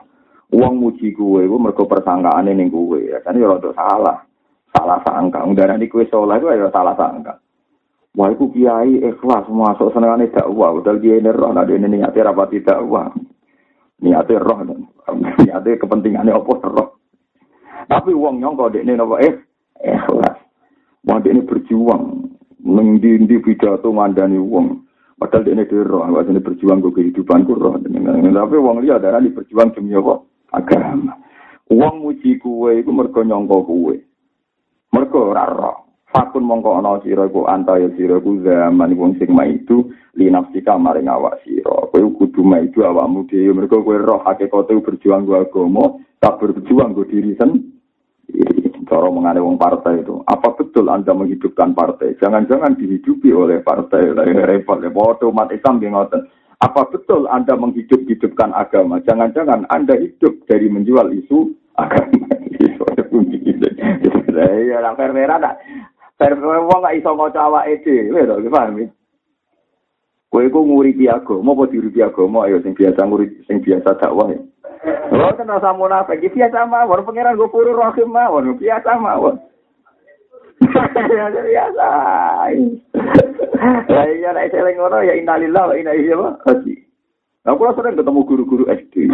Wong 0.53 0.73
muji 0.77 1.15
kuwe 1.15 1.49
iku 1.49 1.57
mergo 1.57 1.89
persangkaane 1.89 2.53
ning 2.53 2.69
kuwe. 2.69 3.09
Ya 3.09 3.23
kan 3.25 3.39
ya 3.39 3.49
rada 3.49 3.73
salah. 3.73 4.17
Salah 4.69 4.99
sangka. 5.01 5.41
Ndarani 5.41 5.89
kuwe 5.89 6.05
saleh 6.11 6.37
kuwi 6.37 6.59
ya 6.59 6.69
salah 6.69 6.93
sangka. 6.93 7.41
Wah 8.15 8.31
iku 8.31 8.47
kiai 8.47 9.03
ikhlas 9.03 9.43
masuk 9.51 9.91
senengane 9.91 10.31
dakwah, 10.31 10.71
udah 10.71 10.95
dia 11.03 11.19
ini 11.19 11.35
roh, 11.35 11.51
nah 11.51 11.67
ini 11.67 11.99
niate 11.99 12.23
rapati 12.23 12.63
dakwah. 12.63 13.11
Niate 13.99 14.39
roh, 14.39 14.63
niate 15.43 15.75
kepentingannya 15.75 16.31
apa 16.31 16.53
roh. 16.63 16.89
Tapi 17.91 18.15
wong 18.15 18.39
nyongko 18.39 18.71
dek 18.71 18.87
ini 18.87 18.95
apa 18.95 19.15
eh 19.19 19.35
ikhlas. 19.83 20.39
Dek 21.03 21.27
ini 21.27 21.43
berjuang, 21.43 22.03
ngendi-endi 22.63 23.35
pidato 23.43 23.91
ngandani 23.91 24.39
wong. 24.39 24.87
Padahal 25.19 25.43
dia 25.43 25.59
ini 25.59 25.67
roh, 25.83 26.07
ini 26.07 26.39
berjuang 26.39 26.79
ke 26.87 26.89
kehidupan 26.95 27.43
roh. 27.51 27.75
Tapi 27.75 28.55
wong 28.55 28.79
liya 28.79 28.95
darah 28.95 29.19
ini 29.19 29.35
berjuang 29.35 29.75
demi 29.75 29.91
apa? 29.91 30.23
Agama. 30.55 31.13
Wong 31.67 31.95
muji 32.05 32.39
kue 32.39 32.79
itu 32.79 32.91
mergo 32.95 33.21
nyongko 33.25 33.57
kue. 33.67 33.97
Mergo 34.95 35.35
raro. 35.35 35.83
Fakun 36.15 36.47
mongko 36.47 36.79
ana 36.79 37.03
sira 37.03 37.27
iku 37.27 37.43
antaya 37.43 37.91
sira 37.99 38.23
iku 38.23 38.39
zaman 38.39 38.95
wong 38.95 39.19
sing 39.19 39.35
itu 39.51 39.91
linafsika 40.15 40.79
maring 40.79 41.11
awak 41.11 41.43
sira. 41.43 41.91
Kowe 41.91 41.99
kudu 42.15 42.39
maidu 42.39 42.87
awakmu 42.87 43.27
dhewe 43.27 43.51
mergo 43.51 43.83
kowe 43.83 43.99
roh 43.99 44.23
hakikate 44.23 44.79
berjuang 44.79 45.27
go 45.27 45.43
agama, 45.43 45.99
tak 46.23 46.39
berjuang 46.39 46.95
go 46.95 47.03
diri 47.03 47.35
sendiri. 47.35 47.75
cara 48.85 49.09
mengenai 49.09 49.41
wong 49.41 49.57
partai 49.57 50.05
itu. 50.05 50.21
Apa 50.29 50.53
betul 50.55 50.87
Anda 50.87 51.11
menghidupkan 51.11 51.73
partai? 51.73 52.15
Jangan-jangan 52.21 52.77
dihidupi 52.77 53.33
oleh 53.33 53.59
partai. 53.65 54.13
Repot, 54.13 54.79
repot. 54.79 55.19
Umat 55.25 55.51
Islam 55.51 55.81
ngoten. 55.81 56.21
Apa 56.63 56.87
betul 56.87 57.27
Anda 57.27 57.59
menghidup-hidupkan 57.59 58.55
agama? 58.55 59.03
Jangan-jangan 59.03 59.67
Anda 59.67 59.99
hidup 59.99 60.47
dari 60.47 60.71
menjual 60.71 61.11
isu 61.11 61.51
agama. 61.75 62.31
Ya, 64.35 64.83
lah 64.83 64.95
perwera 64.95 65.39
tak. 65.39 65.59
Perwera 66.15 66.63
wong 66.63 66.83
gak 66.83 66.95
iso 66.99 67.11
maca 67.15 67.47
awake 67.47 67.83
dhewe 67.83 68.23
lho, 68.23 68.39
paham 68.47 68.83
ya? 68.83 68.87
Kowe 70.31 70.43
iku 70.43 70.59
nguripi 70.67 71.07
agama 71.07 71.55
apa 71.55 71.71
diuripi 71.71 72.03
agama 72.03 72.43
ayo 72.43 72.59
sing 72.59 72.75
biasa 72.75 73.07
ngurip 73.07 73.31
sing 73.47 73.63
biasa 73.63 73.95
dakwah. 73.95 74.35
Lo 75.15 75.31
kan 75.31 75.47
rasa 75.47 75.71
munafik, 75.71 76.27
biasa 76.27 76.67
mawon, 76.67 77.07
pengiran 77.07 77.39
gue 77.39 77.47
puru 77.47 77.71
rahim 77.71 78.11
mawon, 78.11 78.59
biasa 78.59 78.99
mawon. 78.99 79.39
biasa. 81.47 81.89
Ya 83.89 84.03
iya 84.11 84.29
nek 84.31 84.51
seling 84.51 84.77
ngono 84.77 85.01
ya 85.01 85.13
innalillahi 85.17 85.69
wa 85.69 85.75
inna 85.75 85.93
ilaihi 85.95 86.13
raji'un. 86.45 86.83
Aku 87.45 87.61
sering 87.77 87.93
ketemu 87.93 88.21
guru-guru 88.25 88.65
SD. 88.69 89.05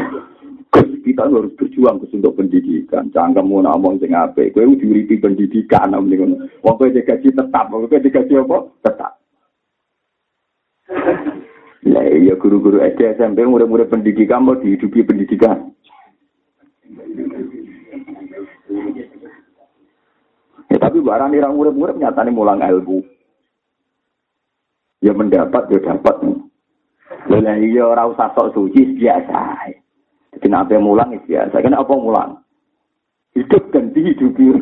kita 1.01 1.27
harus 1.27 1.51
berjuang 1.59 1.99
ke 1.99 2.07
untuk 2.15 2.39
pendidikan. 2.39 3.11
Jangan 3.11 3.43
kamu 3.43 3.67
ngomong 3.67 3.99
sing 3.99 4.15
apik. 4.15 4.55
Kowe 4.55 4.63
diuripi 4.63 5.19
pendidikan 5.19 5.91
nang 5.91 6.07
ngono. 6.07 6.47
Wong 6.63 6.75
kowe 6.79 6.87
digaji 6.87 7.27
tetap, 7.33 7.67
wong 7.67 7.91
kowe 7.91 7.99
digaji 7.99 8.33
apa? 8.39 8.57
Tetap. 8.87 9.13
Ya 11.81 12.01
iya 12.07 12.33
guru-guru 12.39 12.79
SD 12.79 13.19
SMP 13.19 13.43
murid-murid 13.43 13.91
pendidikan 13.91 14.47
mau 14.47 14.55
dihidupi 14.55 15.03
pendidikan. 15.03 15.75
Ya, 20.71 20.77
tapi 20.79 21.03
barang 21.03 21.35
orang 21.35 21.57
murid-murid 21.59 21.99
nyatanya 21.99 22.31
mulang 22.31 22.63
ilmu. 22.63 23.03
Ya 25.01 25.11
mendapat, 25.17 25.65
ya 25.73 25.81
dapat. 25.81 26.15
Lah 27.29 27.57
iya 27.57 27.83
ora 27.85 28.05
usah 28.09 28.33
sok 28.37 28.53
suci 28.53 28.97
biasa. 28.97 29.73
Jadi 30.37 30.47
nabe 30.47 30.77
mulang 30.77 31.13
ya 31.13 31.19
biasa. 31.25 31.57
Kan 31.61 31.77
apa 31.77 31.93
mulang? 31.93 32.37
Hidup 33.33 33.71
dan 33.71 33.95
dihidupi. 33.95 34.59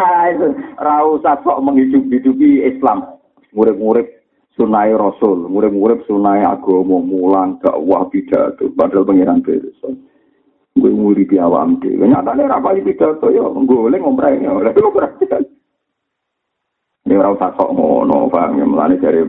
Ora 0.80 0.96
usah 1.08 1.40
sok 1.40 1.64
menghidupi 1.64 2.68
Islam. 2.68 3.16
Murid-murid 3.56 4.20
sunai 4.60 4.92
rasul, 4.92 5.48
murid-murid 5.48 6.04
sunai 6.04 6.44
agama, 6.44 7.00
mulang, 7.00 7.56
dakwah, 7.64 8.04
pidato, 8.12 8.68
padahal 8.76 9.08
pengiran 9.08 9.40
besok. 9.40 9.96
Gue 10.76 10.92
muri 10.92 11.24
di 11.24 11.40
awam 11.40 11.80
deh. 11.80 11.96
Nyatanya 11.96 12.60
rapali 12.60 12.84
pidato, 12.84 13.32
ya, 13.32 13.42
goleng 13.42 14.04
ngomrenya, 14.04 14.52
oleh 14.52 14.70
itu 14.70 14.92
perhatian. 14.92 15.42
Ini 17.08 17.16
orang 17.16 17.40
usah 17.40 17.50
sok 17.56 17.72
ngono, 17.72 18.28
paham 18.28 18.60
ya, 18.60 18.64
melani 18.68 19.00
dari 19.00 19.24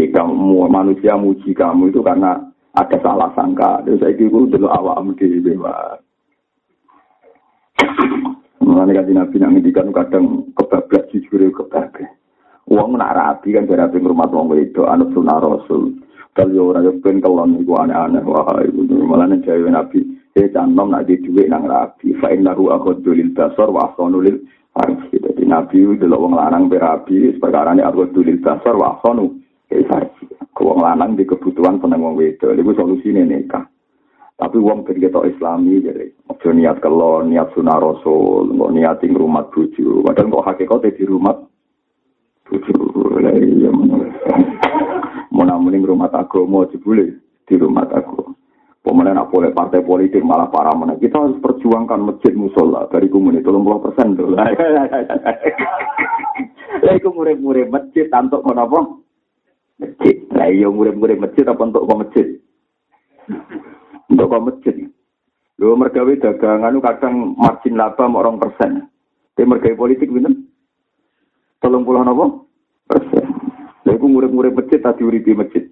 hikam 0.00 0.32
manusia 0.70 1.16
muji 1.16 1.52
kamu 1.52 1.92
itu 1.92 2.00
karena 2.00 2.52
ada 2.72 2.96
salah 3.04 3.30
sangka. 3.36 3.84
Terus 3.84 4.00
saya 4.00 4.16
kira 4.16 4.48
dulu 4.48 4.68
awam 4.68 5.12
deh, 5.16 5.28
bebas. 5.44 6.00
Mulane 8.62 8.94
kan 8.94 9.10
Nabi 9.10 9.36
nang 9.36 9.52
ngendikan 9.58 9.92
kadang 9.92 10.48
kebablas 10.56 11.10
jujur 11.12 11.44
kebablas. 11.52 12.08
Uang 12.70 12.94
nak 12.94 13.18
rapi 13.18 13.52
kan 13.52 13.66
rapi 13.66 13.98
rumah 13.98 14.30
wong 14.30 14.54
itu 14.56 14.86
anut 14.86 15.10
sunah 15.12 15.42
rasul. 15.42 15.98
Kalau 16.32 16.54
yo 16.56 16.62
ora 16.72 16.80
yo 16.80 16.96
ben 17.04 17.20
kelon 17.20 17.60
iku 17.60 17.76
aneh-aneh 17.76 18.24
wah 18.24 18.48
iku 18.64 18.88
malah 19.04 19.28
jawe 19.44 19.68
nabi 19.68 20.00
e 20.32 20.48
canom 20.48 20.88
nak 20.88 21.04
di 21.04 21.20
dhuwit 21.20 21.52
nang 21.52 21.68
rapi 21.68 22.16
fa 22.16 22.32
innahu 22.32 22.72
akhadul 22.72 23.12
lil 23.12 23.34
basar 23.36 23.68
wa 23.68 23.92
ahsanu 23.92 24.24
lil 24.24 24.40
farji. 24.72 25.20
Dadi 25.20 25.44
nabi 25.44 25.84
delok 26.00 26.22
wong 26.22 26.32
lanang 26.38 26.72
berapi 26.72 27.36
ne 27.36 27.82
akhadul 27.82 28.24
lil 28.24 28.40
basar 28.40 28.72
wa 28.78 28.96
ahsanu 28.96 29.41
farji. 29.88 30.28
Wong 30.62 30.78
lanang 30.78 31.18
di 31.18 31.26
kebutuhan 31.26 31.82
seneng 31.82 32.06
wong 32.06 32.14
wedok 32.14 32.54
iku 32.54 32.70
solusine 32.78 33.26
nikah. 33.26 33.66
Tapi 34.38 34.58
wong 34.58 34.86
ben 34.86 34.98
Islami 34.98 35.82
jadi 35.82 36.06
ojo 36.30 36.48
niat 36.50 36.78
kelon, 36.82 37.30
niat 37.30 37.50
sunah 37.54 37.78
rasul, 37.78 38.50
niat 38.50 39.02
ing 39.06 39.14
rumah 39.14 39.46
bojo. 39.50 40.02
Padahal 40.06 40.30
kok 40.30 40.46
hakikate 40.50 40.98
di 40.98 41.04
rumah 41.06 41.34
bojo. 42.46 42.74
Lah 43.22 43.34
iya 43.38 43.70
Mau 45.32 45.48
namun 45.48 45.82
rumah 45.82 46.10
agama 46.12 46.68
di 46.68 47.54
rumah 47.54 47.86
aku. 47.90 48.34
Pemenang 48.82 49.14
nak 49.14 49.30
boleh 49.30 49.54
partai 49.54 49.78
politik 49.86 50.26
malah 50.26 50.50
parah 50.50 50.74
mana. 50.74 50.98
Kita 50.98 51.14
harus 51.14 51.38
perjuangkan 51.38 52.02
masjid 52.02 52.34
musola 52.34 52.90
dari 52.90 53.06
komunitas 53.06 53.46
tolong 53.46 53.62
puluh 53.62 53.78
persen 53.78 54.18
tuh. 54.18 54.34
Lah 54.34 54.50
iku 56.98 57.14
murid-murid 57.14 57.70
masjid 57.70 58.10
tantuk 58.10 58.42
apa? 58.42 59.02
Masjid. 59.82 60.16
Lah 60.30 60.46
iya 60.46 60.70
murid-murid 60.70 61.18
masjid 61.18 61.42
apa 61.50 61.58
untuk 61.66 61.82
ke 61.82 61.94
masjid? 61.98 62.26
Untuk 64.06 64.28
ke 64.30 64.38
masjid. 64.38 64.76
Lho 65.58 65.74
mergawe 65.74 66.12
dagangan 66.14 66.78
kadang 66.78 67.34
margin 67.34 67.74
laba 67.74 68.06
orang 68.06 68.38
persen. 68.38 68.86
Tapi 69.34 69.42
mergawe 69.42 69.74
politik 69.74 70.06
bener. 70.06 70.38
Tolong 71.58 71.82
puluh 71.82 72.06
apa? 72.06 72.26
Persen. 72.86 73.26
Lah 73.82 73.92
iku 73.98 74.06
murid-murid 74.06 74.54
masjid 74.54 74.78
tadi 74.78 75.02
uripi 75.02 75.34
masjid. 75.34 75.66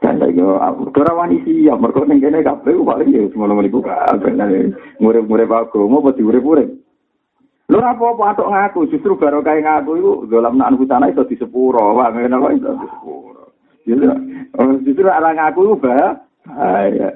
Dan 0.00 0.20
yo 0.32 0.56
ora 0.56 1.12
wani 1.12 1.44
siap 1.44 1.76
mergo 1.76 2.08
ning 2.08 2.24
kene 2.24 2.40
kabeh 2.40 2.72
paling 2.72 3.12
ya 3.12 3.28
ngono 3.36 3.60
niku 3.60 3.84
kabeh 3.84 4.32
ngurip-ngurip 4.96 5.52
aku 5.52 5.84
mau 5.84 6.00
apa 6.00 6.16
diurip-urip. 6.16 6.72
Lho 7.70 7.78
apa-apa 7.78 8.34
atok 8.34 8.50
ngaku 8.50 8.80
justru 8.90 9.14
baru 9.14 9.46
kae 9.46 9.62
ngaku 9.62 9.90
iku 10.02 10.12
dalam 10.26 10.58
nak 10.58 10.74
sana 10.90 11.06
iso 11.06 11.22
disepuro, 11.22 11.94
Pak 11.94 12.18
ngene 12.18 12.34
kok 12.34 12.54
iso 12.58 12.70
disepuro. 12.82 13.44
Justru 14.82 15.06
ora 15.06 15.30
ngaku 15.30 15.60
iku 15.62 15.76
bahaya. 15.78 17.14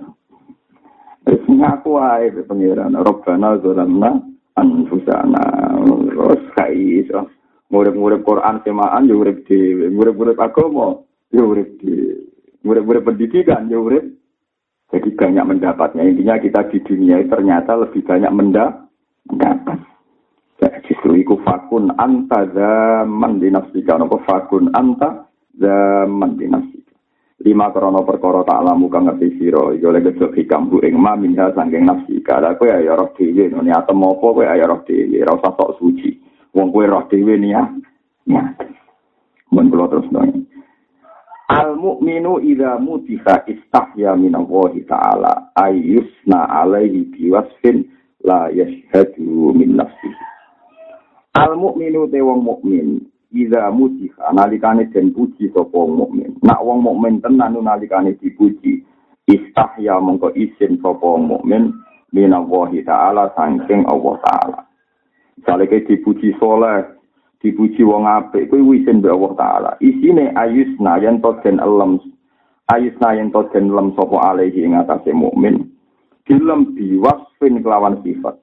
Wis 1.26 1.42
ngaku 1.50 1.90
ae 1.98 2.30
pengiran 2.46 2.94
Rabbana 2.94 3.58
zalamna 3.58 4.10
anfusana. 4.54 5.44
Terus 6.14 6.42
kai 6.54 7.02
iso. 7.02 7.26
Ngurip-ngurip 7.74 8.22
Quran 8.22 8.62
semaan 8.62 9.10
yo 9.10 9.18
urip 9.18 9.42
dhewe, 9.50 9.90
ngurip-ngurip 9.90 10.38
agama 10.38 11.02
yo 11.34 11.50
urip 11.50 11.82
dhewe. 11.82 12.24
murid-murid 12.64 13.04
pendidikan 13.04 13.68
ya 13.68 13.78
urip 13.78 14.04
jadi 14.88 15.08
banyak 15.12 15.44
mendapatnya 15.44 16.02
intinya 16.02 16.40
kita 16.40 16.60
di 16.72 16.78
dunia 16.80 17.20
ternyata 17.28 17.76
lebih 17.76 18.00
banyak 18.08 18.32
mendapat 18.32 19.78
ya, 21.04 21.12
justru 21.12 21.20
itu 21.20 21.36
fakun 21.44 21.92
anta 22.00 22.48
zaman 22.48 23.36
dinasika 23.36 24.00
apa 24.00 24.16
fakun 24.24 24.72
anta 24.72 25.28
zaman 25.52 26.40
dinasika 26.40 26.84
lima 27.44 27.68
krono 27.68 28.00
perkara 28.08 28.40
tak 28.40 28.64
lamu 28.64 28.88
kang 28.88 29.04
ngerti 29.04 29.36
sira. 29.36 29.76
Iki 29.76 29.84
oleh 29.84 30.00
gesek 30.00 30.32
hikam 30.32 30.72
bu 30.72 30.80
ing 30.80 30.96
ma 30.96 31.12
minha 31.12 31.52
sangking 31.52 31.84
nafsika. 31.84 32.40
La 32.40 32.56
kowe 32.56 32.72
ya 32.72 32.96
roh 32.96 33.12
dhewe 33.12 33.52
no 33.52 33.60
niat 33.60 33.84
apa 33.84 33.92
kowe 33.92 34.40
ya 34.40 34.64
roh 34.64 34.80
dhewe? 34.88 35.20
Ora 35.20 35.36
usah 35.36 35.76
suci. 35.76 36.16
Wong 36.56 36.72
kowe 36.72 36.88
roh 36.88 37.04
dhewe 37.12 37.36
niat 37.36 37.68
ya. 38.24 38.42
Mun 39.52 39.68
kula 39.68 39.92
terus 39.92 40.08
nang. 40.08 40.48
Al 41.52 41.76
mukminu 41.76 42.40
idza 42.40 42.80
mutiha 42.80 43.44
istahya 43.44 44.16
min 44.16 44.32
Allah 44.32 44.72
taala 44.88 45.32
ayyusna 45.60 46.48
alaihi 46.48 47.12
biwasfin 47.12 47.84
la 48.24 48.48
yashhadu 48.48 49.52
min 49.52 49.76
nafsihi. 49.76 50.33
Al 51.34 51.56
mukminu 51.58 52.06
te 52.10 52.22
wong 52.22 52.42
mukmin 52.46 53.00
idza 53.34 53.70
mutiha 53.74 54.32
nalikane 54.32 54.86
den 54.94 55.10
puji 55.14 55.50
sapa 55.50 55.74
wong 55.78 55.98
mukmin. 55.98 56.30
Nak 56.42 56.62
wong 56.62 56.82
mukmin 56.82 57.18
tenan 57.22 57.58
nalikane 57.58 58.14
dipuji 58.22 58.82
istahya 59.26 59.98
mongko 59.98 60.30
isin 60.38 60.78
sapa 60.82 61.02
wong 61.06 61.26
mukmin 61.26 61.74
min 62.14 62.30
Allah 62.32 62.70
taala 62.86 63.24
saking 63.34 63.82
Allah 63.90 64.14
taala. 64.22 64.58
Saleke 65.42 65.82
dipuji 65.82 66.30
soleh, 66.38 66.94
dipuji 67.44 67.84
wong 67.84 68.08
apik 68.08 68.48
kuwi 68.48 68.64
wisin 68.64 69.04
be 69.04 69.12
Allah 69.12 69.32
taala 69.36 69.70
isine 69.84 70.32
ayusna 70.32 70.96
yen 70.96 71.20
to 71.20 71.36
den 71.44 71.60
elem 71.60 72.00
ayusna 72.72 73.12
yen 73.20 73.28
to 73.28 73.44
den 73.52 73.68
elem 73.68 73.92
sapa 73.92 74.16
alaihi 74.32 74.64
ing 74.64 74.72
atase 74.80 75.12
mukmin 75.12 75.68
dilem 76.24 76.72
diwasfin 76.72 77.60
kelawan 77.60 78.00
sifat 78.00 78.40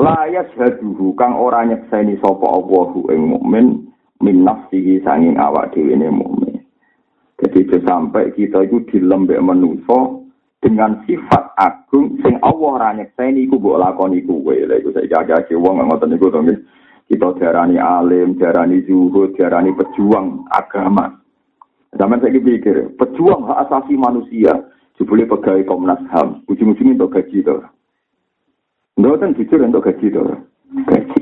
la 0.00 0.24
yashhaduhu 0.32 1.12
kang 1.20 1.36
ora 1.36 1.68
nyekseni 1.68 2.16
sapa 2.24 2.46
Allahu 2.48 3.12
ing 3.12 3.28
mukmin 3.36 3.92
min 4.24 4.36
nafsihi 4.48 5.04
sanging 5.04 5.36
awak 5.36 5.76
dhewe 5.76 5.92
ne 5.92 6.08
mukmin 6.08 6.56
jadi 7.40 7.84
sampai 7.84 8.32
kita 8.32 8.64
itu 8.64 8.80
dilembek 8.88 9.44
manusia 9.44 10.16
dengan 10.64 11.04
sifat 11.04 11.52
agung 11.60 12.16
sing 12.24 12.40
Allah 12.40 12.70
ora 12.80 12.90
nyekseni 12.96 13.44
iku 13.44 13.60
mbok 13.60 13.80
lakoni 13.80 14.24
kuwe 14.24 14.64
lha 14.64 14.80
iku 14.80 14.96
saiki 14.96 15.12
agak 15.12 15.52
wong 15.52 15.84
ngoten 15.84 16.16
niku 16.16 16.32
to 16.32 16.40
kita 17.10 17.34
diarani 17.42 17.74
alim, 17.82 18.38
diarani 18.38 18.86
zuhud, 18.86 19.34
diarani 19.34 19.74
pejuang 19.74 20.46
agama. 20.54 21.18
Zaman 21.98 22.22
saya 22.22 22.38
pikir, 22.38 22.94
pejuang 22.94 23.50
hak 23.50 23.66
asasi 23.66 23.98
manusia, 23.98 24.54
jebule 24.94 25.26
pegawai 25.26 25.66
Komnas 25.66 25.98
HAM, 26.14 26.46
ujung-ujungnya 26.46 27.02
untuk 27.02 27.18
gaji 27.18 27.42
itu. 27.42 27.56
Kan 28.98 29.36
jujur 29.36 29.60
untuk 29.60 29.84
gaji 29.84 30.06
itu. 30.08 30.22
Gaji. 30.88 31.20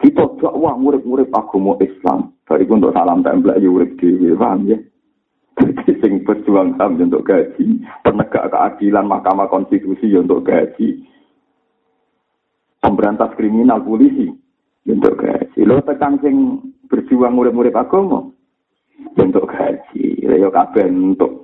Kita 0.00 0.24
dakwah 0.38 0.78
murid-murid 0.78 1.34
agama 1.34 1.74
Islam. 1.82 2.32
Dari 2.46 2.62
untuk 2.70 2.94
salam 2.94 3.26
template 3.26 3.58
ya 3.58 3.68
urip 3.68 3.98
dhewe, 3.98 4.38
paham 4.38 4.70
ya? 4.70 4.78
Jadi 5.60 5.92
sing 6.00 6.12
pejuang 6.24 6.80
HAM 6.80 6.96
untuk 6.96 7.28
gaji, 7.28 7.84
penegak 8.00 8.48
keadilan 8.48 9.04
Mahkamah 9.04 9.52
Konstitusi 9.52 10.08
untuk 10.16 10.48
gaji, 10.48 11.04
pemberantas 12.80 13.36
kriminal 13.36 13.84
polisi 13.84 14.32
untuk 14.88 15.20
gaji. 15.20 15.60
Lo 15.68 15.84
tekan 15.84 16.16
sing 16.24 16.60
berjuang 16.88 17.36
murid-murid 17.36 17.76
agama 17.76 18.32
untuk 19.16 19.44
gaji. 19.48 20.24
Yo 20.24 20.48
kabeh 20.48 20.88
untuk 20.88 21.41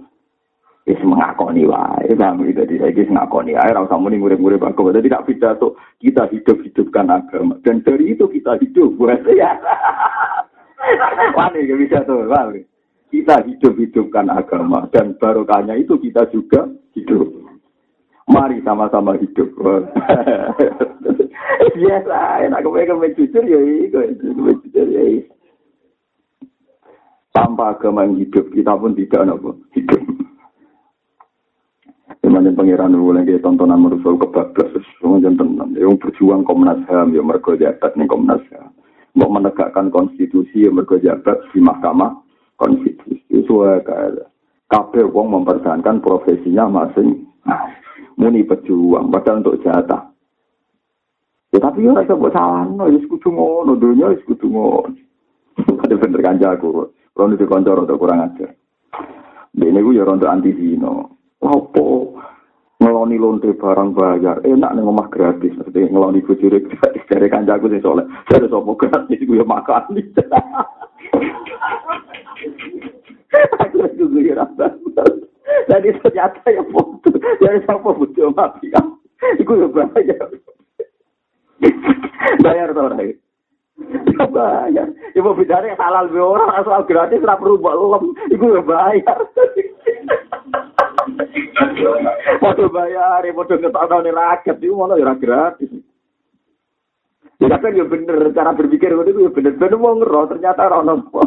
wis 0.89 1.01
mengakoni 1.05 1.69
wae 1.69 2.17
paham 2.17 2.49
iki 2.49 2.57
dadi 2.57 2.81
saiki 2.81 3.13
ngakoni 3.13 3.53
ae 3.53 3.77
ora 3.77 3.85
usah 3.85 4.01
muni 4.01 4.17
murid-murid 4.17 4.65
agama. 4.65 4.97
Dadi 4.97 5.13
tidak 5.13 5.29
pidato 5.29 5.77
kita 6.01 6.33
hidup-hidupkan 6.33 7.13
agama 7.13 7.61
dan 7.61 7.85
dari 7.85 8.17
itu 8.17 8.25
kita 8.25 8.57
hidup 8.57 8.97
buat 8.97 9.21
ya. 9.29 9.53
Wani 11.37 11.69
bisa 11.69 12.01
tuh, 12.07 12.31
wani. 12.31 12.65
Kita 13.09 13.41
hidup-hidupkan 13.45 14.29
agama 14.33 14.89
dan 14.93 15.17
barokahnya 15.17 15.77
itu 15.77 15.97
kita 16.01 16.29
juga 16.33 16.69
hidup. 16.93 17.29
Mari 18.29 18.61
sama-sama 18.61 19.17
hidup. 19.17 19.49
Biasa, 21.79 22.19
enak 22.45 22.61
kepengen 22.61 23.17
jujur 23.17 23.45
ya 23.47 23.61
itu, 23.61 23.99
jujur 24.21 24.89
ya. 24.93 25.05
Tanpa 27.33 27.77
agama 27.77 28.05
yang 28.05 28.21
hidup, 28.21 28.51
kita 28.53 28.73
pun 28.77 28.93
tidak 28.99 29.25
nopo 29.25 29.57
hidup. 29.73 30.18
Cuman 32.25 32.49
yang 32.49 32.57
pengiran 32.57 32.93
dulu 32.97 33.13
lagi 33.13 33.37
tontonan 33.41 33.85
merusul 33.85 34.17
kebablas, 34.17 34.73
semua 34.97 35.21
jangan 35.21 35.77
Yang 35.77 36.01
berjuang 36.01 36.43
Komnas 36.45 36.81
HAM, 36.89 37.13
ya 37.13 37.21
mereka 37.21 37.57
jabat 37.61 37.93
nih 37.95 38.09
Komnas 38.09 38.41
HAM. 38.49 38.73
Mau 39.17 39.29
menegakkan 39.29 39.93
konstitusi, 39.93 40.65
ya 40.65 40.71
mereka 40.73 40.97
jabat 41.01 41.37
di 41.53 41.61
Mahkamah 41.61 42.17
Konstitusi. 42.57 43.21
Itu 43.29 43.65
kayak 43.65 44.29
kabel 44.69 45.09
wong 45.09 45.37
mempertahankan 45.37 46.01
profesinya 46.05 46.69
masing 46.69 47.29
muni 48.21 48.45
pejuang 48.45 49.09
padahal 49.09 49.41
untuk 49.41 49.61
jatah. 49.65 50.13
Ya 51.49 51.59
tapi 51.65 51.89
ya 51.89 51.97
rasa 51.97 52.13
buat 52.13 52.37
salah 52.37 52.69
no 52.69 52.93
ya 52.93 53.01
sekutu 53.01 53.33
ngono 53.33 53.73
dunia 53.73 54.13
ya 54.13 54.19
sekutu 54.21 54.53
ngono. 54.53 54.93
Ada 55.87 55.97
bener 55.97 56.21
kanjaku 56.21 56.93
kalau 57.17 57.33
itu 57.33 57.49
koncor 57.49 57.89
atau 57.89 57.97
kurang 57.97 58.29
ajar. 58.29 58.53
Ini 59.57 59.81
gue 59.81 59.97
ya 59.97 60.05
rontok 60.05 60.29
anti 60.29 60.53
zino 60.55 61.18
apa 61.39 61.87
ngeloni 62.79 63.17
lonte 63.19 63.51
barang 63.55 63.91
bayar 63.95 64.43
enak 64.47 64.71
nih 64.75 64.83
ngomah 64.83 65.09
gratis 65.11 65.55
seperti 65.55 65.91
ngeloni 65.91 66.23
bujuri 66.23 66.63
gratis 66.67 67.03
dari 67.11 67.27
kanjaku 67.31 67.71
sih 67.71 67.83
soalnya 67.83 68.11
saya 68.31 68.47
sopo 68.47 68.75
gratis 68.79 69.19
gue 69.23 69.43
makan 69.43 69.99
aku 73.59 73.79
Jadi 75.69 75.89
ternyata 76.01 76.49
ya 76.49 76.65
foto. 76.73 77.13
Jadi 77.45 77.59
siapa 77.69 77.89
butuh 77.93 78.33
mati. 78.33 78.73
Iku 79.37 79.53
ya 79.61 79.69
bayar. 79.69 80.29
bayar 82.41 82.69
tau. 82.73 82.89
Ya 82.97 84.25
bayar. 84.33 84.89
Ya 85.13 85.21
mau 85.21 85.37
bicara 85.37 85.77
halal 85.77 86.09
be 86.09 86.21
orang 86.21 86.57
asal 86.57 86.89
gratis 86.89 87.21
ora 87.21 87.37
perlu 87.37 87.61
mbok 87.61 87.77
lem. 87.77 88.05
Iku 88.33 88.45
ya 88.57 88.63
bayar. 88.65 89.19
Foto 92.39 92.65
bayar, 92.71 93.25
ya 93.25 93.33
foto 93.33 93.53
ngetokno 93.57 93.99
rakyat 94.05 94.57
itu 94.61 94.75
malah 94.75 94.97
ya 94.99 95.15
gratis. 95.17 95.71
Ya 97.39 97.55
kan 97.55 97.71
ya 97.71 97.87
bener 97.87 98.35
cara 98.35 98.51
berpikir 98.53 98.91
itu 98.91 99.21
ya 99.23 99.31
bener 99.31 99.55
bener 99.55 99.79
mau 99.79 99.95
ngeroh 99.95 100.27
ternyata 100.27 100.67
orang 100.67 100.85
nopo 100.91 101.23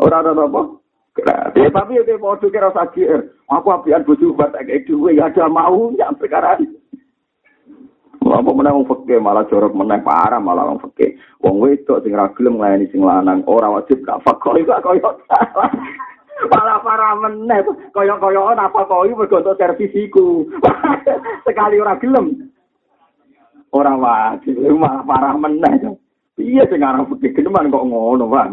orang 0.00 0.32
nopo 0.32 0.82
Gratis. 1.12 1.68
Tapi 1.68 2.00
ya 2.00 2.16
podo 2.16 2.48
kira 2.48 2.72
GR. 2.72 3.20
Aku 3.52 3.68
apian 3.68 4.00
bojo 4.00 4.32
buat 4.32 4.56
kayak 4.56 4.88
duwe 4.88 5.20
ya 5.20 5.28
ada 5.28 5.44
mau 5.44 5.92
ya 5.92 6.08
perkara. 6.16 6.56
Apa 8.32 8.48
meneh 8.48 8.72
wong 8.72 8.88
fakir 8.88 9.20
malah 9.20 9.44
jorok 9.44 9.76
meneh 9.76 10.00
parah 10.00 10.40
malah 10.40 10.72
wong 10.72 10.80
fakir. 10.80 11.20
Wong 11.44 11.60
wedok 11.60 12.00
sing 12.00 12.16
ra 12.16 12.32
gelem 12.32 12.56
nglayani 12.56 12.88
sing 12.88 13.04
lanang 13.04 13.44
ora 13.44 13.68
wajib 13.68 14.00
gak 14.08 14.24
fakir 14.24 14.64
iku 14.64 14.72
koyo 14.80 15.20
salah. 15.28 15.68
Malah 16.50 16.78
parah 16.82 17.14
meneh 17.18 17.62
koyo-koyo 17.94 18.50
apa 18.54 18.86
kok 18.88 19.06
iki 19.06 19.14
mergo 19.14 19.38
iku. 19.76 20.26
Sekali 21.46 21.76
ora 21.78 21.94
gelem. 22.02 22.50
Ora 23.70 23.94
wajib 23.94 24.58
malah 24.74 25.04
parah 25.06 25.34
meneh. 25.38 25.94
Iya 26.40 26.66
sing 26.66 26.82
aran 26.82 27.06
geneman 27.20 27.70
kok 27.70 27.86
ngono, 27.86 28.26
Pak. 28.26 28.46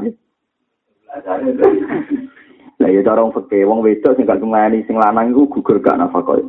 Lah 2.79 2.87
ya 2.87 3.01
cara 3.03 3.27
fakir 3.35 3.67
wong 3.67 3.83
wedok 3.83 4.15
sing 4.15 4.23
gak 4.23 4.39
nglayani 4.39 4.85
sing 4.87 4.95
lanang 4.95 5.35
iku 5.35 5.59
gugur 5.59 5.83
gak 5.83 5.99
nafkah. 5.99 6.39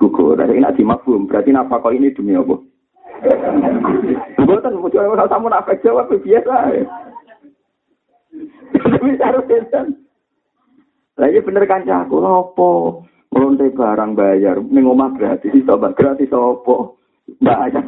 gugur. 0.00 0.40
Ini 0.40 0.64
nanti 0.64 0.80
mafhum. 0.80 1.28
Berarti 1.28 1.52
nafkah 1.52 1.92
ini 1.92 2.08
demi 2.16 2.32
apa? 2.32 2.56
Bukan, 4.40 4.80
mesti 4.80 4.96
orang 4.96 5.28
sama 5.28 5.52
nafkah 5.52 5.76
jawab 5.84 6.08
biasa. 6.08 6.54
Tapi 8.80 9.08
harus 9.20 9.44
Lagi 11.18 11.40
bener 11.42 11.64
kan 11.66 11.82
aku 11.88 12.22
apa? 12.22 12.70
Melonte 13.30 13.70
barang 13.70 14.18
bayar, 14.18 14.58
ning 14.58 14.90
omah 14.90 15.14
gratis, 15.14 15.54
coba 15.62 15.94
gratis 15.94 16.34
apa? 16.34 16.76
Bayar. 17.38 17.84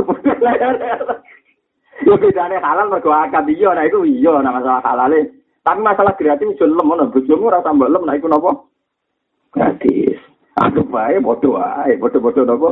Yo 2.06 2.14
bedane 2.18 2.58
halal 2.62 2.90
mergo 2.90 3.10
akad 3.10 3.46
iya, 3.50 3.74
nah 3.74 3.86
iku 3.86 4.06
iya, 4.06 4.38
nah 4.38 4.54
masalah 4.54 4.82
halale. 4.86 5.34
Tapi 5.62 5.78
masalah 5.82 6.14
gratis 6.14 6.58
yo 6.58 6.66
lem 6.66 6.86
ngono, 6.86 7.10
bojomu 7.10 7.50
ora 7.50 7.62
tambah 7.62 7.90
lem, 7.90 8.06
nah 8.06 8.14
iku 8.14 8.26
napa? 8.30 8.66
Gratis. 9.50 10.18
Aku 10.62 10.86
bae 10.86 11.18
bodo 11.18 11.58
ae, 11.58 11.98
bodo-bodo 11.98 12.46
napa? 12.46 12.70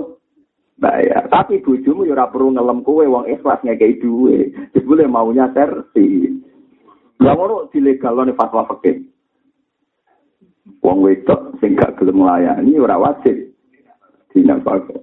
Bayar. 0.79 1.27
Tapi 1.27 1.63
bojomu 1.67 2.07
ya 2.07 2.15
ora 2.15 2.31
perlu 2.31 2.55
ngelem 2.55 2.87
kowe 2.87 3.03
wong 3.03 3.27
ikhlas 3.31 3.63
ngekei 3.67 3.99
duwe. 3.99 4.51
Jebule 4.75 5.11
maunya 5.11 5.51
sersi. 5.51 6.39
Lah 7.19 7.35
ngono 7.35 7.67
dilegalone 7.75 8.33
fatwa 8.33 8.65
fikih. 8.71 9.11
Wong 10.79 10.99
wedok 11.03 11.59
sing 11.59 11.75
gak 11.75 11.99
gelem 11.99 12.23
nglayani 12.23 12.79
ora 12.79 12.97
wajib. 12.97 13.51
Dina 14.31 14.63
fakir. 14.63 15.03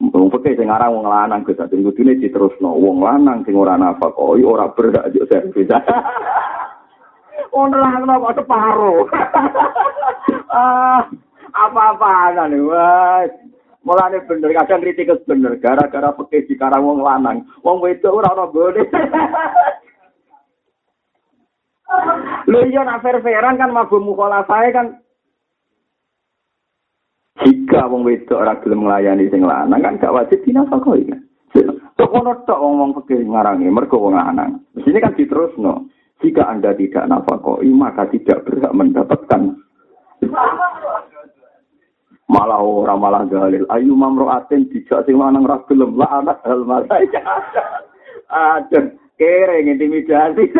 Wong 0.00 0.28
fikih 0.32 0.60
sing 0.60 0.68
aran 0.68 0.92
wong 0.92 1.08
lanang 1.08 1.44
Gus 1.44 1.60
Ati 1.60 1.80
kudune 1.80 2.20
diterusno. 2.20 2.76
Wong 2.76 3.00
lanang 3.00 3.44
sing 3.48 3.56
ora 3.56 3.80
nafkah 3.80 4.12
ora 4.20 4.68
berhak 4.72 5.12
yo 5.16 5.24
servis. 5.28 5.68
Ono 7.50 7.76
lah 7.82 7.98
kok 7.98 8.36
separo. 8.38 9.10
ah 10.50 11.02
apa-apaan 11.50 12.54
wes 12.66 13.30
mulane 13.80 14.18
bener 14.28 14.50
kadang 14.54 14.82
kritik 14.84 15.10
bener 15.24 15.56
gara-gara 15.58 16.12
pekeh 16.14 16.46
di 16.46 16.54
karang 16.58 16.84
wong 16.84 17.00
lanang 17.00 17.46
wong 17.64 17.80
wedok 17.80 18.20
ora 18.22 18.34
ono 18.36 18.44
boleh 18.52 18.86
Lho 22.46 22.60
iya 22.66 22.86
nak 22.86 23.02
fair-fairan 23.02 23.58
kan 23.58 23.70
mabu 23.74 23.98
mukhalafae 23.98 24.70
kan 24.70 24.86
jika 27.40 27.88
wong 27.88 28.04
wedok 28.04 28.42
ora 28.42 28.54
gelem 28.60 28.84
nglayani 28.84 29.30
sing 29.32 29.42
lanang 29.42 29.80
kan 29.80 29.96
gak 29.96 30.12
wajib 30.12 30.38
dinafkahi 30.44 31.08
kan. 31.08 31.20
Tok 31.96 32.12
ono 32.12 32.32
tok 32.44 32.60
wong 32.60 32.90
pekeh 33.00 33.24
ngarangi 33.24 33.72
mergo 33.72 33.96
wong 33.96 34.14
lanang. 34.18 34.60
Di 34.76 34.84
sini 34.84 35.00
kan 35.00 35.16
diterusno. 35.16 35.88
Jika 36.20 36.52
Anda 36.52 36.76
tidak 36.76 37.08
nafkahi 37.08 37.72
maka 37.72 38.04
tidak 38.12 38.44
berhak 38.44 38.76
mendapatkan 38.76 39.56
malah 42.30 42.62
ora 42.62 42.94
malah 42.94 43.26
dalil 43.26 43.66
ayu 43.74 43.96
mamroatin 43.98 44.70
dijak 44.70 45.02
sing 45.02 45.18
lanang 45.18 45.42
ra 45.42 45.58
gelem 45.66 45.98
la 45.98 46.22
anak 46.22 46.38
hal 46.46 46.62
malaika 46.62 47.18
aduh 48.30 48.99
kere 49.20 49.60
intimidasi 49.60 50.48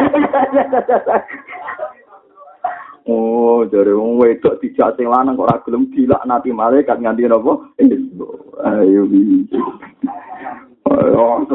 oh 3.08 3.64
dari 3.64 3.96
wong 3.96 4.20
wedok 4.20 4.60
dijak 4.60 5.00
sing 5.00 5.08
lanang 5.08 5.40
kok 5.40 5.48
ora 5.48 5.64
gelem 5.64 5.88
dilaknati 5.88 6.52
malaikat 6.52 7.00
nganti 7.00 7.24
napa? 7.24 7.72
Ayo 8.60 9.08
ayo 10.92 11.48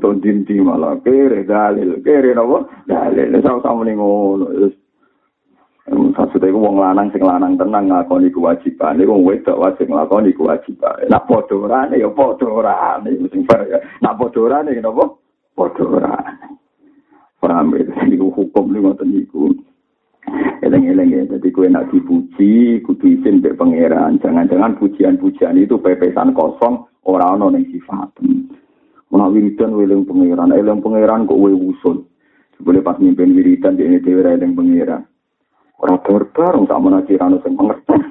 dong 0.00 0.18
dinti 0.24 0.56
malah. 0.58 0.96
Kere 1.04 1.44
dalil, 1.44 2.00
kere 2.00 2.32
nopo 2.32 2.66
dalil, 2.88 3.36
sama-sama 3.44 3.84
ngono, 3.84 4.48
Maksudnya 5.90 6.54
itu 6.54 6.62
wong 6.62 6.78
lanang 6.78 7.10
sing 7.10 7.26
lanang 7.26 7.58
tenang 7.58 7.90
ngakoni 7.90 8.30
kewajiban. 8.30 8.94
Ini 8.94 9.10
wong 9.10 9.26
wedok 9.26 9.58
wajib 9.58 9.90
ngakoni 9.90 10.30
kewajiban. 10.30 11.10
Nak 11.10 11.26
podorane 11.26 11.98
ya 11.98 12.06
podorane. 12.06 13.10
Sing 13.34 13.42
ya. 13.42 13.82
Nak 13.98 14.14
podorane 14.14 14.70
kenapa? 14.70 15.10
Podorane. 15.58 16.54
Paham 17.42 17.74
ya? 17.74 17.82
Ini 18.06 18.22
hukum 18.22 18.70
ini 18.70 18.78
ngoten 18.78 19.10
niku. 19.10 19.50
Eleng-eleng 20.62 21.10
ya. 21.10 21.22
Jadi 21.26 21.50
kue 21.50 21.66
nak 21.66 21.90
dipuji, 21.90 22.78
kudu 22.86 23.06
izin 23.10 23.42
be 23.42 23.50
pangeran. 23.58 24.22
Jangan-jangan 24.22 24.78
pujian-pujian 24.78 25.58
itu 25.58 25.74
pepesan 25.82 26.38
kosong 26.38 26.86
orang 27.02 27.42
orang 27.42 27.58
yang 27.58 27.66
sifat. 27.74 28.14
Menak 29.10 29.32
wiridan 29.34 29.74
weleng 29.74 30.06
pangeran. 30.06 30.54
Eleng 30.54 30.78
pangeran 30.78 31.26
kok 31.26 31.40
we 31.42 31.50
usul. 31.50 32.06
Boleh 32.62 32.78
pas 32.78 32.94
mimpin 33.02 33.34
wiridan 33.34 33.74
di 33.74 33.90
ini 33.90 33.98
dewa 33.98 34.30
eleng 34.30 34.54
pangeran. 34.54 35.09
Ora 35.80 35.96
bareng 36.04 36.68
tak 36.68 36.80
menaji 36.80 37.16
rano 37.16 37.40
sing 37.40 37.56
pengertian. 37.56 38.00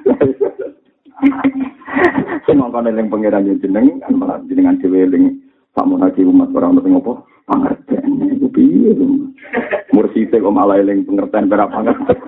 Sing 2.48 2.56
mongkon 2.56 2.88
eling 2.88 3.12
pangeran 3.12 3.46
yen 3.46 3.60
jeneng 3.60 4.00
kan 4.00 4.16
malah 4.16 4.40
jenengan 4.48 4.80
dhewe 4.80 5.04
eling 5.04 5.38
tak 5.76 5.86
menaji 5.86 6.24
umat 6.24 6.50
ora 6.56 6.72
ono 6.72 6.80
sing 6.82 6.96
apa 6.96 7.12
pengertian 7.46 8.10
iku 8.26 8.48
piye 8.50 8.90
Mursite 9.92 10.40
kok 10.40 10.54
malah 10.54 10.80
eling 10.80 11.04
pengertian 11.04 11.46
berapa 11.50 11.70
pengertian. 11.70 12.18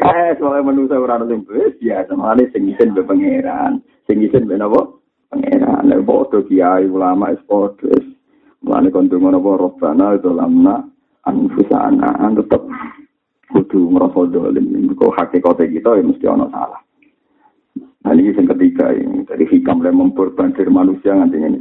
Eh, 0.00 0.30
soalnya 0.40 0.64
manusia 0.64 0.96
ora 0.96 1.20
ono 1.20 1.28
sing 1.28 1.44
biasa, 1.46 2.12
malah 2.16 2.46
sing 2.50 2.62
isin 2.72 2.96
be 2.96 3.04
pangeran, 3.04 3.84
sing 4.08 4.24
isin 4.24 4.48
be 4.48 4.56
napa? 4.56 4.88
Pangeran, 5.30 5.86
lek 5.86 6.02
bodo 6.02 6.42
kiai 6.48 6.88
ulama 6.88 7.30
es 7.30 7.42
podo. 7.44 7.92
Mulane 8.64 8.88
kon 8.90 9.06
dungo 9.12 9.28
napa 9.30 9.50
robbana 9.60 10.16
itu 10.16 10.32
anfusana 11.26 12.16
tetap 12.36 12.62
kudu 13.50 13.92
ngerasa 13.92 14.20
dolim. 14.30 14.94
Kok 14.94 15.14
hakikatnya 15.16 15.72
kita 15.72 15.90
ya 15.98 16.02
mesti 16.06 16.26
ono 16.28 16.46
salah. 16.48 16.80
Nah 18.00 18.12
ini 18.16 18.32
yang 18.32 18.48
ketiga 18.56 18.94
ini. 18.96 19.28
Dari 19.28 19.44
hikam 19.44 19.84
yang 19.84 20.00
memperbandir 20.00 20.68
manusia 20.72 21.12
nganti 21.12 21.36
ini 21.36 21.60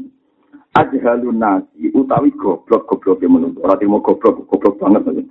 ajhalun 0.77 1.39
nasi 1.39 1.89
utawi 1.91 2.31
goblok 2.37 2.85
goblok 2.85 3.19
yang 3.19 3.35
menuntut 3.35 3.63
orang 3.65 3.79
timur 3.81 4.01
goblok 4.05 4.45
goblok 4.45 4.75
banget. 4.77 5.25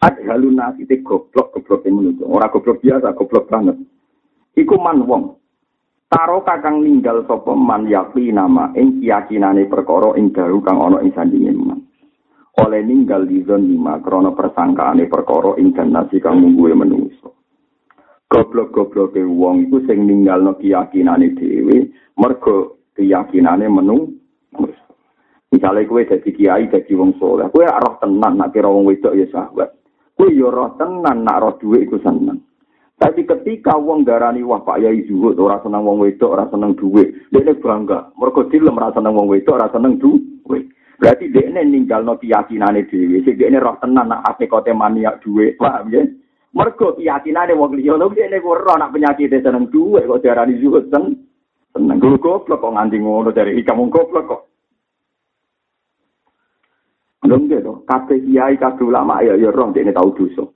Ajhalun 0.00 0.56
nasi 0.56 0.86
itu 0.86 0.96
goblok 1.04 1.52
goblok 1.52 1.84
yang 1.84 2.00
menuntut 2.00 2.26
orang 2.26 2.52
goblok 2.52 2.78
biasa 2.80 3.14
goblok 3.14 3.46
banget. 3.50 3.76
Iku 4.56 4.76
man 4.80 5.04
wong. 5.04 5.36
Taro 6.08 6.40
kakang 6.40 6.80
ninggal 6.80 7.28
sapa 7.28 7.52
man 7.52 7.84
yakli 7.84 8.32
nama 8.32 8.72
ing 8.72 9.04
keyakinane 9.04 9.68
perkara 9.68 10.16
ing 10.16 10.32
daru 10.32 10.64
kang 10.64 10.80
ana 10.80 11.04
ing 11.04 11.12
sandinge 11.12 11.52
man. 11.52 11.84
Oleh 12.56 12.80
ninggal 12.82 13.28
di 13.28 13.44
lima 13.44 14.00
krono 14.00 14.32
persangkaane 14.32 15.06
perkara 15.06 15.54
ing 15.60 15.76
nasi 15.92 16.18
kang 16.18 16.40
mungguwe 16.40 16.72
menungso. 16.74 17.36
Goblok-goblok 18.28 19.16
ke 19.16 19.24
wong 19.24 19.68
iku 19.68 19.80
sing 19.88 20.04
ninggal 20.04 20.44
no 20.44 20.52
keyakinane 20.60 21.32
dhewe 21.32 21.88
mergo 22.18 22.84
keyakinane 22.92 23.66
menung. 23.68 24.16
Misalnya 25.48 25.88
kue 25.88 26.04
jadi 26.04 26.28
kiai 26.28 26.68
jadi 26.68 26.92
wong 26.92 27.16
soleh, 27.16 27.48
kue 27.48 27.64
roh 27.64 27.96
tenan 28.04 28.36
nak 28.36 28.52
kira 28.52 28.68
wong 28.68 28.84
wedok 28.84 29.16
ya 29.16 29.24
sahabat. 29.32 29.72
Kue 30.12 30.28
yo 30.36 30.52
roh 30.52 30.76
tenan 30.76 31.24
nak 31.24 31.40
roh 31.40 31.56
duit 31.56 31.88
iku 31.88 31.96
seneng. 32.04 32.44
Tapi 33.00 33.24
ketika 33.24 33.78
wong 33.78 34.04
darani 34.04 34.44
wah 34.44 34.60
Pak 34.60 34.82
Yai 34.84 35.08
zuhud 35.08 35.40
ora 35.40 35.62
seneng 35.64 35.88
wong 35.88 36.04
wedok 36.04 36.34
ora 36.36 36.44
seneng 36.52 36.76
duit, 36.76 37.30
dia 37.32 37.54
bangga. 37.56 38.12
Mergo 38.18 38.44
dilem 38.50 38.76
ora 38.76 38.92
seneng 38.92 39.16
wong 39.16 39.30
wedok 39.32 39.56
ora 39.56 39.72
seneng 39.72 39.96
duit. 39.96 40.68
Berarti 40.98 41.30
dia 41.30 41.46
ini 41.46 41.62
ninggal 41.62 42.02
no 42.02 42.18
keyakinan 42.18 42.74
dewi. 42.90 43.22
Jadi 43.22 43.38
dia 43.38 43.46
ini 43.46 43.62
roh 43.62 43.78
tenan 43.78 44.10
nak 44.10 44.26
hati 44.26 44.50
kote 44.50 44.74
maniak 44.74 45.22
duit. 45.22 45.54
Paham 45.54 45.94
ya? 45.94 46.02
Mergo 46.50 46.98
keyakinan 46.98 47.54
wong 47.54 47.78
liya 47.78 47.94
lho 47.94 48.10
dia 48.10 48.26
ini 48.26 48.42
roh 48.42 48.74
nak 48.74 48.90
penyakit 48.90 49.30
seneng 49.30 49.70
duit 49.70 50.10
kok 50.10 50.20
diarani 50.26 50.58
zuhud 50.58 50.90
sen. 50.90 51.22
Seneng 51.70 52.02
gue 52.02 52.18
goblok 52.18 52.58
kok 52.58 52.74
nganti 52.74 52.98
ngono 52.98 53.30
dari 53.30 53.54
hikam 53.54 53.86
goblok 53.86 54.24
kok. 54.26 54.42
Belum 57.22 57.50
gitu, 57.50 57.84
kabeh 57.86 58.18
kiai 58.24 58.56
kabeh 58.56 58.88
ulama 58.88 59.22
ya 59.22 59.38
ya 59.38 59.54
roh 59.54 59.70
dia 59.70 59.86
ini 59.86 59.94
tahu 59.94 60.16
dosa. 60.18 60.48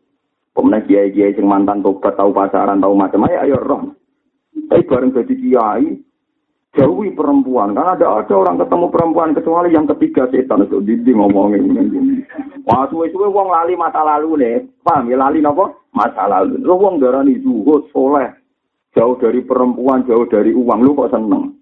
Pemenang 0.52 0.84
kiai-kiai 0.84 1.32
sing 1.38 1.46
mantan 1.46 1.80
tobat 1.86 2.18
tahu 2.18 2.34
pasaran 2.34 2.82
tahu 2.82 2.98
macam 2.98 3.30
ya 3.30 3.46
roh. 3.56 3.94
Tapi 4.68 4.84
bareng 4.90 5.14
jadi 5.14 5.34
kiai 5.38 5.86
jauhi 6.76 7.12
perempuan. 7.12 7.76
Karena 7.76 7.96
ada 7.96 8.06
ada 8.24 8.34
orang 8.34 8.60
ketemu 8.60 8.86
perempuan 8.88 9.36
kecuali 9.36 9.72
yang 9.72 9.86
ketiga 9.96 10.28
setan. 10.32 10.64
Itu 10.66 10.80
didi 10.80 11.12
ngomongin. 11.12 11.64
Wah 12.64 12.88
suwe 12.88 13.10
suwe 13.12 13.28
wong 13.28 13.48
lali 13.52 13.76
masa 13.76 14.00
lalu 14.04 14.40
nih. 14.40 14.56
Paham 14.80 15.10
ya 15.12 15.16
lali 15.20 15.44
nopo? 15.44 15.88
Masa 15.92 16.28
lalu. 16.28 16.60
Lu 16.60 16.74
wong 16.80 17.00
darani 17.02 17.40
zuhud 17.40 17.88
soleh. 17.92 18.32
Jauh 18.92 19.16
dari 19.16 19.40
perempuan 19.40 20.04
jauh 20.04 20.28
dari 20.28 20.52
uang. 20.52 20.80
Lu 20.84 20.92
kok 20.96 21.12
seneng? 21.12 21.56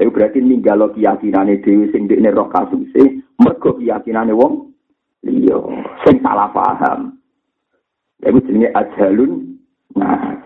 Itu 0.00 0.10
berarti 0.16 0.40
ninggalo 0.40 0.96
keyakinane 0.96 1.60
dewi 1.60 1.92
sing 1.92 2.08
dekne 2.08 2.32
roh 2.32 2.48
kasuse 2.48 3.20
mergo 3.36 3.76
keyakinane 3.76 4.32
wong? 4.32 4.72
Iya 5.28 5.60
sing 6.08 6.24
salah 6.24 6.48
paham. 6.56 7.20
Itu 8.24 8.40
jenenge 8.48 8.72
ajalun 8.72 9.60
nah 9.90 10.40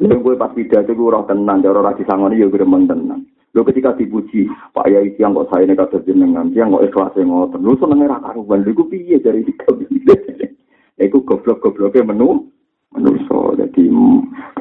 Lha 0.00 0.16
kowe 0.18 0.34
pas 0.34 0.50
pidato 0.50 0.94
ku 0.94 1.06
ora 1.06 1.22
tenan, 1.28 1.62
ora 1.62 1.80
ora 1.80 1.92
disangoni 1.94 2.42
ya 2.42 2.50
gremeng 2.50 2.90
tenan. 2.90 3.22
Lho 3.54 3.62
ketika 3.62 3.94
dipuji, 3.94 4.50
Pak 4.74 4.90
Yai 4.90 5.14
siang 5.14 5.30
kok 5.30 5.46
saya 5.46 5.62
nekat 5.62 5.94
jenengan, 6.02 6.50
siang 6.50 6.74
kok 6.74 6.82
ikhlas. 6.82 7.14
Lho 7.22 7.72
senenge 7.78 8.10
ra 8.10 8.18
karuan, 8.18 8.66
lha 8.66 8.70
iku 8.74 8.90
piye 8.90 9.22
dari 9.22 9.46
tiga 9.46 9.70
Iku 11.04 11.26
goblok-gobloke 11.26 12.02
menu 12.02 12.50
manusa. 12.94 13.54
Dadi 13.58 13.90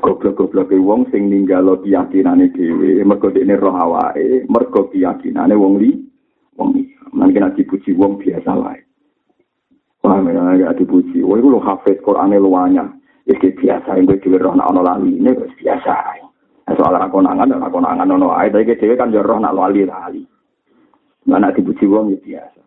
goblok-gobloke 0.01 0.77
wong 0.77 1.09
sing 1.09 1.29
ninggalo 1.29 1.81
keyakinane 1.81 2.53
dhewe, 2.53 3.01
mergo 3.05 3.33
dekne 3.33 3.57
roh 3.57 3.73
awake, 3.73 4.45
mergo 4.49 4.89
keyakinane 4.93 5.57
wong 5.57 5.81
li 5.81 5.93
wong 6.57 6.77
iki. 6.77 6.93
Mangke 7.13 7.37
nek 7.37 7.53
dipuji 7.57 7.93
wong 7.97 8.17
biasa 8.21 8.51
wae. 8.57 8.81
Wah, 10.05 10.17
nek 10.21 10.77
dipuji, 10.77 11.21
wong 11.21 11.37
iku 11.41 11.49
lho 11.53 11.61
hafid 11.61 12.01
Qur'ane 12.01 12.37
luwanya. 12.37 12.89
Iki 13.23 13.55
biasa 13.55 14.03
gue 14.03 14.19
dhewe 14.19 14.35
roh 14.35 14.51
nak 14.51 14.67
ana 14.67 14.83
lali 14.83 15.15
ini 15.15 15.31
wis 15.31 15.55
biasa. 15.55 16.19
Soal 16.75 16.99
ra 16.99 17.07
konangan 17.07 17.55
ra 17.55 17.71
konangan 17.71 18.11
ono 18.11 18.35
ae 18.35 18.51
tapi 18.51 18.75
dhewe 18.75 18.99
kan 18.99 19.15
yo 19.15 19.23
roh 19.23 19.39
nak 19.39 19.55
lali 19.55 19.87
lali. 19.87 20.27
Mana 21.23 21.55
dipuji 21.55 21.87
wong 21.87 22.11
ya 22.11 22.19
biasa. 22.19 22.59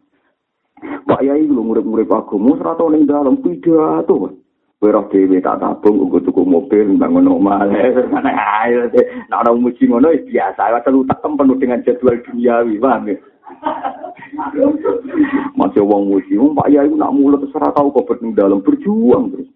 Pak 1.04 1.20
Yai 1.20 1.44
lu 1.44 1.60
murid-murid 1.60 2.08
agama 2.08 2.56
ora 2.56 2.72
tau 2.72 2.88
ning 2.88 3.04
dalem 3.04 3.36
pidato. 3.44 4.32
Kowe 4.80 4.88
roh 4.88 5.04
dhewe 5.12 5.44
tak 5.44 5.60
tabung 5.60 6.08
nggo 6.08 6.24
tuku 6.24 6.40
mobil 6.40 6.88
bangun 6.96 7.36
omah. 7.36 7.68
Mana 8.16 8.32
ae 8.64 8.80
nek 9.28 9.36
ana 9.36 9.52
muji 9.52 9.84
ngono 9.84 10.08
wis 10.08 10.24
biasa. 10.24 10.72
Wae 10.72 10.80
telu 10.88 11.04
tekem 11.04 11.36
penuh 11.36 11.60
dengan 11.60 11.84
jadwal 11.84 12.16
duniawi, 12.24 12.80
paham 12.80 13.12
ya? 13.12 13.16
Masih 15.60 15.84
wong 15.84 16.16
muji, 16.16 16.40
Pak 16.40 16.68
Yai 16.72 16.88
nak 16.96 17.12
mulut 17.12 17.44
ora 17.52 17.68
tau 17.76 17.92
kok 17.92 18.24
ning 18.24 18.32
dalem 18.32 18.64
berjuang 18.64 19.36
terus. 19.36 19.55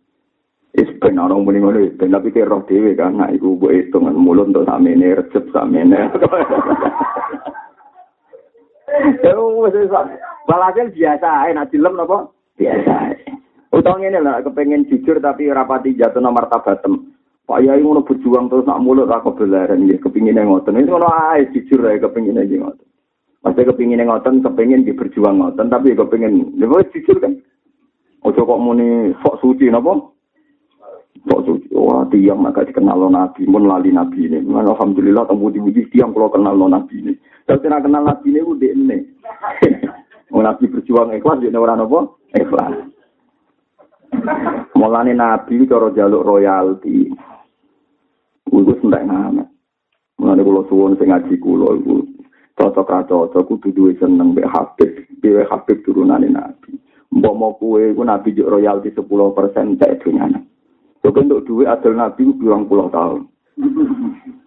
Is 0.70 0.86
ben 1.02 1.18
orang 1.18 1.42
muni 1.42 1.58
ngono, 1.58 1.82
ben 1.98 2.14
tapi 2.14 2.30
ke 2.30 2.46
roh 2.46 2.62
dhewe 2.62 2.94
kan, 2.94 3.18
nah 3.18 3.26
iku 3.34 3.58
mbok 3.58 3.74
hitungan 3.74 4.14
mulut 4.14 4.54
untuk 4.54 4.70
samene 4.70 5.18
recep 5.18 5.50
samene. 5.50 6.14
Ya 9.18 9.34
wis 9.66 9.74
Walhasil 10.50 10.90
biasa 10.90 11.46
ae 11.46 11.50
nek 11.54 11.70
dilem 11.70 11.94
napa? 11.94 12.26
Biasa 12.58 12.90
ae. 13.06 13.14
Utang 13.70 14.02
ngene 14.02 14.18
lah 14.18 14.42
kepengen 14.42 14.86
jujur 14.90 15.22
tapi 15.22 15.46
rapati 15.46 15.94
jatuh 15.94 16.18
nomor 16.18 16.50
tabatem. 16.50 17.14
Pak 17.46 17.62
Yai 17.62 17.82
ngono 17.82 18.02
berjuang 18.02 18.50
terus 18.50 18.66
nak 18.66 18.82
mulut 18.82 19.10
aku 19.10 19.34
belaran 19.34 19.86
ya 19.86 19.94
kepingine 19.98 20.42
ngoten. 20.42 20.74
Itu 20.74 20.90
ngono 20.90 21.06
ae 21.06 21.46
jujur 21.54 21.86
ae 21.86 22.02
kepingine 22.02 22.46
iki 22.46 22.58
ngoten. 22.58 22.86
Masih 23.46 23.62
kepingine 23.62 24.02
ngoten, 24.10 24.42
kepingin 24.42 24.82
di 24.82 24.90
berjuang 24.90 25.38
ngoten 25.38 25.70
tapi 25.70 25.94
kepingin. 25.94 26.50
Ya 26.58 26.66
jujur 26.66 27.22
kan. 27.22 27.38
Ojo 28.26 28.42
kok 28.42 28.62
muni 28.62 29.14
sok 29.22 29.38
suci 29.38 29.70
napa? 29.70 30.09
Kok 31.20 31.44
suci, 31.44 31.68
wah 31.76 32.08
tiang 32.08 32.48
agak 32.48 32.72
dikenal 32.72 32.96
lo 32.96 33.08
nabi, 33.12 33.44
pun 33.44 33.68
lali 33.68 33.92
nabi 33.92 34.24
ini. 34.24 34.40
Alhamdulillah, 34.40 35.28
temu 35.28 35.52
di 35.52 35.84
tiang 35.92 36.16
kalau 36.16 36.32
kenal 36.32 36.56
lo 36.56 36.64
nabi 36.64 36.96
ini. 36.96 37.12
Tapi 37.44 37.60
tidak 37.60 37.84
kenal 37.84 38.08
nabi 38.08 38.32
ini, 38.32 38.40
udah 38.40 38.72
ini. 38.72 38.98
Nabi 40.32 40.64
berjuang 40.70 41.12
ikhlas, 41.12 41.44
dia 41.44 41.52
orang 41.52 41.84
apa? 41.84 42.00
Ikhlas. 42.32 42.74
Mulane 44.74 45.12
nabi 45.12 45.68
cara 45.68 45.92
jaluk 45.92 46.24
royalti. 46.24 47.12
Iku 48.48 48.72
sentek 48.82 49.06
ngamet. 49.06 49.48
Mulane 50.18 50.40
kula 50.42 50.62
suwun 50.66 50.96
sing 50.98 51.12
ngaji 51.12 51.36
kula 51.38 51.78
iku 51.78 52.02
cocok 52.58 53.08
cocok 53.08 53.46
kudu 53.46 53.68
duwe 53.72 53.92
seneng 53.96 54.36
mbek 54.36 54.50
Habib, 54.50 54.90
dhewe 55.22 55.46
Habib 55.48 55.80
turunane 55.86 56.28
nabi. 56.28 56.76
Mbok 57.14 57.34
mau 57.36 57.56
kuwe 57.56 57.94
iku 57.94 58.02
nabi 58.02 58.34
juk 58.34 58.50
royalti 58.50 58.90
10% 58.92 59.78
cek 59.78 60.02
dunyane. 60.02 60.49
Kok 61.00 61.16
untuk 61.16 61.44
duit 61.48 61.64
adil 61.64 61.96
Nabi 61.96 62.28
bilang 62.36 62.68
puluh 62.68 62.92
tahun. 62.92 63.24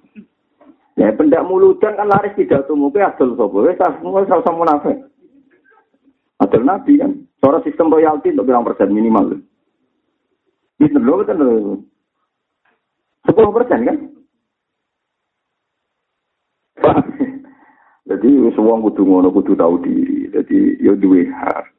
Ya 0.93 1.09
pendak 1.09 1.41
muludan 1.49 1.97
kan 1.97 2.05
laris 2.05 2.37
tidak 2.37 2.69
tuh 2.69 2.77
mungkin 2.77 3.01
adil 3.01 3.33
sobo. 3.33 3.65
Wes 3.65 3.81
semua 3.81 4.29
sama 4.29 4.61
munafik. 4.61 4.93
Adil 6.37 6.61
Nabi 6.61 7.01
kan. 7.01 7.17
Soal 7.41 7.65
sistem 7.65 7.89
royalti 7.89 8.29
untuk 8.29 8.45
bilang 8.45 8.61
persen 8.61 8.93
minimal. 8.93 9.41
Bisa 10.77 11.01
loh 11.01 11.25
kan 11.25 11.41
sepuluh 13.25 13.51
persen 13.57 13.79
kan. 13.89 13.97
Jadi 18.13 18.29
semua 18.53 18.77
kudu 18.77 19.01
ngono 19.01 19.33
kudu 19.33 19.57
tahu 19.57 19.81
diri. 19.81 20.29
Jadi 20.29 20.77
ya 20.77 20.93
duwe 20.93 21.25
hak. 21.25 21.72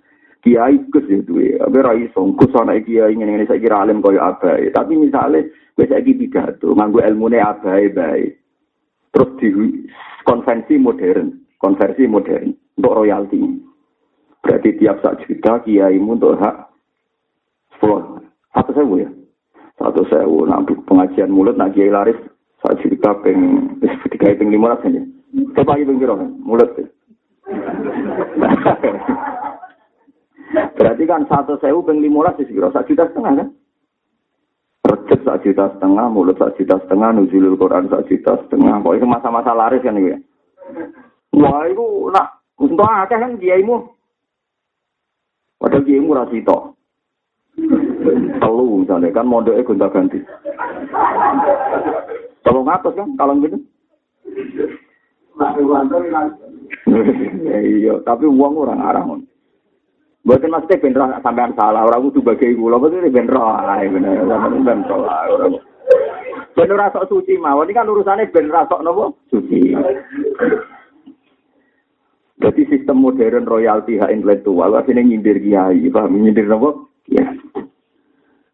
Kiai 0.44 0.76
kus 0.92 1.08
ya 1.08 1.24
duwe 1.24 1.56
abe 1.56 1.80
ra 1.80 1.96
iso. 1.96 2.20
Kus 2.36 2.52
ana 2.52 2.76
kiai 2.76 3.16
ngene 3.16 3.32
ngene 3.32 3.48
saiki 3.48 3.72
alim 3.72 4.04
koyo 4.04 4.20
abae. 4.20 4.68
Tapi 4.76 5.00
misale 5.00 5.48
wis 5.80 5.88
saiki 5.88 6.12
pidato 6.12 6.76
nganggo 6.76 7.00
ilmune 7.00 7.40
abae 7.40 7.88
bae. 7.88 8.28
Terus 9.08 9.32
di 9.40 9.48
konvensi 10.28 10.76
modern 10.76 11.32
konversi 11.56 12.04
modern 12.04 12.52
untuk 12.76 12.92
royalti. 12.92 13.40
Berarti 14.44 14.76
tiap 14.76 15.00
sak 15.00 15.24
juta 15.24 15.64
kiai 15.64 15.96
untuk 15.96 16.36
hak 16.36 16.68
sepuluh. 17.72 18.20
Satu 18.52 18.76
sewu 18.76 19.00
ya? 19.00 19.08
Satu 19.80 20.04
sewu. 20.12 20.44
Nah 20.44 20.60
pengajian 20.60 21.32
mulut 21.32 21.56
nak 21.56 21.72
kiai 21.72 21.88
laris 21.88 22.20
sak 22.60 22.76
juta 22.84 23.16
peng 23.24 23.72
tiga 24.12 24.36
peng 24.36 24.52
lima 24.52 24.76
ratus 24.76 24.92
aja. 24.92 25.02
Coba 25.56 25.80
peng 25.80 25.96
mulut 26.44 26.68
Berarti 30.54 31.04
kan 31.06 31.26
satu 31.26 31.58
sewu 31.58 31.82
peng 31.82 31.98
lima 31.98 32.22
belas 32.22 32.38
sih 32.38 32.46
satu 32.46 32.86
juta 32.86 33.10
setengah 33.10 33.32
kan? 33.42 33.48
Recep 34.84 35.20
satu 35.24 35.42
juta 35.42 35.64
setengah, 35.74 36.06
mulut 36.12 36.36
satu 36.38 36.54
juta 36.60 36.76
setengah, 36.84 37.10
nuzulul 37.16 37.58
Quran 37.58 37.90
satu 37.90 38.06
juta 38.06 38.38
setengah. 38.46 38.78
Pokoknya 38.84 39.06
masa-masa 39.08 39.50
laris 39.56 39.82
kan 39.82 39.98
ya. 39.98 40.18
Wah 41.34 41.66
itu 41.66 41.86
nak 42.14 42.44
untuk 42.60 42.86
akeh 42.86 43.18
kan 43.18 43.34
kiaimu. 43.40 43.82
Padahal 45.58 45.82
kiaimu 45.82 46.14
rasito. 46.14 46.78
Telu 48.38 48.84
misalnya 48.84 49.14
kan 49.14 49.26
modalnya 49.26 49.66
gonta 49.66 49.88
ganti. 49.90 50.20
Telu 52.44 52.60
ngatus 52.62 52.94
kan 52.94 53.08
kalau 53.18 53.34
gitu. 53.42 53.58
Iya, 57.44 58.02
tapi 58.06 58.24
uang 58.28 58.54
orang 58.60 58.80
arah. 58.82 59.04
Bukan 60.24 60.48
maksudnya 60.48 60.80
bener 60.80 61.20
sampean 61.20 61.52
salah, 61.52 61.84
orang 61.84 62.08
itu 62.08 62.24
bagai 62.24 62.56
gula, 62.56 62.80
maksudnya 62.80 63.12
bener 63.12 63.36
lah, 63.36 63.76
bener, 63.84 64.24
bener 64.24 64.88
lah, 64.88 65.28
orang. 65.28 65.60
Bener 66.56 66.76
rasa 66.80 67.04
suci 67.04 67.36
mah, 67.36 67.60
ini 67.60 67.76
kan 67.76 67.84
urusannya 67.84 68.32
bener 68.32 68.56
rasa 68.56 68.80
nopo 68.80 69.20
suci. 69.28 69.76
Jadi 72.40 72.62
sistem 72.72 73.04
modern 73.04 73.44
royalti 73.44 74.00
hak 74.00 74.16
intelektual, 74.16 74.72
ini 74.88 75.12
nyindir 75.12 75.36
kiai, 75.44 75.92
paham 75.92 76.16
nyindir 76.16 76.48
nopo? 76.48 76.88
Ya. 77.04 77.28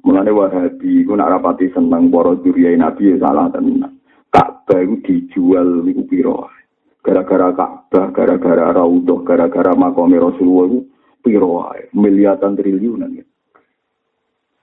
Mulane 0.03 0.35
wahabi, 0.35 1.07
ku 1.07 1.15
nak 1.15 1.39
rapati 1.39 1.71
seneng 1.71 2.11
para 2.11 2.35
duriai 2.35 2.75
nabi 2.75 3.15
salah 3.23 3.47
tenan. 3.55 4.03
Ka'bah 4.35 4.83
itu 4.83 5.07
dijual 5.07 5.87
niku 5.87 6.03
piro. 6.11 6.51
Gara-gara 6.99 7.55
Ka'bah, 7.55 8.11
gara-gara 8.11 8.75
Raudhah, 8.75 9.23
gara-gara 9.23 9.71
makom 9.79 10.11
Rasulullah 10.11 10.67
itu 10.67 10.90
piro 11.21 11.65
miliatan 11.93 12.57
triliunan 12.57 13.21
ya. 13.21 13.25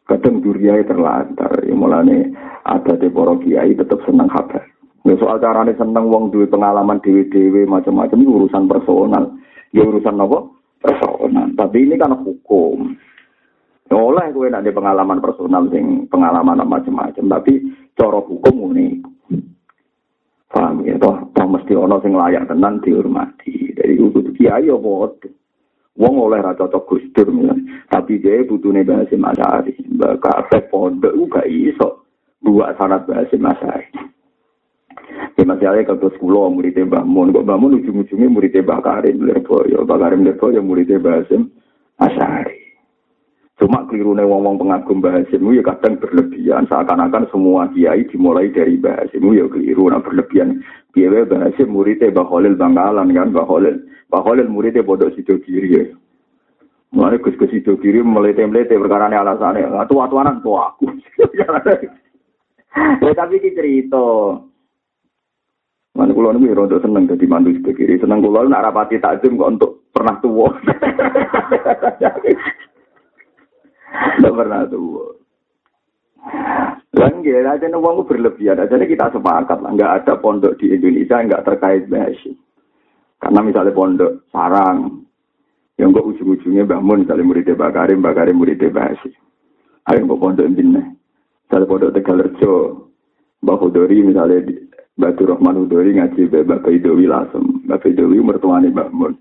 Kadang 0.08 0.40
duriai 0.40 0.88
terlantar, 0.88 1.52
ya 1.68 1.76
mulane 1.76 2.32
ada 2.64 2.96
para 2.96 3.34
kiai 3.44 3.76
tetap 3.76 4.00
senang 4.08 4.32
kabar. 4.32 4.64
Ya 5.04 5.16
soal 5.20 5.40
carane 5.40 5.76
seneng 5.76 6.12
wong 6.12 6.32
duwe 6.32 6.48
pengalaman 6.48 7.00
dewe-dewe 7.04 7.64
macam-macam 7.64 8.20
itu 8.20 8.32
urusan 8.32 8.68
personal. 8.72 9.36
Ya 9.72 9.84
urusan 9.84 10.20
apa? 10.20 10.48
Personal. 10.84 11.48
Tapi 11.56 11.88
ini 11.88 11.96
kan 12.00 12.16
hukum. 12.24 12.96
Ya 13.88 13.96
oleh 13.96 14.32
gue 14.36 14.52
nanti 14.52 14.72
pengalaman 14.72 15.24
personal 15.24 15.68
sing 15.72 16.12
pengalaman 16.12 16.60
macam-macam, 16.68 17.40
tapi 17.40 17.72
cara 17.96 18.20
hukum 18.20 18.76
ini 18.76 19.00
paham 20.48 20.84
ya 20.88 20.96
toh, 21.00 21.24
toh 21.32 21.48
mesti 21.48 21.72
ono 21.76 22.00
sing 22.04 22.12
layak 22.16 22.48
tenan 22.52 22.84
dihormati. 22.84 23.76
Dari 23.76 23.96
itu 23.96 24.20
kiai 24.36 24.68
ya 24.68 24.76
bodoh. 24.76 25.32
Wong 25.98 26.14
oleh 26.30 26.40
ra 26.46 26.54
cocok 26.54 26.86
Gus 26.86 27.06
Dur 27.14 27.30
tapi 27.90 28.22
dia 28.22 28.46
butune 28.46 28.86
bahasa 28.86 29.18
Masari. 29.18 29.74
Mbak 29.82 30.22
kafe 30.22 30.62
pondok 30.70 31.18
gak 31.34 31.50
iso 31.50 32.06
buat 32.46 32.78
sanat 32.78 33.10
bahasa 33.10 33.34
Masari. 33.42 33.90
Ya 35.38 35.46
masalahnya 35.46 35.86
kalau 35.86 36.10
sekolah 36.18 36.50
muridnya 36.50 37.06
Mun, 37.06 37.30
kok 37.30 37.46
Mbah 37.46 37.58
Mun 37.62 37.78
ujung-ujungnya 37.78 38.26
muridnya 38.26 38.66
Mbah 38.66 38.82
Karim 38.82 39.22
Lirboyo, 39.22 39.86
Mbah 39.86 39.98
Karim 40.02 40.26
Lirboyo 40.26 40.60
muridnya 40.66 40.98
Mbah 40.98 41.22
Hasim 41.22 41.54
Asyari. 42.02 42.57
Cuma 43.58 43.90
keliru 43.90 44.14
nih 44.14 44.22
wong-wong 44.22 44.62
pengagum 44.62 45.02
Mbah 45.02 45.26
ya 45.34 45.64
kadang 45.66 45.98
berlebihan, 45.98 46.70
seakan-akan 46.70 47.26
semua 47.34 47.66
kiai 47.74 48.06
dimulai 48.06 48.54
dari 48.54 48.78
Mbah 48.78 49.02
Hasim 49.02 49.34
ya 49.34 49.50
keliru, 49.50 49.90
nah 49.90 49.98
berlebihan. 49.98 50.62
Biaya 50.94 51.26
Mbah 51.26 51.50
Hasim 51.50 51.74
muridnya 51.74 52.14
Mbah 52.14 52.30
Khalil 52.30 52.54
Bangkalan 52.54 53.18
kan, 53.18 53.34
Mbah 53.34 53.50
Khalil. 53.50 53.82
Mbah 54.14 54.46
muridnya 54.46 54.86
bodoh 54.86 55.10
sido 55.18 55.42
kiri 55.42 55.74
ya. 55.74 55.90
Mulai 56.94 57.18
gus-gus 57.18 57.50
sido 57.50 57.82
kiri 57.82 58.06
melete-melete 58.06 58.78
perkara 58.78 59.10
ini 59.10 59.18
alasannya, 59.18 59.74
tua-tuanan 59.90 60.46
tua 60.46 60.78
aku. 60.78 60.94
Ya 62.78 63.10
tapi 63.18 63.42
ini 63.42 63.58
cerita. 63.58 64.38
Mana 65.98 66.14
kulo 66.14 66.30
nih 66.30 66.54
rodo 66.54 66.78
seneng 66.78 67.10
jadi 67.10 67.26
mantu 67.26 67.74
kiri. 67.74 67.98
Seneng 67.98 68.22
kulo 68.22 68.46
nak 68.46 68.70
rapati 68.70 69.02
takjum 69.02 69.34
kok 69.34 69.52
untuk 69.58 69.72
pernah 69.90 70.14
tua. 70.22 70.54
Tidak 73.88 74.34
pernah 74.36 74.68
tua. 74.68 75.08
Lagi 76.98 77.30
aja 77.30 77.68
uangku 77.72 78.04
berlebihan. 78.10 78.60
Aja 78.60 78.76
kita 78.82 79.14
sepakat 79.14 79.60
lah. 79.64 79.72
Nggak 79.72 79.94
ada 80.04 80.14
pondok 80.20 80.58
di 80.60 80.74
Indonesia 80.74 81.22
nggak 81.22 81.46
terkait 81.46 81.84
bahasa. 81.88 82.32
Karena 83.18 83.40
misalnya 83.42 83.74
pondok 83.74 84.30
sarang, 84.30 85.08
yang 85.78 85.94
kok 85.94 86.06
ujung-ujungnya 86.06 86.66
bangun 86.66 87.06
misalnya 87.06 87.26
muridnya 87.26 87.54
Bakarim, 87.58 88.02
Bakarim 88.02 88.38
muridnya 88.38 88.74
bahasa. 88.74 89.10
Ayo 89.90 90.06
kok 90.06 90.22
pondok 90.22 90.46
ini. 90.50 90.82
Misalnya 91.48 91.70
pondok 91.70 91.94
Tegalerjo, 91.94 92.56
Mbak 93.46 93.60
Hudori 93.62 93.98
misalnya 94.04 94.38
Batu 94.98 95.30
Rahman 95.30 95.62
Hudori 95.62 95.94
ngaji 95.94 96.26
Mbak 96.26 96.66
Idowi 96.66 97.06
Lasem. 97.06 97.62
Mbak 97.70 97.86
Idowi 97.94 98.18
mertuanya 98.26 98.74
Mbak 98.74 98.90
Mun. 98.90 99.14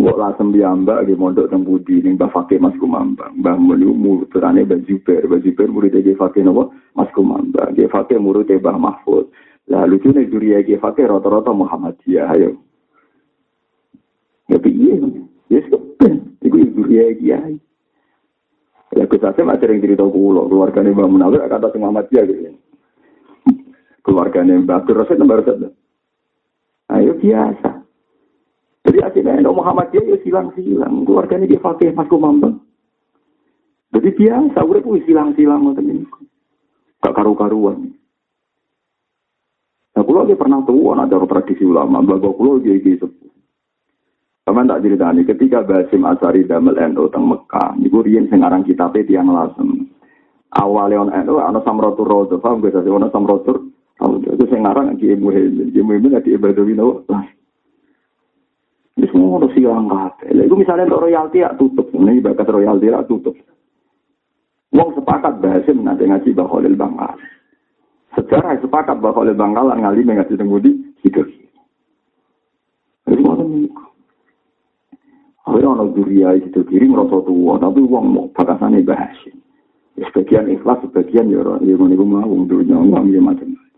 Mbak 0.00 0.16
Lasem 0.16 0.48
Mbak 0.56 1.00
di 1.06 1.14
mondok 1.14 1.48
teng 1.52 1.62
Budi 1.62 2.00
ning 2.00 2.16
Mbak 2.16 2.32
Fakih 2.32 2.58
Mas 2.58 2.76
Kumambang. 2.80 3.36
Mbak 3.36 3.56
Mun 3.60 3.80
itu 3.84 3.92
muridane 3.92 4.64
Mbak 4.64 4.80
Zubair. 4.88 5.22
Mbak 5.28 5.40
Zubair 5.44 5.68
muridnya 5.68 6.00
Ki 6.00 6.14
Fakih 6.16 6.42
napa? 6.42 6.72
Mas 6.96 7.10
Kumambang. 7.12 7.76
Ki 7.76 7.86
Fakih 7.86 8.18
muridnya 8.18 8.58
Mbah 8.58 8.76
Mahfud. 8.80 9.28
Lah 9.68 9.84
lucu 9.84 10.08
nih 10.10 10.26
duriya 10.26 10.64
Ki 10.64 10.80
Fakih 10.80 11.04
rata-rata 11.04 11.52
Muhammadiyah. 11.52 12.32
Ayo. 12.32 12.56
Ya 14.48 14.58
piye? 14.58 14.96
Ya 15.52 15.60
sepen. 15.68 16.34
Iku 16.40 16.56
duriya 16.74 17.14
Kiai. 17.20 17.54
Ya 18.96 19.06
Gus 19.06 19.22
Hasim 19.22 19.46
sering 19.60 19.78
cerita 19.78 20.02
kulo, 20.02 20.50
keluargane 20.50 20.90
Mbak 20.90 21.10
Munawir 21.12 21.46
kata 21.46 21.70
sing 21.70 21.84
Muhammadiyah 21.84 22.24
gitu 22.26 22.58
keluarganya 24.10 24.58
Mbak 24.58 24.76
Abdul 24.84 24.98
Rasid 24.98 25.18
nomor 25.22 25.46
satu. 25.46 25.70
Ayo 26.90 27.14
biasa. 27.22 27.69
Jadi 29.30 29.46
akhirnya 29.46 29.54
Muhammad 29.54 29.86
ya 29.94 30.18
silang-silang. 30.26 31.06
Keluarganya 31.06 31.46
dia 31.46 31.62
fakih 31.62 31.94
Mas 31.94 32.10
Kumambang. 32.10 32.58
Jadi 33.94 34.10
biasa, 34.10 34.58
udah 34.58 34.82
pun 34.82 34.98
silang-silang 35.06 35.70
ngoten. 35.70 36.02
Gak 36.98 37.14
karu-karuan. 37.14 37.94
Nah, 39.94 40.02
kulo 40.02 40.26
dia 40.26 40.38
pernah 40.38 40.62
tahu 40.66 40.90
ada 40.94 41.14
tradisi 41.30 41.62
ulama, 41.62 42.02
bapak 42.02 42.34
kulo 42.34 42.58
dia 42.58 42.74
gitu. 42.82 43.06
Sama 44.42 44.66
tak 44.66 44.82
ceritani, 44.82 45.22
ketika 45.22 45.62
Basim 45.62 46.02
Asari 46.02 46.42
damel 46.42 46.74
NU 46.90 47.06
teng 47.14 47.30
Mekah, 47.30 47.78
niku 47.78 48.02
riyen 48.02 48.26
sing 48.26 48.42
aran 48.42 48.66
kitabe 48.66 49.06
tiyang 49.06 49.30
lasem. 49.30 49.86
Awale 50.58 50.98
on 50.98 51.14
NU 51.14 51.38
ana 51.38 51.62
samratur 51.62 52.02
rodo, 52.02 52.42
paham 52.42 52.58
gak 52.58 52.82
sih 52.82 52.90
ana 52.90 53.06
samratur 53.14 53.70
itu 54.00 54.44
saya 54.48 54.64
ngarang 54.64 54.96
di 54.96 55.12
Muhyiddin, 55.12 55.76
di 55.76 55.80
Muhyiddin 55.84 56.24
di 56.24 56.32
Ibadah 56.32 56.64
Wino. 56.64 57.04
Ini 57.04 57.12
semua 57.12 57.39
harus 59.36 59.52
silang 59.52 59.90
kabeh. 59.90 60.32
Itu 60.32 60.54
misalnya 60.56 60.88
untuk 60.88 61.04
royalti 61.04 61.44
ya 61.44 61.50
tutup, 61.58 61.90
ini 61.92 62.22
bakat 62.22 62.48
royalti 62.48 62.88
ya 62.88 63.02
tutup. 63.04 63.36
Wong 64.70 64.94
sepakat 64.94 65.42
bahasin 65.42 65.82
nanti 65.82 66.06
ngaji 66.06 66.30
Baholil 66.30 66.78
Bangkal. 66.78 67.18
Sejarah 68.14 68.54
sepakat 68.62 69.02
Baholil 69.02 69.34
Bangkalan 69.34 69.82
ngali 69.82 70.06
ngaji 70.06 70.34
tengudi 70.38 70.70
hidup. 71.02 71.26
Itu 73.10 73.20
mau 73.20 73.34
niku. 73.42 73.84
Orang 75.50 75.90
duria 75.98 76.38
itu 76.38 76.62
kiri 76.62 76.86
merasa 76.86 77.18
tua, 77.26 77.58
tapi 77.58 77.82
uang 77.82 78.06
mau 78.14 78.26
bakasannya 78.30 78.86
bahasin. 78.86 79.34
Sebagian 79.98 80.46
ikhlas, 80.46 80.78
sebagian 80.86 81.28
ya, 81.28 81.42
ya 81.60 81.74
mau 81.74 82.22
mau 82.22 82.34
dunia, 82.46 82.78
uang 82.78 83.10
ya 83.10 83.18
macam-macam. 83.18 83.68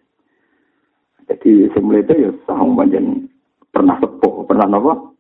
Jadi 1.33 1.73
semula 1.73 2.05
ya 2.05 2.29
sahung 2.45 2.77
panjang 2.77 3.25
pernah 3.73 3.97
sepuh, 3.99 4.45
pernah 4.45 4.69
apa? 4.69 5.12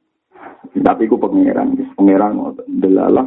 Tapi 0.71 1.11
ku 1.11 1.19
pangeran, 1.19 1.75
pangeran 1.99 2.55
delalah. 2.79 3.27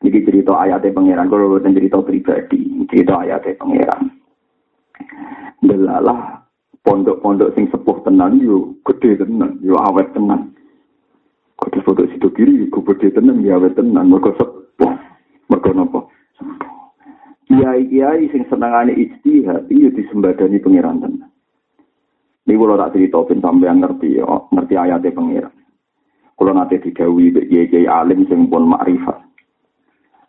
Jadi 0.00 0.18
cerita 0.26 0.56
ayatnya 0.58 0.96
pangeran, 0.96 1.28
kalau 1.30 1.54
bukan 1.54 1.76
cerita 1.76 2.00
pribadi, 2.02 2.88
cerita 2.90 3.22
ayatnya 3.22 3.54
pangeran. 3.60 4.02
Delalah 5.60 6.40
pondok-pondok 6.82 7.52
sing 7.52 7.68
sepuh 7.68 8.00
tenan 8.02 8.40
yo 8.40 8.74
gede 8.88 9.20
tenan, 9.20 9.60
yo 9.62 9.76
awet 9.78 10.10
tenan. 10.16 10.56
Kode 11.60 11.84
foto 11.84 12.08
situ 12.08 12.32
kiri, 12.32 12.66
ku 12.72 12.80
gede 12.82 13.12
tenan, 13.12 13.44
yo 13.44 13.60
awet 13.60 13.76
tenan, 13.76 14.08
mereka 14.08 14.32
sepuh, 14.40 14.94
mereka 15.52 15.70
nopo. 15.76 16.08
Kiai-kiai 17.46 18.30
sing 18.32 18.48
senangane 18.48 18.96
ijtihad, 18.96 19.68
iya 19.68 19.92
disembadani 19.92 20.58
pangeran 20.64 21.04
tenan. 21.04 21.30
Ini 22.48 22.56
kalau 22.56 22.80
tak 22.80 22.96
cerita 22.96 23.22
ben 23.28 23.44
sampean 23.44 23.78
ngerti 23.78 24.18
ya, 24.18 24.26
ngerti 24.50 24.74
ayatnya 24.74 25.14
pengiran. 25.14 25.54
Kalau 26.40 26.56
nanti 26.56 26.80
digawi 26.80 27.36
kiai 27.36 27.84
alim 27.84 28.24
sing 28.24 28.48
pun 28.48 28.64
makrifat. 28.64 29.20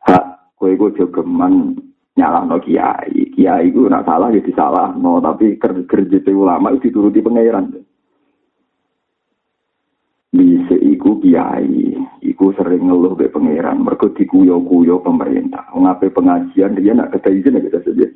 Hak 0.03 0.51
kowe 0.59 0.67
iku 0.67 0.91
jogeman 0.91 1.79
nyalahno 2.19 2.59
kiai. 2.59 3.31
Kiai 3.31 3.71
iku 3.71 3.87
nak 3.87 4.03
salah 4.03 4.27
ya 4.35 4.43
disalahno, 4.43 5.23
tapi 5.23 5.55
kerja 5.55 6.19
ulama 6.35 6.75
itu 6.75 6.91
dituruti 6.91 7.23
pengiran. 7.23 7.71
Bisa 10.35 10.75
iku 10.83 11.15
kiai, 11.23 11.95
iku 12.27 12.51
sering 12.59 12.91
ngeluh 12.91 13.15
be 13.15 13.31
pengiran, 13.31 13.79
mergo 13.79 14.11
dikuyo-kuyo 14.11 14.99
pemerintah. 14.99 15.71
Ngapain 15.71 16.11
pengajian 16.11 16.75
dia 16.75 16.91
nak 16.91 17.15
kata 17.15 17.31
izin 17.31 17.55
ya 17.55 17.63
kita 17.71 17.79
saja. 17.87 18.07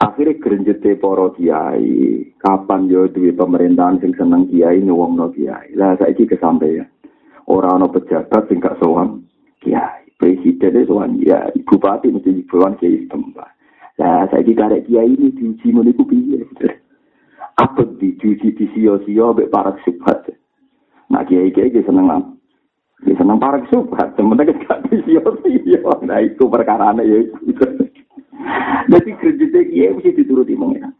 Akhirnya 0.00 0.40
gerenjete 0.40 0.96
para 0.98 1.30
kiai. 1.36 2.32
Kapan 2.40 2.90
yo 2.90 3.06
duwe 3.08 3.34
pemerintahan 3.34 4.00
sing 4.00 4.14
seneng 4.14 4.50
kiai 4.50 4.82
nyuwungno 4.82 5.30
kiai. 5.34 5.74
Lah 5.78 5.94
saiki 6.00 6.26
kesampaian. 6.26 6.88
Ora 7.46 7.76
ana 7.76 7.86
pejabat 7.90 8.48
sing 8.48 8.58
gak 8.58 8.80
sowan 8.80 9.22
kiai. 9.60 10.06
Presiden 10.14 10.86
sowan 10.86 11.18
ya 11.20 11.50
bupati 11.66 12.08
mesti 12.08 12.46
sowan 12.48 12.78
kiai 12.78 13.04
tempat 13.10 13.54
lah 13.98 14.26
saiki 14.26 14.58
karek 14.58 14.90
kiai 14.90 15.06
ini 15.06 15.30
diuji 15.30 15.70
ngono 15.70 15.90
iku 15.90 16.02
piye? 16.02 16.42
Apa 17.54 17.86
diuji 17.94 18.50
di 18.50 18.66
sio-sio 18.74 19.30
mbek 19.30 19.50
para 19.54 19.78
subhat 19.86 20.34
nah 21.06 21.22
kiai 21.22 21.54
kiai 21.54 21.70
seneng 21.70 22.34
Ya 23.04 23.12
seneng 23.20 23.36
para 23.36 23.60
subhat, 23.68 24.16
sementara 24.16 24.54
gak 24.64 24.88
di 24.88 24.96
sio-sio. 25.04 25.92
Nah 26.02 26.18
itu 26.24 26.48
perkara 26.48 26.96
ya. 27.04 27.20
itu. 27.44 27.66
Jadi 28.90 29.10
kreditnya 29.16 29.62
kiai 29.64 29.94
mesti 29.94 30.10
dituruti 30.12 30.54
mengira. 30.58 30.90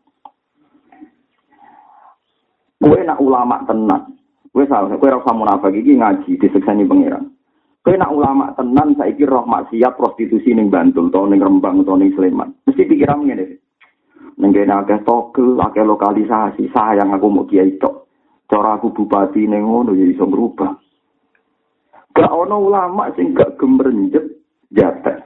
Kue 2.85 3.01
nak 3.01 3.21
ulama 3.21 3.65
tenan, 3.65 4.13
kue 4.53 4.69
salah, 4.69 4.93
kue 4.93 5.09
rasa 5.09 5.33
munafik 5.33 5.73
iki 5.73 5.97
ngaji 5.97 6.37
diseksani 6.37 6.85
pangeran. 6.85 7.33
Kue 7.81 7.97
nak 7.97 8.13
ulama 8.13 8.53
tenan, 8.57 8.93
saya 8.97 9.13
kira 9.17 9.41
roh 9.41 9.49
maksiat 9.49 9.97
prostitusi 9.97 10.53
ning 10.53 10.69
Bantul, 10.69 11.09
atau 11.09 11.25
ning 11.29 11.41
Rembang, 11.41 11.85
atau 11.85 11.97
ning 11.97 12.13
Sleman. 12.13 12.53
Mesti 12.69 12.85
pikiran 12.85 13.25
ngene. 13.25 13.61
Nenggene 14.37 14.73
akeh 14.73 15.01
togel, 15.05 15.57
akeh 15.61 15.85
lokalisasi, 15.85 16.69
sayang 16.73 17.13
aku 17.17 17.29
mau 17.29 17.49
kiai 17.49 17.77
tok. 17.81 18.05
Cara 18.49 18.77
aku 18.77 18.93
bupati 18.93 19.49
ning 19.49 19.65
ngono 19.65 19.97
ya 19.97 20.05
iso. 20.05 20.29
Gak 22.15 22.31
ono 22.31 22.57
ulama 22.61 23.11
sing 23.17 23.33
gak 23.33 23.57
gemrenjet 23.57 24.29
jatah. 24.71 25.24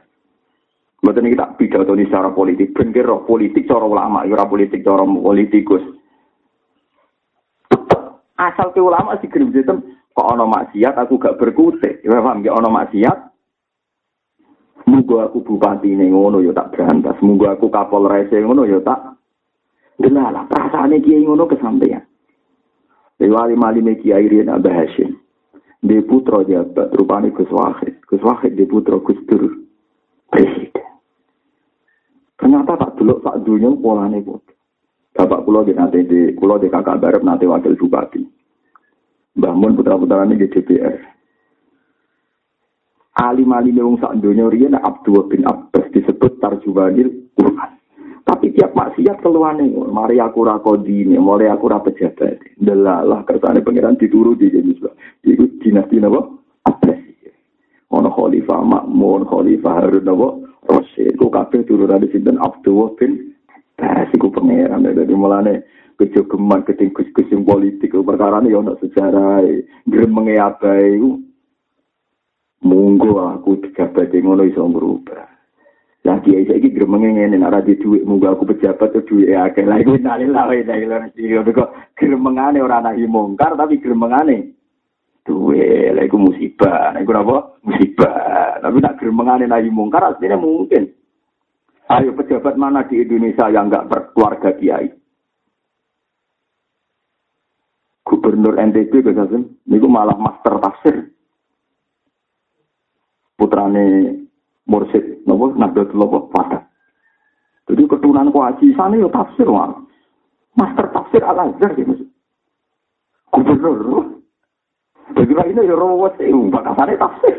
Ini 1.08 1.32
kita 1.32 1.56
pidato 1.56 1.96
ini 1.96 2.04
secara 2.04 2.28
politik. 2.36 2.76
Bener 2.76 3.08
roh 3.08 3.24
politik 3.24 3.64
cara 3.64 3.86
ulama, 3.88 4.28
ya 4.28 4.44
politik 4.44 4.84
cara 4.84 5.08
politikus. 5.08 5.80
Asal 8.38 8.70
ke 8.70 8.78
ulama 8.78 9.18
sih 9.18 9.26
sistem 9.32 9.82
kok 10.14 10.30
ono 10.30 10.46
maksiat 10.46 10.94
aku 10.94 11.18
gak 11.18 11.42
berkutik. 11.42 12.04
Ya 12.06 12.22
paham 12.22 12.44
ya 12.46 12.54
ono 12.54 12.70
maksiat. 12.70 13.18
Semoga 14.86 15.28
aku 15.28 15.42
bupati 15.42 15.90
ini 15.90 16.08
ngono 16.08 16.38
ya 16.38 16.54
tak 16.54 16.72
berantas. 16.76 17.18
Semoga 17.18 17.58
aku 17.58 17.66
kapol 17.66 18.06
rese 18.06 18.38
ngono 18.38 18.62
ya 18.62 18.78
tak. 18.84 19.18
Genalah 19.98 20.46
perasaannya 20.46 21.02
kiai 21.02 21.26
ngono 21.26 21.50
kesampaian. 21.50 22.06
Lewali 23.18 23.58
mali 23.58 23.82
me 23.82 23.98
kiai 23.98 24.30
Rian 24.30 24.48
Abah 24.48 24.70
Hashim. 24.70 25.18
Di 25.82 25.98
putra 26.06 26.46
jabat 26.46 26.94
rupanya 26.94 27.34
Gus 27.34 27.50
Wahid. 27.50 27.98
Gus 28.06 28.22
di 28.54 28.64
putra 28.66 29.02
Gus 29.02 29.18
Dur. 29.26 29.50
Ternyata 32.48 32.80
tak 32.80 32.96
dulu 32.96 33.20
tak 33.20 33.44
dunia 33.44 33.68
polane 33.76 34.24
bodoh. 34.24 34.56
Bapak 35.12 35.44
kulo 35.44 35.68
di 35.68 35.76
nanti 35.76 36.00
di 36.00 36.32
kulo 36.32 36.56
di 36.56 36.72
kakak 36.72 36.96
barep 36.96 37.20
nanti 37.20 37.44
wakil 37.44 37.76
bupati. 37.76 38.24
Mbah 39.36 39.52
Mun 39.52 39.76
putra-putrane 39.76 40.32
di 40.32 40.48
DPR. 40.48 40.96
Alim-alim 43.20 43.84
wong 43.84 43.96
sak 44.00 44.16
donya 44.24 44.48
riyen 44.48 44.80
Abdul 44.80 45.28
bin 45.28 45.44
Abbas 45.44 45.92
disebut 45.92 46.40
tarjumanil 46.40 47.36
Quran. 47.36 47.70
Tapi 48.24 48.56
tiap 48.56 48.72
maksiat 48.72 49.20
keluane, 49.20 49.68
mari 49.92 50.16
aku 50.16 50.48
ra 50.48 50.56
kodine, 50.56 51.20
mari 51.20 51.52
aku 51.52 51.68
ra 51.68 51.84
pejabat. 51.84 52.40
Delalah 52.56 53.28
kersane 53.28 53.60
pangeran 53.60 54.00
dituruti 54.00 54.48
jadi 54.48 54.72
Iku 55.20 55.60
dinasti 55.60 56.00
napa? 56.00 56.24
Abbas. 56.64 57.00
Ono 57.92 58.08
khalifah 58.08 58.64
Makmun, 58.64 59.28
khalifah 59.28 59.84
Harun 59.84 60.08
napa? 60.08 60.47
Rasul. 60.68 61.16
Ku 61.16 61.26
kabeh 61.32 61.64
turunane 61.64 62.06
sinten 62.12 62.36
Abdul 62.38 62.94
bin 63.00 63.34
Abbas 63.80 64.12
iku 64.14 64.28
pangeran. 64.30 64.84
Dadi 64.84 65.14
mulane 65.16 65.64
kejogeman 65.98 66.62
keting 66.68 66.94
kus-kus 66.94 67.26
politik 67.42 67.96
perkara 67.96 68.38
ini 68.44 68.54
ono 68.54 68.78
sejarah 68.78 69.42
gremenge 69.88 70.38
abai 70.38 71.00
monggo 72.62 73.18
aku 73.18 73.58
pejabat 73.66 74.14
ngono 74.14 74.46
iso 74.46 74.62
berubah 74.66 75.38
Lah 76.06 76.22
kiai 76.22 76.46
saiki 76.46 76.70
gremenge 76.70 77.10
ngene 77.10 77.36
nek 77.36 77.50
ora 77.50 77.60
duit 77.60 78.06
munggo 78.06 78.30
aku 78.30 78.46
pejabat 78.54 78.94
tuh 78.94 79.02
duit 79.02 79.34
akeh. 79.34 79.66
Lah 79.66 79.82
iku 79.82 79.98
nalila 79.98 80.46
wae 80.46 80.62
nek 80.62 81.12
lho 81.18 81.50
kok 81.50 81.74
gremengane 81.98 82.62
ora 82.62 82.78
nahi 82.80 83.04
mungkar 83.04 83.58
tapi 83.58 83.82
gremengane 83.82 84.57
duwe. 85.28 85.92
Lah 85.92 86.02
iku 86.08 86.16
musibah. 86.16 86.96
Iku 86.96 87.12
apa? 87.12 87.60
Musibah. 87.68 88.64
Tapi 88.64 88.76
nak 88.80 88.96
gremengane 88.96 89.44
nahi 89.44 89.68
mungkar 89.68 90.16
aslinya 90.16 90.40
mungkin. 90.40 90.88
Ayo 91.88 92.12
pejabat 92.12 92.56
mana 92.56 92.84
di 92.84 93.00
Indonesia 93.00 93.48
yang 93.48 93.72
enggak 93.72 93.88
berkeluarga 93.88 94.52
kiai? 94.56 94.92
Gubernur 98.04 98.56
NTB 98.56 99.04
Gazasin, 99.04 99.56
niku 99.68 99.88
malah 99.88 100.16
master 100.16 100.60
tafsir. 100.60 101.12
Putrane 103.36 104.16
mursid 104.68 105.24
nopo 105.24 105.56
nahdlatul 105.56 106.04
apa 106.04 106.18
pada. 106.28 106.58
Jadi 107.68 107.84
keturunan 107.84 108.32
kuaci 108.32 108.72
sana 108.76 108.96
ya 108.96 109.08
tafsir 109.08 109.48
wah. 109.48 109.72
Master 110.56 110.92
tafsir 110.92 111.24
al 111.24 111.52
azhar 111.52 111.72
ya 111.72 111.84
mas. 111.88 112.00
Gubernur. 113.32 114.17
Jadi 115.16 115.32
ini 115.32 115.68
ya 115.68 115.74
rawat 115.76 116.20
sih, 116.20 116.28
bakasane 116.28 116.94
tafsir. 117.00 117.36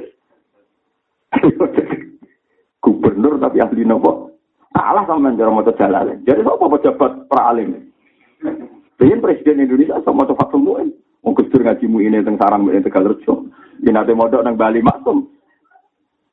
Gubernur 2.83 3.37
tapi 3.37 3.61
ahli 3.61 3.85
nopo. 3.85 4.33
Salah 4.73 5.03
sama 5.05 5.33
yang 5.33 5.53
mau 5.53 5.65
jalan. 5.65 6.21
Jadi 6.23 6.41
apa 6.45 6.65
pejabat 6.77 7.11
pra 7.27 7.51
alim? 7.51 7.89
Pengen 8.95 9.19
presiden 9.19 9.59
Indonesia 9.65 9.99
sama 10.05 10.23
cepat 10.29 10.49
semua. 10.53 10.85
Mau 11.19 11.35
kusur 11.35 11.61
ngaji 11.61 11.85
mu 11.91 11.99
ini 11.99 12.23
tentang 12.23 12.39
sarang 12.39 12.63
ini 12.71 12.79
tegal 12.79 13.11
rejo. 13.11 13.49
Ini 13.83 13.91
nanti 13.91 14.15
modok 14.15 14.39
nang 14.39 14.55
Bali 14.55 14.79
maksum. 14.79 15.27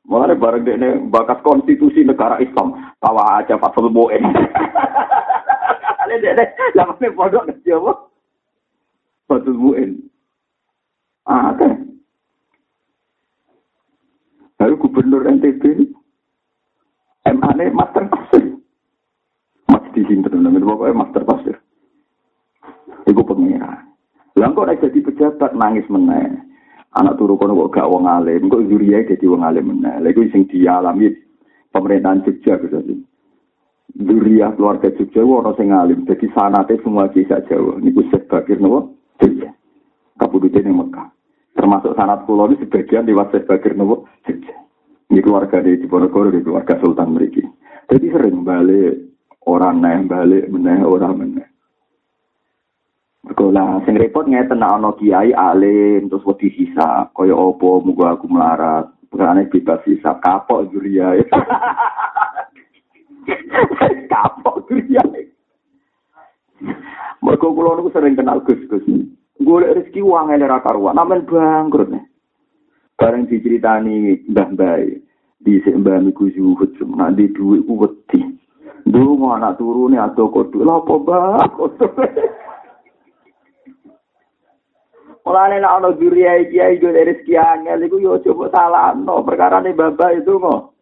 Mulane 0.07 0.39
bareng 0.39 0.63
dekne 0.63 0.89
bakat 1.11 1.43
konstitusi 1.43 2.07
negara 2.07 2.39
Islam, 2.39 2.79
tawa 3.03 3.43
aja 3.43 3.59
Fatul 3.59 3.91
Muin. 3.91 4.23
Ale 6.01 6.15
dekne 6.23 6.43
lamane 6.71 7.07
pondok 7.11 7.51
ngerti 7.51 7.75
apa? 7.75 7.93
Muin. 9.51 10.06
Ah, 11.27 11.51
oke. 11.51 11.69
Lalu 14.57 14.73
gubernur 14.79 15.27
NTB 15.27 15.61
ini 15.75 15.85
MA 17.27 17.67
master 17.75 18.07
pasir. 18.07 18.55
Masih 19.67 19.91
di 19.91 20.01
sini 20.07 20.23
teman-teman, 20.23 20.63
pokoknya 20.63 20.95
master 20.95 21.23
pasir. 21.27 21.55
Iku 23.03 23.21
pengira. 23.27 23.83
Lah 24.37 24.53
kok 24.53 24.69
jadi 24.69 24.99
pejabat 25.03 25.51
nangis 25.57 25.87
meneh. 25.91 26.47
anak 26.97 27.19
turu 27.19 27.37
kono 27.37 27.53
kok 27.67 27.77
gak 27.77 27.89
wong 27.93 28.09
alim, 28.09 28.49
kok 28.49 28.65
zuriya 28.65 29.05
dadi 29.05 29.29
wong 29.29 29.45
alim 29.45 29.69
meneh. 29.69 30.01
Lha 30.01 30.09
iku 30.09 30.25
sing 30.33 30.49
dialami 30.49 31.13
pemerintahan 31.69 32.25
Jogja 32.25 32.57
gitu 32.57 32.79
sih. 32.87 32.99
Zuriya 34.01 34.55
keluarga 34.57 34.89
Jogja 34.95 35.21
ora 35.21 35.53
sing 35.59 35.69
alim, 35.69 36.07
dadi 36.09 36.25
sanate 36.33 36.79
semua 36.81 37.11
kisah 37.13 37.43
Jawa. 37.45 37.77
Niku 37.83 38.07
Syekh 38.09 38.25
Bakir 38.31 38.57
nopo? 38.57 38.97
Jogja. 39.21 39.53
Kabudute 40.17 40.63
ning 40.63 40.73
Mekah. 40.73 41.16
Termasuk 41.57 41.97
sanat 41.97 42.29
pulau 42.29 42.53
ini 42.53 42.61
sebagian 42.61 43.09
lewat 43.09 43.33
Syekh 43.33 43.49
Bakir 43.49 43.73
nopo? 43.73 44.05
Ini 45.09 45.19
keluarga 45.25 45.57
di 45.65 45.81
Diponegoro, 45.81 46.29
di 46.29 46.45
keluarga 46.45 46.77
Sultan 46.77 47.17
mereka. 47.17 47.41
Jadi 47.89 48.13
sering 48.13 48.45
balik 48.45 49.17
orang 49.49 49.81
neh, 49.81 50.05
balik 50.05 50.45
meneh, 50.53 50.85
orang 50.85 51.17
meneh. 51.17 51.47
Sekolah 53.27 53.83
sing 53.83 53.99
repot 53.99 54.23
ngeten 54.23 54.63
nek 54.63 54.79
ana 54.79 54.95
kiai 54.95 55.35
alim 55.35 56.07
terus 56.07 56.23
wedi 56.23 56.47
sisa 56.55 57.11
kaya 57.11 57.35
apa 57.35 57.69
muga 57.83 58.15
aku 58.15 58.27
melarat. 58.29 58.87
Perkara 59.07 59.43
bebas 59.47 59.83
sisa 59.83 60.19
kapok 60.19 60.67
juria. 60.71 61.15
kapok 64.11 64.67
juria. 64.67 65.03
Mergo 67.19 67.51
kula 67.51 67.79
niku 67.79 67.91
sering 67.91 68.15
kenal 68.15 68.39
Gus-gus. 68.43 68.83
Golek 69.37 69.73
rezeki 69.77 70.01
uang 70.01 70.33
ele 70.33 70.49
ra 70.49 70.59
karuan, 70.65 70.97
namen 70.97 71.25
bangkrut. 71.29 71.93
Bareng 72.97 73.29
diceritani 73.29 74.25
mbah-mbah 74.25 74.81
di 75.45 75.61
mbah 75.61 76.01
niku 76.01 76.33
zuhud 76.33 76.73
nak 76.97 77.13
di 77.13 77.29
dhuwit 77.29 77.61
ku 77.69 77.73
wedi. 77.77 78.21
Ndonga 78.89 79.37
anak 79.37 79.61
turune 79.61 80.01
atau 80.01 80.31
kodho. 80.33 80.65
Lha 80.65 80.81
apa 80.81 80.95
bang? 81.05 81.51
Mulane 85.27 85.59
nek 85.59 85.73
ana 85.75 85.89
kiai 85.91 86.47
kiai 86.47 86.79
yo 86.79 86.87
rezeki 86.87 87.35
angel 87.35 87.83
iku 87.83 87.99
yo 87.99 88.15
coba 88.23 88.47
salahno 88.47 89.27
perkara 89.27 89.59
ne 89.59 89.75
baba 89.75 90.15
itu 90.15 90.39
kok. 90.39 90.76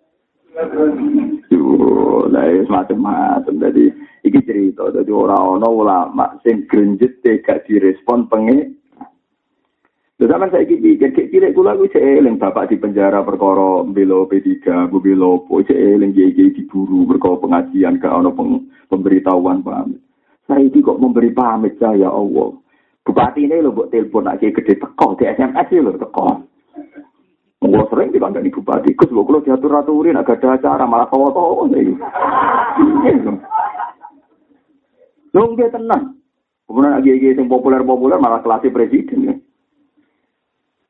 Yo, 0.56 2.32
lah 2.32 2.47
wis 2.47 2.72
macam-macam 2.72 3.60
dadi 3.60 3.91
iki 4.24 4.39
cerita 4.47 4.88
dadi 4.88 5.12
ora 5.12 5.36
ana 5.36 5.68
ulama 5.68 6.39
sing 6.47 6.64
grenjet 6.72 7.20
gak 7.43 7.68
direspon 7.68 8.32
pengen 8.32 8.80
Lha 10.16 10.32
sampean 10.32 10.47
saiki 10.47 10.80
pikir 10.80 11.12
kek 11.12 11.28
kula 11.51 11.76
kuwi 11.76 11.91
cek 11.91 11.99
eling 11.99 12.39
bapak 12.39 12.72
di 12.72 12.80
penjara 12.80 13.20
perkara 13.20 13.84
belo 13.84 14.24
P3, 14.32 14.88
bu 14.88 15.03
belo 15.03 15.43
po 15.43 15.60
cek 15.60 15.76
eling 15.76 16.16
iki 16.16 16.56
diburu 16.56 17.03
perkara 17.03 17.36
pengajian 17.36 17.99
gak 17.99 18.16
ana 18.16 18.32
pemberitahuan 18.88 19.60
pamit. 19.60 19.99
Saiki 20.47 20.80
kok 20.80 21.03
memberi 21.03 21.36
pamit 21.36 21.76
ya 21.84 22.08
Allah. 22.08 22.56
Bupati 23.03 23.43
ini 23.43 23.60
lo 23.60 23.76
buat 23.76 23.91
telepon 23.91 24.32
aja 24.32 24.47
gede 24.47 24.80
teko 24.80 25.20
di 25.20 25.28
SMS 25.28 25.68
lo 25.84 25.99
teko. 25.99 26.55
Gue 27.66 27.82
sering 27.89 28.13
dibandani 28.13 28.53
bupati, 28.53 28.93
kus 28.93 29.09
gue 29.09 29.26
kalau 29.26 29.41
diatur 29.41 29.74
agak 29.74 30.38
ada 30.38 30.47
acara 30.53 30.86
malah 30.86 31.09
tahu 31.09 31.66
nih. 31.74 31.97
Lo 35.34 35.41
nggak 35.49 35.73
tenang. 35.73 36.14
Kemudian 36.69 36.94
lagi 36.98 37.10
lagi 37.14 37.38
yang 37.38 37.49
populer 37.49 37.81
populer 37.81 38.22
malah 38.22 38.41
kelas 38.45 38.69
presiden 38.69 39.30
ya. 39.30 39.35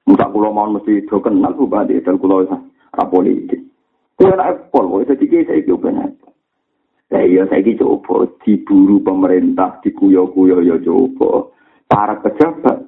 Enggak 0.06 0.32
kulo 0.36 0.52
mau 0.52 0.68
mesti 0.68 1.08
do 1.08 1.18
kenal 1.24 1.56
bupati 1.56 2.04
dan 2.04 2.20
kulo 2.20 2.44
politik. 3.08 3.60
Kulo 4.16 4.36
nak 4.36 4.72
pol, 4.72 5.04
jadi 5.04 5.24
kita 5.28 5.52
saya 5.52 5.64
kira 5.64 5.80
benar. 5.80 6.12
Saya 7.12 7.44
saya 7.48 7.72
coba 7.80 8.28
diburu 8.44 9.04
pemerintah, 9.04 9.80
dikuyo-kuyo 9.84 10.64
ya 10.64 10.76
coba. 10.84 11.52
para 11.86 12.18
pejabat 12.18 12.85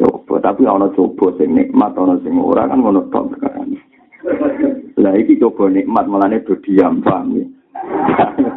coba 0.00 0.40
tapi 0.40 0.64
ana 0.64 0.88
coba 0.96 1.36
sing 1.36 1.52
nikmat 1.52 1.92
ana 1.92 2.16
sing 2.24 2.32
ora 2.40 2.64
kan 2.64 2.80
ngono 2.80 3.04
tok 3.12 3.36
sekarang. 3.36 3.76
Lah 4.96 5.12
iki 5.16 5.36
coba 5.36 5.68
nikmat 5.68 6.08
melane 6.08 6.40
do 6.40 6.56
diam 6.64 7.04
paham 7.04 7.36
ya? 7.36 7.44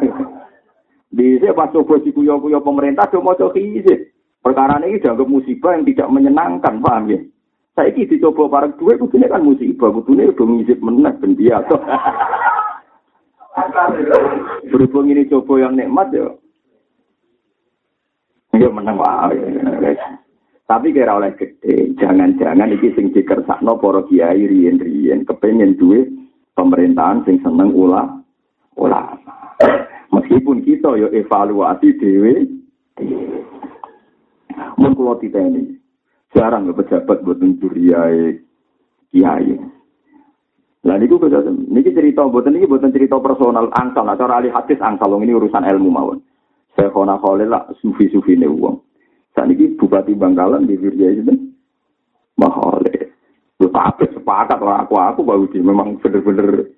Di 1.14 1.38
pas 1.54 1.70
coba 1.70 2.00
si 2.02 2.10
kuyo 2.10 2.40
kuyo 2.40 2.64
pemerintah 2.64 3.06
do 3.12 3.20
maca 3.20 3.52
kisit 3.52 4.10
perkara 4.40 4.80
ini 4.82 4.98
dianggap 4.98 5.28
musibah 5.28 5.76
yang 5.76 5.84
tidak 5.86 6.08
menyenangkan 6.10 6.80
paham 6.80 7.12
ya? 7.12 7.20
Saya 7.74 7.90
ini 7.90 8.06
dicoba 8.06 8.46
para 8.46 8.68
duit 8.70 9.02
kudunya 9.02 9.26
kan 9.26 9.42
musibah 9.44 9.90
kudunya 9.90 10.30
udah 10.30 10.46
ngisip 10.46 10.78
menang 10.78 11.18
ben 11.18 11.34
berhubung 14.70 15.06
ini 15.10 15.30
coba 15.30 15.62
yang 15.62 15.78
nikmat 15.78 16.10
ya 16.10 16.26
Ya 18.54 18.70
menang 18.70 18.98
wae. 19.02 19.34
Tapi 20.64 20.96
kira 20.96 21.20
oleh 21.20 21.36
gede, 21.36 21.92
jangan-jangan 22.00 22.72
iki 22.72 22.96
sing 22.96 23.12
dikersakno 23.12 23.76
para 23.76 24.00
kiai 24.08 24.48
riyen-riyen 24.48 25.28
kepengin 25.28 25.76
duwe 25.76 26.08
pemerintahan 26.56 27.20
sing 27.28 27.36
seneng 27.44 27.68
ula 27.76 28.08
ulama. 28.80 29.20
Meskipun 30.08 30.64
kita 30.64 30.96
yo 30.96 31.12
evaluasi 31.12 32.00
dhewe 32.00 32.48
mun 34.80 34.96
kula 34.96 35.20
titeni 35.20 35.76
jarang 36.32 36.72
pejabat 36.72 37.20
buat 37.20 37.38
mencuriai 37.44 38.38
kiai. 39.12 39.52
Lah 40.84 40.96
niku 41.00 41.16
niki 41.72 41.96
cerita 41.96 42.24
mboten 42.24 42.56
niki 42.56 42.68
mboten 42.68 42.92
cerita 42.92 43.16
personal 43.20 43.72
angsal, 43.72 44.04
cara 44.04 44.40
ahli 44.40 44.52
hadis 44.52 44.80
angsal 44.84 45.16
ini 45.20 45.32
urusan 45.32 45.64
ilmu 45.64 45.88
mawon. 45.88 46.20
Saya 46.76 46.92
kona 46.92 47.16
khalil 47.20 47.48
lah 47.52 47.68
sufi-sufi 47.80 48.36
ne 48.36 48.48
wong. 48.48 48.83
Saat 49.34 49.50
ini 49.50 49.74
Bupati 49.74 50.14
Bangkalan 50.14 50.70
di 50.70 50.78
Virja 50.78 51.10
itu 51.10 51.34
Mbah 52.38 52.52
Khalil. 52.54 53.10
Lu 53.62 53.68
kabeh 53.70 54.10
sepakat 54.14 54.58
lah 54.62 54.86
aku 54.86 54.94
aku 54.98 55.20
baru 55.26 55.46
di 55.50 55.58
memang 55.62 55.98
bener-bener 55.98 56.74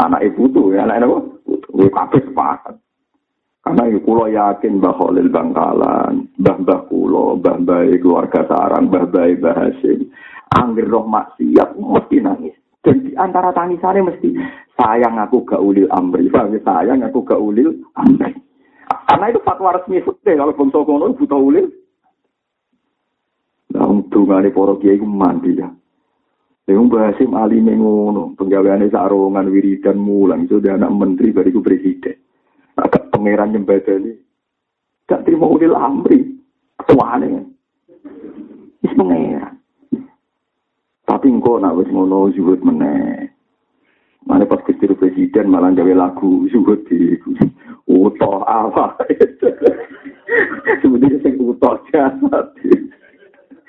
anak 0.00 0.24
ibu 0.24 0.48
tuh 0.52 0.76
ya 0.76 0.84
anak 0.84 1.04
apa? 1.04 1.18
Lu 1.72 1.88
kabeh 1.88 2.20
sepakat. 2.28 2.76
Karena 3.64 3.88
itu 3.88 4.04
kulo 4.04 4.28
yakin 4.28 4.76
Mbah 4.76 4.94
Khalil 5.00 5.32
Bangkalan, 5.32 6.28
Mbah 6.36 6.80
kulo, 6.92 7.40
Mbah 7.40 7.80
keluarga 7.96 8.44
sarang, 8.44 8.92
Mbah 8.92 9.08
Mbah 9.08 9.54
Hasim. 9.56 10.12
Angger 10.52 10.86
roh 10.86 11.08
maksiat 11.08 11.72
mesti 11.72 12.20
nangis. 12.20 12.54
Dan 12.84 13.00
di 13.00 13.16
antara 13.16 13.48
tangisannya 13.56 14.12
mesti 14.12 14.36
sayang 14.76 15.16
aku 15.16 15.42
gak 15.48 15.58
ulil 15.58 15.88
amri. 15.88 16.28
Ya? 16.28 16.44
Sayang 16.60 17.00
aku 17.00 17.24
gak 17.24 17.40
ulil 17.40 17.80
amri. 17.96 18.36
Karena 19.08 19.32
itu 19.32 19.40
fatwa 19.40 19.72
resmi 19.72 20.04
fikih 20.04 20.36
kalau 20.36 20.52
bangsa 20.52 20.84
kono 20.84 21.16
buta 21.16 21.36
ulil. 21.40 21.66
Dungane 23.84 24.48
para 24.54 24.74
kiai 24.80 25.00
ku 25.00 25.06
mandi 25.06 25.60
ya. 25.60 25.68
Yang 26.64 26.96
bahasim 26.96 27.36
alime 27.36 27.76
ngono, 27.76 28.32
penggaweane 28.40 28.88
sarongan 28.88 29.52
wiridan 29.52 30.00
mulang, 30.00 30.48
itu 30.48 30.64
anak 30.64 30.88
menteri 30.96 31.28
bariku 31.28 31.60
presiden. 31.60 32.16
agak 32.74 33.10
pangeran 33.14 33.54
nyembadani 33.54 34.18
gak 35.06 35.22
terima 35.22 35.46
ulil 35.46 35.76
amri. 35.78 36.34
Ketuane 36.74 37.46
wis 38.82 38.94
pangeran. 38.98 39.54
Tapi 41.04 41.26
engko 41.30 41.62
nak 41.62 41.76
wis 41.78 41.88
ngono 41.92 42.32
zuhud 42.34 42.64
meneh. 42.64 43.30
Mana 44.24 44.48
pas 44.48 44.64
kecil 44.64 44.96
presiden 44.96 45.52
malah 45.52 45.70
gawe 45.76 45.92
lagu 45.92 46.48
zuhud 46.48 46.80
di 46.88 47.12
utoh 47.84 48.40
apa 48.48 48.96
sebenarnya 50.80 51.20
sing 51.20 51.36
utoh 51.36 51.76
jasad 51.92 52.48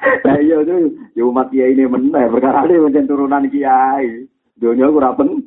Nah 0.05 0.37
iya 0.37 0.61
tuh, 0.61 0.93
ya 1.17 1.23
umat 1.25 1.49
kiai 1.49 1.73
ini 1.73 1.89
meneh, 1.89 2.29
perkara 2.29 2.65
ini 2.69 2.77
macam 2.77 3.09
turunan 3.09 3.49
kiai. 3.49 4.29
Dunia 4.55 4.87
kurang 4.87 5.45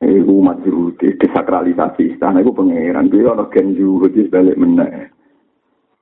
Eh, 0.00 0.24
umat 0.24 0.64
juhudi, 0.64 1.12
desakralisasi 1.20 2.16
istana 2.16 2.40
itu 2.40 2.56
pangeran. 2.56 3.12
Dia 3.12 3.36
ada 3.36 3.44
gen 3.52 3.76
juhudi 3.76 4.32
balik 4.32 4.56
meneh. 4.56 5.12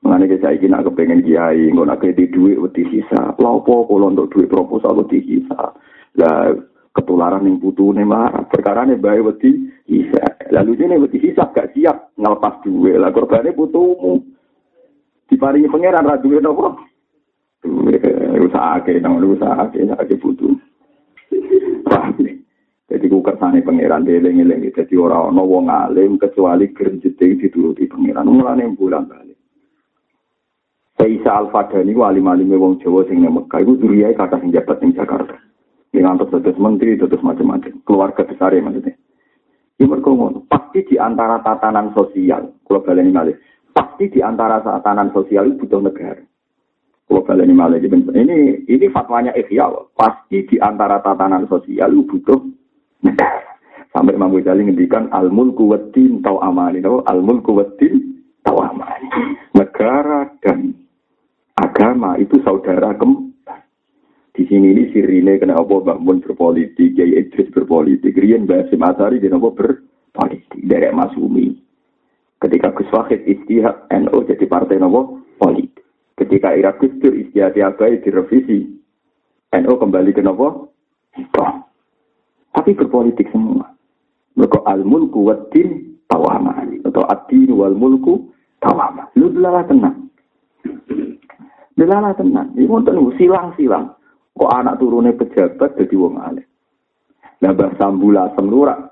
Mengenai 0.07 0.31
kita 0.31 0.55
ingin 0.55 0.71
nak 0.71 0.87
kepengen 0.87 1.27
kiai, 1.27 1.67
nggak 1.75 1.83
nak 1.91 1.99
kredit 1.99 2.31
duit 2.31 2.63
wedi 2.63 2.87
sisa. 2.95 3.35
Lalu 3.35 3.67
kalau 3.67 4.07
untuk 4.07 4.31
duit 4.31 4.47
proposal 4.47 5.03
wedi 5.03 5.19
sisa. 5.27 5.75
Lah 6.15 6.55
ketularan 6.95 7.51
yang 7.51 7.59
butuh 7.59 7.91
nih 7.91 8.07
marah. 8.07 8.47
Perkara 8.47 8.87
nih 8.87 9.03
bayi 9.03 9.19
wedi 9.19 9.67
sisa. 9.91 10.23
Lalu 10.55 10.79
ini 10.79 11.03
wedi 11.03 11.19
sisa 11.19 11.51
gak 11.51 11.75
siap 11.75 12.15
ngelepas 12.15 12.63
duit. 12.63 12.95
Lah 13.03 13.11
korbannya 13.11 13.51
butuhmu. 13.51 14.38
Diparingi 15.29 15.69
pangeran 15.69 16.09
ra 16.09 16.17
duit 16.17 16.41
apa? 16.41 16.81
Duit 17.61 18.01
usaha 18.41 18.81
ke, 18.81 18.97
nang 18.97 19.21
usaha 19.21 19.69
ke, 19.69 19.85
ke 19.85 20.17
butuh. 20.17 20.57
Paham 21.85 22.17
Jadi 22.89 23.05
ku 23.13 23.21
kersane 23.21 23.61
pangeran 23.61 24.09
deling-eling 24.09 24.73
dadi 24.73 24.97
ora 24.97 25.29
ana 25.29 25.45
wong 25.45 25.69
alim 25.69 26.17
kecuali 26.17 26.73
grenjete 26.73 27.37
dituruti 27.37 27.85
pangeran 27.85 28.25
mulane 28.25 28.65
bulan 28.73 29.05
balik. 29.05 29.37
Saisa 30.97 31.37
Al-Fadani 31.37 31.93
ku 31.93 32.09
alim-alime 32.09 32.57
wong 32.57 32.81
Jawa 32.81 33.05
sing 33.05 33.21
nang 33.21 33.37
Mekah 33.37 33.61
iku 33.61 33.77
duriyae 33.77 34.17
kata 34.17 34.41
sing 34.41 34.57
jabat 34.57 34.81
ning 34.81 34.97
Jakarta. 34.97 35.37
Antus 35.99 36.31
dados 36.31 36.57
menteri, 36.63 36.95
dados 36.97 37.21
macam-macam. 37.21 37.83
Keluarga 37.83 38.23
besar 38.23 38.55
ya 38.55 38.63
maksudnya. 38.63 38.95
Ini 39.79 39.87
mereka 39.87 40.11
pasti 40.47 40.87
di 40.91 40.97
antara 40.99 41.39
tatanan 41.43 41.95
sosial, 41.95 42.51
kalau 42.67 42.83
baleni 42.83 43.15
malih, 43.15 43.37
pasti 43.79 44.11
di 44.11 44.19
antara 44.19 44.59
tatanan 44.59 45.15
sosial 45.15 45.55
itu 45.55 45.63
butuh 45.63 45.79
negara. 45.87 46.19
Kalau 47.07 47.23
baleni 47.25 47.55
malih, 47.55 47.79
ini 47.87 48.67
ini 48.67 48.87
fatwanya 48.91 49.33
Ikhya, 49.39 49.71
pasti 49.95 50.43
di 50.51 50.59
antara 50.59 50.99
tatanan 50.99 51.47
sosial 51.47 51.95
itu 51.95 52.19
butuh 52.19 52.43
Sampai 53.95 54.15
Imam 54.19 54.35
Ghazali 54.35 54.69
ngendikan 54.69 55.09
al 55.15 55.33
mulku 55.33 55.71
waddin 55.73 56.21
tau 56.21 56.43
amani. 56.45 56.85
Al 56.85 57.25
mulku 57.25 57.57
waddin 57.57 58.21
tau 58.45 58.61
amani. 58.61 59.09
Negara 59.57 60.29
dan 60.45 60.77
agama 61.57 62.21
itu 62.21 62.37
saudara 62.45 62.93
kembar. 62.95 63.65
Di 64.37 64.47
sini 64.47 64.71
ini 64.71 64.93
sirine 64.95 65.41
kena 65.41 65.59
apa 65.59 65.83
Mbak 65.83 65.99
Mun 66.05 66.23
berpolitik, 66.23 66.95
Kiai 66.95 67.19
Idris 67.19 67.51
berpolitik, 67.51 68.15
Rian 68.15 68.47
Basim 68.47 68.85
Asari 68.85 69.19
dan 69.19 69.41
apa 69.41 69.51
berpolitik 69.51 70.63
dari 70.63 70.95
Masumi. 70.95 71.68
Ketika 72.39 72.71
Gus 72.71 72.91
Wahid 72.95 73.27
istihad 73.27 73.91
NU 73.91 74.23
jadi 74.27 74.47
partai 74.47 74.79
nopo 74.79 75.23
politik. 75.43 75.83
Ketika 76.15 76.55
Irak 76.55 76.79
Gusdur 76.79 77.15
istihad 77.15 77.55
Abai 77.59 77.99
direvisi, 78.03 78.67
NU 79.55 79.73
kembali 79.75 80.15
ke 80.15 80.23
nopo 80.23 80.71
tapi 82.55 82.75
berpolitik 82.75 83.31
semua. 83.31 83.71
Mereka 84.35 84.67
al-mulku 84.67 85.25
waddin 85.25 85.99
tawama. 86.11 86.63
Atau 86.87 87.07
ad-din 87.07 87.55
wal 87.55 87.75
mulku 87.75 88.35
tawama. 88.59 89.07
Lu 89.15 89.31
delala 89.31 89.63
tenang. 89.67 90.11
Delala 91.79 92.13
tenang. 92.19 92.55
Ini 92.59 92.67
mau 92.67 92.83
silang-silang. 93.15 93.95
Kok 94.39 94.53
anak 94.55 94.79
turunnya 94.79 95.15
pejabat 95.19 95.75
jadi 95.79 95.95
wong 95.99 96.19
alim. 96.23 96.47
Nah 97.43 97.53
bahasa 97.55 97.91
lasem 97.91 98.47
lurak. 98.47 98.88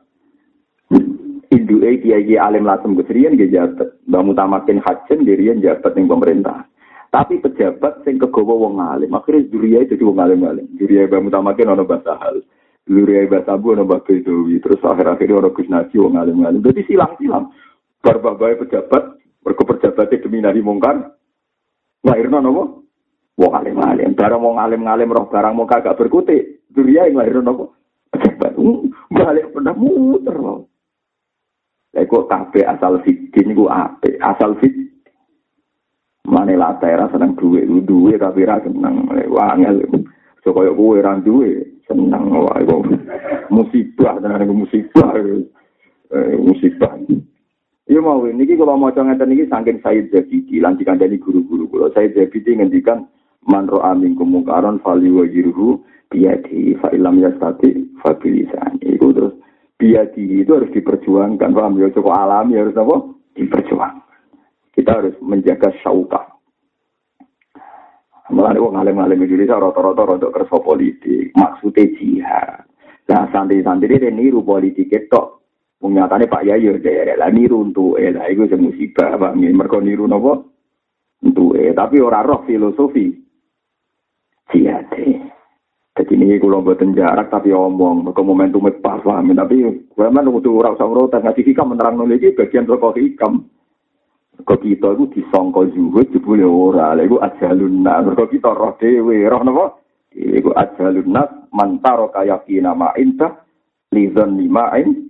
Indu 1.56 1.80
e 1.80 1.96
kiai 2.04 2.36
alim 2.36 2.68
lasem 2.68 2.92
keserian 3.00 3.40
dia 3.40 3.48
jabat. 3.48 3.96
Mbak 4.04 4.24
mutamakin 4.28 4.78
hajen 4.84 5.24
dirian 5.24 5.64
jabat 5.64 5.96
yang 5.96 6.12
pemerintah. 6.12 6.68
Tapi 7.08 7.40
pejabat 7.40 8.04
sing 8.04 8.20
kegowo 8.20 8.68
wong 8.68 8.76
alim. 8.76 9.08
Akhirnya 9.16 9.48
juriya 9.48 9.88
itu 9.88 9.96
jadi 9.96 10.04
wong 10.04 10.20
alim-alim. 10.20 10.66
Juriya 10.76 11.08
mbak 11.08 11.32
mutamakin 11.32 11.72
ono 11.72 11.88
bahasa 11.88 12.12
hal. 12.20 12.44
Luri 12.86 13.26
Mbak 13.26 13.50
Sabu 13.50 13.74
ana 13.74 13.82
Mbak 13.82 14.06
Bedowi, 14.06 14.62
terus 14.62 14.78
akhir-akhir 14.78 15.26
orang 15.34 15.50
Gus 15.50 15.66
Naji 15.66 15.98
wong 15.98 16.14
alim-alim. 16.14 16.62
Dadi 16.62 16.86
silang-silang. 16.86 17.50
Bar 17.98 18.22
babae 18.22 18.62
pejabat, 18.62 19.18
mergo 19.42 19.62
pejabat 19.66 20.14
demi 20.14 20.38
nari 20.38 20.62
mungkar. 20.62 20.94
Lahirna 22.06 22.38
napa? 22.38 22.78
Wong 23.34 23.52
alim-alim. 23.58 24.14
Barang 24.14 24.38
wong 24.38 24.62
alim-alim 24.62 25.10
roh 25.10 25.26
barang 25.26 25.54
mau 25.58 25.66
kagak 25.66 25.98
berkutik. 25.98 26.62
Duria 26.70 27.10
yang 27.10 27.18
lahirna 27.18 27.50
napa? 27.50 27.74
Pejabat. 28.14 28.54
Hmm, 28.54 28.86
balik 29.10 29.50
pernah 29.50 29.74
muter 29.74 30.36
loh. 30.38 30.70
Lha 31.94 32.08
kok 32.08 32.26
kabeh 32.26 32.64
asal 32.66 32.98
fikih 33.04 33.44
niku 33.46 33.70
apik. 33.70 34.18
Asal 34.18 34.58
fikih 34.58 34.88
Mane 36.26 36.58
lah 36.58 36.74
daerah 36.82 37.06
seneng 37.14 37.38
duwe, 37.38 37.62
duwe 37.86 38.18
tapi 38.18 38.42
ra 38.42 38.58
seneng. 38.58 39.06
Wangel. 39.30 39.86
So 40.42 40.50
kaya 40.50 40.74
kowe 40.74 40.98
ra 40.98 41.22
duwe, 41.22 41.76
senang 41.86 42.34
wae 42.34 42.66
kok 42.66 42.82
musibah 43.54 44.18
tenan 44.18 44.50
musibah 44.50 45.14
eh, 45.16 46.36
musibah 46.38 46.92
Iya 47.86 48.02
mau 48.02 48.18
niki 48.26 48.58
kalau 48.58 48.74
mau 48.74 48.90
ngeten 48.90 49.30
niki 49.30 49.46
saking 49.46 49.78
Said 49.78 50.10
Zabidi 50.10 50.58
lan 50.58 50.74
dikandani 50.74 51.22
guru-guru 51.22 51.70
kula 51.70 51.94
Said 51.94 52.18
Zabidi 52.18 52.58
ngendikan 52.58 53.06
man 53.46 53.70
ro'a 53.70 53.94
minkum 53.94 54.26
munkaron 54.34 54.82
fali 54.82 55.06
wa 55.06 55.22
yiruhu 55.22 55.86
biyadi 56.10 56.74
fa 56.82 56.90
ilam 56.90 57.22
yastati 57.22 57.86
fa 58.02 58.18
bilisan 58.18 58.82
itu 58.82 59.14
terus 59.14 59.38
biyadi 59.77 60.44
itu 60.44 60.51
harus 60.57 60.73
diperjuangkan 60.73 61.53
paham 61.53 61.77
ya 61.81 61.93
cukup 61.93 62.12
alami 62.16 62.57
harus 62.57 62.77
apa 62.77 62.97
diperjuangkan 63.36 64.05
kita 64.77 64.90
harus 64.93 65.15
menjaga 65.20 65.73
syauka 65.81 66.36
Mulane 68.27 68.59
wong 68.59 68.74
alim-alim 68.74 69.23
Indonesia 69.23 69.55
rata-rata 69.55 70.03
rada 70.03 70.28
kersa 70.35 70.59
politik, 70.59 71.31
maksude 71.39 71.94
jihad. 71.94 72.66
Lah 73.07 73.31
santri-santri 73.31 74.03
ini 74.03 74.11
niru 74.11 74.43
politik. 74.43 74.90
Wong 75.78 75.94
nyatane 75.94 76.27
Pak 76.27 76.43
Yayo 76.43 76.82
derek 76.82 77.20
lah 77.20 77.31
niru 77.31 77.62
untuk 77.62 78.01
eh 78.01 78.11
lah 78.11 78.27
iku 78.27 78.51
sing 78.51 78.66
musibah 78.66 79.15
Pak 79.15 79.39
mergo 79.39 79.78
niru 79.78 80.11
napa? 80.11 80.43
Untuk 81.23 81.55
eh 81.55 81.70
tapi 81.70 82.03
ora 82.03 82.27
roh 82.27 82.43
filosofi. 82.43 83.15
Jihad. 84.51 84.90
Jadi 85.97 86.12
ini 86.12 86.36
kalau 86.36 86.60
buatan 86.60 86.93
jarak 86.93 87.32
tapi 87.32 87.56
omong, 87.56 88.05
mereka 88.05 88.20
momentum 88.20 88.68
pas 88.85 89.01
paham. 89.01 89.32
Tapi 89.32 89.64
gue 89.64 90.09
mana 90.12 90.28
untuk 90.28 90.60
orang 90.60 90.77
sama 90.77 91.09
orang 91.09 91.24
ngasih 91.24 91.40
hikam 91.40 91.73
menerang 91.73 91.97
nulis 91.97 92.20
bagian 92.36 92.68
rokok 92.68 93.01
hikam. 93.01 93.48
Kok 94.36 94.60
kita 94.60 94.93
itu 94.93 95.05
disangka 95.16 95.64
zuhud 95.73 96.12
jebule 96.12 96.44
ora. 96.44 96.93
Lha 96.93 97.09
iku 97.09 97.16
ajalun 97.16 97.81
nas. 97.81 98.05
Kok 98.12 98.28
kita 98.28 98.52
roh 98.52 98.77
dhewe, 98.77 99.24
roh 99.24 99.40
napa? 99.40 99.81
Iku 100.12 100.52
ajalun 100.52 101.09
nas 101.09 101.32
mantaro 101.48 102.12
kaya 102.12 102.44
kina 102.44 102.77
ma 102.77 102.93
inta 103.01 103.32
lizan 103.97 104.36
lima'in. 104.36 105.09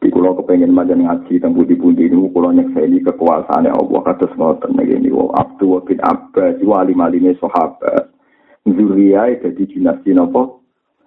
Di 0.00 0.08
kulo 0.12 0.36
kepengen 0.36 0.76
majan 0.76 1.08
ngaji 1.08 1.40
tentang 1.40 1.56
budi-budi 1.56 2.12
ini, 2.12 2.28
kulo 2.28 2.52
nyekseni 2.52 3.00
kekuasaan 3.08 3.72
Allah 3.72 4.00
kados 4.04 4.36
ngoten 4.36 4.76
niki 4.76 5.00
niku 5.00 5.32
Abdul 5.32 5.80
bin 5.88 6.04
Abbas 6.04 6.60
wali 6.60 6.92
maline 6.92 7.32
sahabat. 7.40 8.19
Zuriyah 8.68 9.40
dadi 9.40 9.64
dinasti 9.64 10.12
napa? 10.12 10.60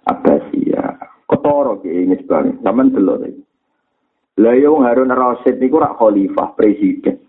Abbasiyah. 0.10 1.26
Ketara 1.30 1.74
ki 1.80 1.90
ini 1.90 2.16
sebenarnya. 2.20 2.92
Delok 2.92 3.18
iki. 3.30 3.44
Lah 4.42 4.56
yo 4.58 4.82
Harun 4.82 5.14
Rasid 5.14 5.62
niku 5.62 5.78
rak 5.78 6.02
khalifah 6.02 6.58
presiden. 6.58 7.22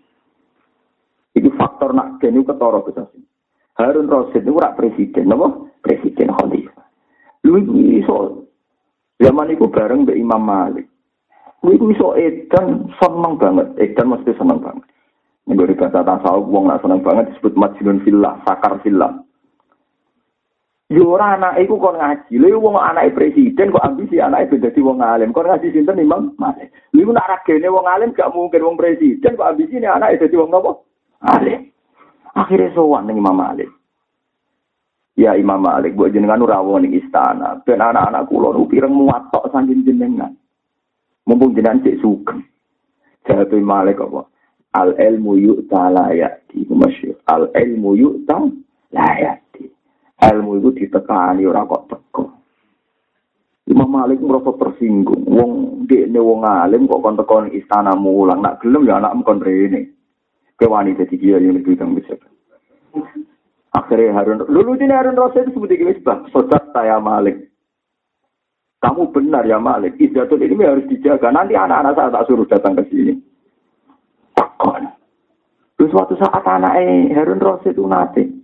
Iki 1.37 1.49
faktor 1.53 1.93
nak 1.93 2.17
gene 2.17 2.41
ketara 2.41 2.81
Gus 2.81 2.97
Harun 3.77 4.09
Rasid 4.09 4.41
niku 4.41 4.57
rak 4.57 4.75
presiden, 4.75 5.29
napa? 5.29 5.53
Presiden 5.85 6.33
khalifah. 6.33 6.85
Lu 7.45 7.61
iso 7.93 8.49
zaman 9.21 9.53
iku 9.53 9.69
bareng 9.69 10.09
mbek 10.09 10.17
Imam 10.17 10.41
Malik. 10.41 10.89
Lu 11.61 11.77
iso 11.93 12.17
edan 12.17 12.89
seneng 12.97 13.37
banget, 13.37 13.73
edan 13.77 14.09
mesti 14.09 14.33
seneng 14.37 14.61
banget. 14.61 14.85
Nek 15.45 15.77
bahasa 15.77 16.01
tasawuf 16.01 16.49
wong 16.49 16.69
nak 16.69 16.81
seneng 16.81 17.05
banget 17.05 17.29
disebut 17.29 17.53
majnun 17.53 18.01
fillah, 18.01 18.41
sakar 18.49 18.81
fillah. 18.81 19.24
Yo 20.85 21.17
anak 21.17 21.57
iku 21.57 21.81
kon 21.81 21.97
ngaji. 21.97 22.37
Lha 22.37 22.61
wong 22.61 22.77
anake 22.77 23.17
presiden 23.17 23.73
kok 23.73 23.81
ambisi 23.81 24.21
anake 24.21 24.53
ben 24.53 24.69
dadi 24.69 24.85
wong 24.85 25.01
alim. 25.01 25.33
Kon 25.33 25.49
ngaji 25.49 25.73
sinten 25.73 25.97
Imam 25.97 26.37
Malik. 26.37 26.69
Lha 26.93 27.09
nak 27.09 27.25
ragene 27.25 27.67
wong 27.73 27.89
alim 27.89 28.13
gak 28.13 28.29
mungkin 28.29 28.61
wong 28.61 28.77
presiden 28.77 29.33
kok 29.33 29.49
ambisi 29.49 29.81
ne 29.81 29.89
anake 29.89 30.21
dadi 30.21 30.37
wong 30.37 30.53
apa? 30.53 30.71
Alim. 31.25 31.73
Akhirnya 32.37 32.69
sowan 32.77 33.09
ning 33.09 33.17
Imam 33.17 33.33
Malik. 33.33 33.69
Ya 35.15 35.31
Imam 35.39 35.63
Malik, 35.63 35.95
buat 35.95 36.11
jenengan 36.11 36.43
rawon 36.43 36.83
ning 36.83 36.99
istana. 36.99 37.63
Ben 37.63 37.79
anak-anak 37.79 38.27
kula 38.27 38.51
nu 38.51 38.67
pireng 38.67 38.91
muatok 38.91 39.47
saking 39.47 39.87
jenengan. 39.87 40.35
Mumpung 41.23 41.55
jenengan 41.55 41.81
cek 41.81 42.03
sugeng. 42.03 42.43
Jawab 43.23 43.55
Malik 43.63 43.97
apa? 44.03 44.27
al 44.75 44.91
ilmu 44.99 45.39
yu'ta 45.39 45.87
la 45.87 46.11
ya'ti 46.11 46.67
al 47.31 47.47
ilmu 47.55 47.95
yu'ta 47.95 48.37
la 48.91 49.07
ya'ti 49.23 49.74
ilmu 50.21 50.51
itu 50.59 50.69
ditekani 50.83 51.43
ora 51.43 51.67
kok 51.67 51.85
teko. 51.91 52.23
Imam 53.65 53.89
Malik 53.89 54.21
merasa 54.21 54.53
tersinggung. 54.55 55.25
Wong 55.27 55.51
dekne 55.89 56.21
wong 56.21 56.45
alim 56.45 56.87
kok 56.87 57.01
kon 57.01 57.19
teko 57.19 57.35
istana 57.51 57.97
mulang. 57.97 58.39
Nak 58.39 58.63
gelem 58.63 58.87
ya 58.87 59.01
anak 59.01 59.17
kon 59.25 59.43
rene. 59.43 59.91
Ke 60.55 60.71
wani 60.71 60.95
dadi 60.95 61.19
kiai 61.19 61.43
yang 61.43 61.59
lebih 61.59 61.75
kang 61.75 61.91
bisa 61.91 62.15
akhirnya 63.75 64.15
Harun 64.15 64.47
lulu 64.47 64.79
ini 64.79 64.95
Harun 64.95 65.19
Rasul 65.19 65.51
itu 65.51 65.59
seperti 65.59 65.83
ini 65.83 65.93
sodat 66.31 66.71
saya 66.71 66.95
Malik. 66.97 67.51
Kamu 68.79 69.11
benar 69.11 69.43
ya 69.43 69.59
Malik. 69.59 69.99
Izzatul 69.99 70.41
ini 70.45 70.63
harus 70.63 70.87
dijaga. 70.87 71.27
Nanti 71.33 71.59
anak-anak 71.59 71.93
saya 71.99 72.13
tak 72.15 72.25
suruh 72.31 72.47
datang 72.47 72.79
ke 72.79 72.83
sini. 72.87 73.13
Terus 75.75 75.91
suatu 75.91 76.15
saat 76.15 76.43
anaknya 76.47 77.11
Harun 77.19 77.43
Rasid 77.43 77.75
itu 77.75 77.83
nate 77.83 78.34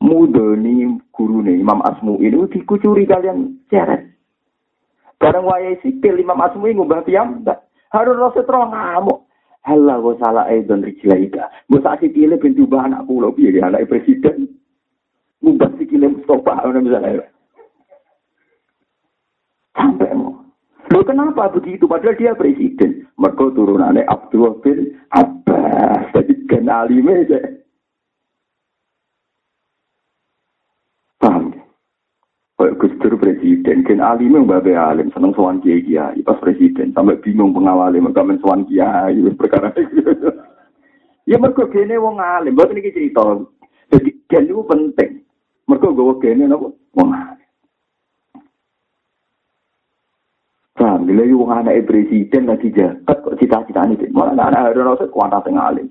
mudoni 0.00 0.88
nih 0.88 1.56
Imam 1.60 1.84
Asmu 1.84 2.16
ini 2.24 2.48
dikucuri 2.48 3.04
kalian 3.04 3.60
ceret. 3.68 4.08
Bareng 5.20 5.44
wayai 5.44 5.76
sipil 5.84 6.16
Imam 6.16 6.40
Asmu 6.40 6.64
ini 6.64 6.80
ngubah 6.80 7.04
piyambak. 7.04 7.68
Harun 7.92 8.16
Rasid 8.16 8.48
roh 8.48 8.64
ngamuk. 8.72 9.28
Halah 9.60 10.00
gue 10.00 10.16
salah 10.16 10.48
Aidon 10.48 10.80
Rijlaika. 10.80 11.52
Gue 11.68 11.84
saat 11.84 12.00
sikile 12.00 12.40
pintu 12.40 12.64
bah 12.64 12.88
anak 12.88 13.04
pulau 13.04 13.28
piye 13.36 13.60
anak 13.60 13.84
presiden. 13.92 14.48
Ngubah 15.44 15.76
sikile 15.76 16.08
Mustafa 16.08 16.64
misalnya. 16.80 17.28
Sampai 19.76 20.16
mau. 20.16 20.40
Loh 20.90 21.04
kenapa 21.04 21.52
begitu? 21.52 21.84
Padahal 21.84 22.16
dia 22.16 22.32
presiden. 22.32 23.04
Mereka 23.20 23.52
turunannya 23.52 24.08
Abdul 24.08 24.64
bin 24.64 24.96
Abbas. 25.12 26.08
Jadi 26.16 26.32
gen 26.48 26.72
alime 26.72 27.28
aja. 27.28 27.38
Paham 31.20 31.52
ya? 31.52 31.62
Kayak 32.60 32.76
Gus 32.76 32.92
Dur 33.00 33.16
presiden, 33.16 33.88
gen 33.88 34.04
alime 34.04 34.44
mbak 34.44 34.68
alim, 34.68 35.08
seneng 35.16 35.32
sowan 35.32 35.64
kiai 35.64 35.80
kiai 35.80 36.20
pas 36.20 36.36
presiden, 36.44 36.92
sampai 36.92 37.16
bingung 37.24 37.56
pengawalnya, 37.56 38.04
mereka 38.04 38.20
men 38.20 38.36
sowan 38.36 38.68
kiai, 38.68 39.16
perkara 39.32 39.72
Ya 41.30 41.40
mereka 41.40 41.72
gene 41.72 41.96
wong 41.96 42.20
alim, 42.20 42.52
buat 42.52 42.68
ini 42.68 42.92
cerita. 42.92 43.40
Jadi 43.88 44.12
gen 44.28 44.52
itu 44.52 44.60
penting. 44.68 45.24
Mereka 45.72 45.88
gawa 45.88 46.12
gene 46.20 46.44
nopo 46.44 46.76
wong 46.92 47.08
alim. 47.16 47.48
Paham, 50.76 51.08
bila 51.08 51.24
yu 51.24 51.40
wong 51.40 51.64
anak 51.64 51.88
presiden 51.88 52.44
lagi 52.44 52.76
jahat 52.76 53.08
kok 53.08 53.40
cita-cita 53.40 53.88
ini, 53.88 54.04
malah 54.12 54.36
anak 54.36 54.76
Harun 54.76 54.84
Rasul 54.84 55.08
kuanta 55.08 55.40
tengah 55.40 55.72
alim. 55.72 55.88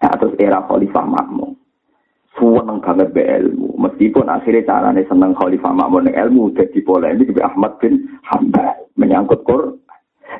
Nah, 0.00 0.16
terus 0.16 0.32
era 0.40 0.64
Khalifah 0.64 1.04
Makmum. 1.04 1.51
Seneng 2.32 2.80
banget 2.80 3.12
be 3.12 3.22
ilmu. 3.22 3.76
Meskipun 3.76 4.26
akhirnya 4.26 4.64
caranya 4.64 5.04
seneng 5.04 5.36
Khalifah 5.36 5.76
dengan 5.76 6.16
ilmu, 6.16 6.56
jadi 6.56 6.78
polemik 6.80 7.28
di 7.28 7.40
Ahmad 7.44 7.76
bin 7.76 8.08
Hambal 8.24 8.88
menyangkut 8.96 9.44
Quran. 9.44 9.76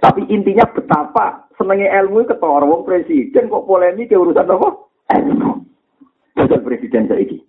Tapi 0.00 0.24
intinya 0.32 0.64
betapa 0.72 1.46
senengnya 1.60 1.92
ilmu 2.00 2.24
ketua 2.24 2.64
wong 2.64 2.88
presiden 2.88 3.52
kok 3.52 3.68
polemik 3.68 4.08
ke 4.08 4.16
urusan 4.16 4.48
apa? 4.48 4.68
Ilmu. 5.12 5.52
Jadi 6.32 6.56
presiden 6.64 7.12
saya 7.12 7.20
ini. 7.20 7.44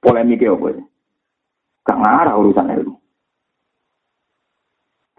Polemik 0.00 0.40
apa? 0.40 0.80
Gak 1.84 2.00
ngarah 2.00 2.34
urusan 2.40 2.72
ilmu. 2.80 2.96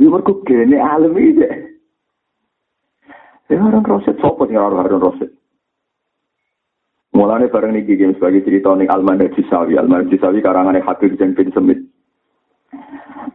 Ya 0.02 0.10
mereka 0.10 0.34
gini 0.50 0.78
alam 0.82 1.14
ini. 1.14 1.46
Ya 3.52 3.60
orang 3.62 3.86
roset, 3.86 4.18
sopo 4.18 4.50
sih 4.50 4.58
orang 4.58 4.90
roset. 4.90 5.30
Mulanya 7.12 7.52
bareng 7.52 7.76
nih 7.76 7.84
gini 7.84 8.16
sebagai 8.16 8.48
cerita 8.48 8.72
nih 8.72 8.88
Alman 8.88 9.20
Jisawi. 9.36 9.76
Alman 9.76 10.08
Jisawi 10.08 10.40
karangannya 10.40 10.80
Habib 10.80 11.20
Jen 11.20 11.36
bin 11.36 11.52
Semit. 11.52 11.80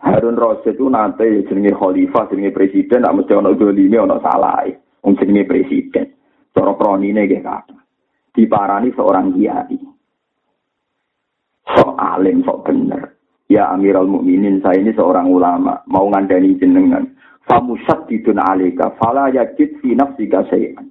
Harun 0.00 0.40
Rosid 0.40 0.80
itu 0.80 0.88
nanti 0.88 1.44
jenenge 1.44 1.76
khalifah, 1.76 2.30
jenenge 2.32 2.56
presiden, 2.56 3.04
nak 3.04 3.20
mesti 3.20 3.36
ono 3.36 3.52
dolime, 3.52 4.00
ono 4.00 4.16
salah. 4.24 4.64
Wong 5.04 5.14
jenenge 5.20 5.44
presiden. 5.44 6.08
Cara 6.56 6.72
kronine 6.72 7.28
nggih 7.28 7.44
kata. 7.44 7.76
Diparani 8.32 8.88
seorang 8.96 9.36
kiai. 9.36 9.76
Sok 11.76 11.92
alim, 12.00 12.40
sok 12.48 12.64
bener. 12.64 13.02
Ya 13.46 13.70
Amirul 13.70 14.10
Mukminin, 14.10 14.58
saya 14.58 14.80
ini 14.80 14.90
seorang 14.96 15.28
ulama, 15.30 15.84
mau 15.86 16.08
ngandani 16.10 16.58
jenengan. 16.58 17.06
Famusat 17.46 18.10
didun 18.10 18.42
alika, 18.42 18.90
fala 18.98 19.30
yajid 19.30 19.78
fi 19.78 19.94
nafsika 19.94 20.42
sayan. 20.50 20.90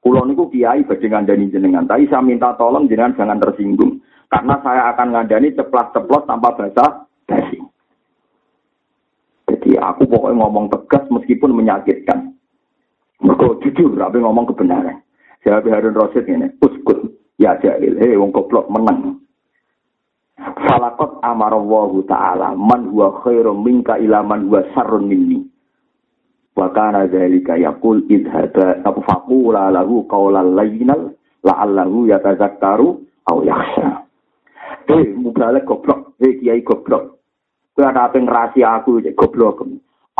Kulo 0.00 0.24
niku 0.24 0.48
kiai 0.48 0.80
badhe 0.88 1.06
ngandani 1.12 1.52
jenengan, 1.52 1.84
tapi 1.84 2.08
saya 2.08 2.24
minta 2.24 2.56
tolong 2.56 2.88
jenengan 2.88 3.20
jangan 3.20 3.36
tersinggung. 3.36 4.00
Karena 4.32 4.56
saya 4.64 4.96
akan 4.96 5.12
ngandani 5.12 5.52
ceplas-ceplos 5.52 6.24
tanpa 6.24 6.56
bahasa 6.56 7.04
basi. 7.28 7.60
Jadi 9.50 9.76
aku 9.76 10.06
pokoknya 10.06 10.40
ngomong 10.40 10.70
tegas 10.70 11.04
meskipun 11.10 11.52
menyakitkan. 11.52 12.32
Mereka 13.20 13.60
jujur, 13.60 13.98
tapi 13.98 14.22
ngomong 14.22 14.48
kebenaran. 14.48 15.02
Saya 15.44 15.60
Harun 15.60 15.98
Rosid 15.98 16.24
ini, 16.30 16.48
uskut, 16.62 17.10
ya 17.36 17.58
jahil, 17.60 17.98
hei 17.98 18.16
wong 18.16 18.32
goblok 18.32 18.70
menang. 18.70 19.20
Falakot 20.38 21.20
amarallahu 21.20 22.06
ta'ala 22.08 22.56
man 22.56 22.88
huwa 22.88 23.20
khairum 23.20 23.60
minka 23.60 23.98
ila 24.00 24.24
man 24.24 24.48
huwa 24.48 24.64
sarrun 24.72 25.10
minni. 25.10 25.49
Wa 26.60 26.68
kana 26.76 27.08
dzalika 27.08 27.56
yaqul 27.56 28.04
idhaba 28.12 28.84
apa 28.84 29.00
faqula 29.08 29.72
lahu 29.72 30.04
qawlan 30.04 30.52
layyinal 30.52 31.16
la'allahu 31.40 32.04
yatazakkaru 32.12 33.00
aw 33.32 33.40
yakhsha. 33.40 34.04
Eh, 34.92 35.16
mubalek 35.16 35.64
goblok, 35.64 36.20
eh 36.20 36.36
kiai 36.36 36.60
goblok. 36.60 37.16
Kowe 37.72 37.88
ada 37.88 38.12
apa 38.12 38.20
rahasia 38.20 38.76
aku 38.76 39.00
goblok. 39.16 39.64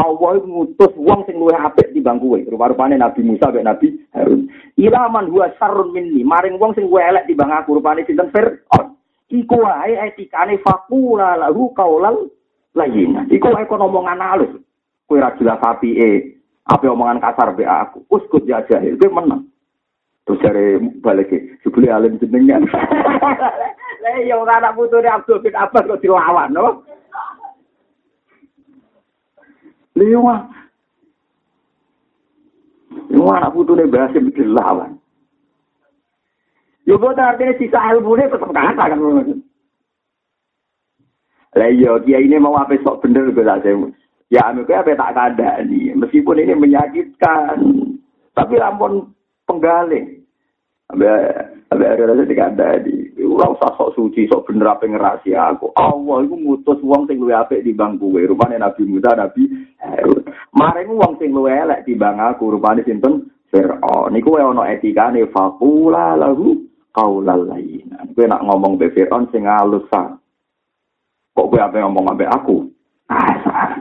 Allah 0.01 0.41
ngutus 0.41 0.97
wong 0.97 1.29
sing 1.29 1.37
luwih 1.37 1.61
apik 1.61 1.93
timbang 1.93 2.17
kowe. 2.17 2.41
Rupa-rupane 2.41 2.97
Nabi 2.97 3.21
Musa 3.21 3.53
mek 3.53 3.69
Nabi 3.69 4.01
Harun. 4.17 4.49
Ilaman 4.81 5.29
huwa 5.29 5.53
sarrun 5.61 5.93
minni, 5.93 6.25
maring 6.25 6.57
wong 6.57 6.73
sing 6.73 6.89
luwih 6.89 7.05
elek 7.05 7.29
timbang 7.29 7.53
aku. 7.53 7.77
Rupane 7.77 8.09
sinten 8.09 8.33
Fir'aun. 8.33 8.97
iku 9.31 9.63
wae 9.63 9.95
etikane 10.09 10.59
fakula 10.65 11.37
lahu 11.37 11.71
kaulal 11.77 12.33
layin. 12.75 13.29
Iku 13.31 13.53
wae 13.53 13.69
kon 13.69 13.85
omongan 13.85 14.25
halus. 14.25 14.57
Kowe 15.11 15.19
ra 15.19 15.35
jelas 15.35 15.59
apike, 15.59 16.39
apa 16.71 16.87
omongan 16.87 17.19
kasar 17.19 17.51
be 17.59 17.67
aku. 17.67 18.07
Uskut 18.15 18.47
ya 18.47 18.63
jahil, 18.71 18.95
kowe 18.95 19.11
menang. 19.11 19.51
Terus 20.23 20.39
jare 20.39 20.79
balik 21.03 21.35
sebeli 21.67 21.91
alim 21.91 22.15
jenengan. 22.23 22.63
Lah 24.07 24.15
iya 24.23 24.39
ora 24.39 24.63
anak 24.63 24.79
putune 24.79 25.11
Abdul 25.11 25.43
bin 25.43 25.59
Abbas 25.59 25.83
kok 25.83 25.99
dilawan, 25.99 26.55
no? 26.55 26.87
Liwa. 29.99 30.47
Liwa 33.11 33.33
anak 33.43 33.53
putune 33.59 33.91
bahasa 33.91 34.23
dilawan. 34.23 34.95
Yo 36.87 37.03
artinya 37.03 37.59
sisa 37.59 37.91
ilmune 37.91 38.31
tetep 38.31 38.47
kata 38.55 38.85
kan. 38.95 38.99
Lah 41.59 41.69
iya 41.75 41.99
kiai 42.07 42.31
ini 42.31 42.39
mau 42.39 42.55
apa 42.55 42.79
sok 42.79 43.03
bener 43.03 43.35
gue 43.35 43.43
saya. 43.43 43.75
Ya 44.31 44.47
anu 44.47 44.63
kayak 44.63 44.87
apa 44.87 45.11
tak 45.11 45.35
ada 45.35 45.51
nih. 45.67 45.91
Meskipun 45.99 46.39
ini 46.39 46.55
menyakitkan, 46.55 47.59
tapi 48.31 48.55
lampun 48.63 49.11
penggaling. 49.43 50.23
Abe 50.87 51.07
ada 51.71 52.15
tidak 52.15 52.51
ada 52.55 52.79
di. 52.79 53.11
Ora 53.27 53.51
usah 53.55 53.75
sok 53.79 53.95
suci, 53.95 54.27
sok 54.31 54.51
bener 54.51 54.75
apa 54.75 54.87
ngerasi 54.87 55.35
aku. 55.35 55.71
Allah 55.79 56.27
itu 56.27 56.35
ngutus 56.35 56.79
wong 56.83 57.07
sing 57.07 57.23
luwih 57.23 57.39
apik 57.39 57.63
di 57.63 57.75
bangku 57.75 58.11
kowe. 58.11 58.23
Rupane 58.23 58.59
Nabi 58.59 58.83
Musa, 58.87 59.15
Nabi 59.15 59.51
Harun. 59.83 60.23
Maring 60.55 60.91
wong 60.95 61.13
sing 61.19 61.31
luwe 61.31 61.51
elek 61.51 61.87
timbang 61.87 62.19
aku 62.19 62.59
rupane 62.59 62.83
sinten 62.87 63.31
Fir'aun. 63.51 64.15
Niku 64.15 64.35
wae 64.35 64.47
ana 64.47 64.67
etikane 64.71 65.27
faqula 65.31 66.19
lahu 66.19 66.59
qaulal 66.95 67.51
layyina. 67.51 68.07
Kowe 68.15 68.27
nak 68.27 68.47
ngomong 68.47 68.79
be 68.79 68.91
Fir'aun 68.95 69.31
sing 69.31 69.47
halus 69.47 69.87
sa. 69.91 70.11
Kok 71.35 71.49
kowe 71.51 71.59
ape 71.63 71.83
ngomong 71.83 72.15
ambek 72.15 72.31
aku? 72.31 72.67
Ah, 73.11 73.79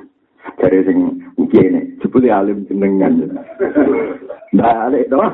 dari 0.69 0.85
sing 0.85 0.97
ngene, 1.33 1.97
jebule 1.97 2.29
alim 2.29 2.61
jenengan. 2.69 3.25
Balik 4.53 5.09
dong. 5.09 5.33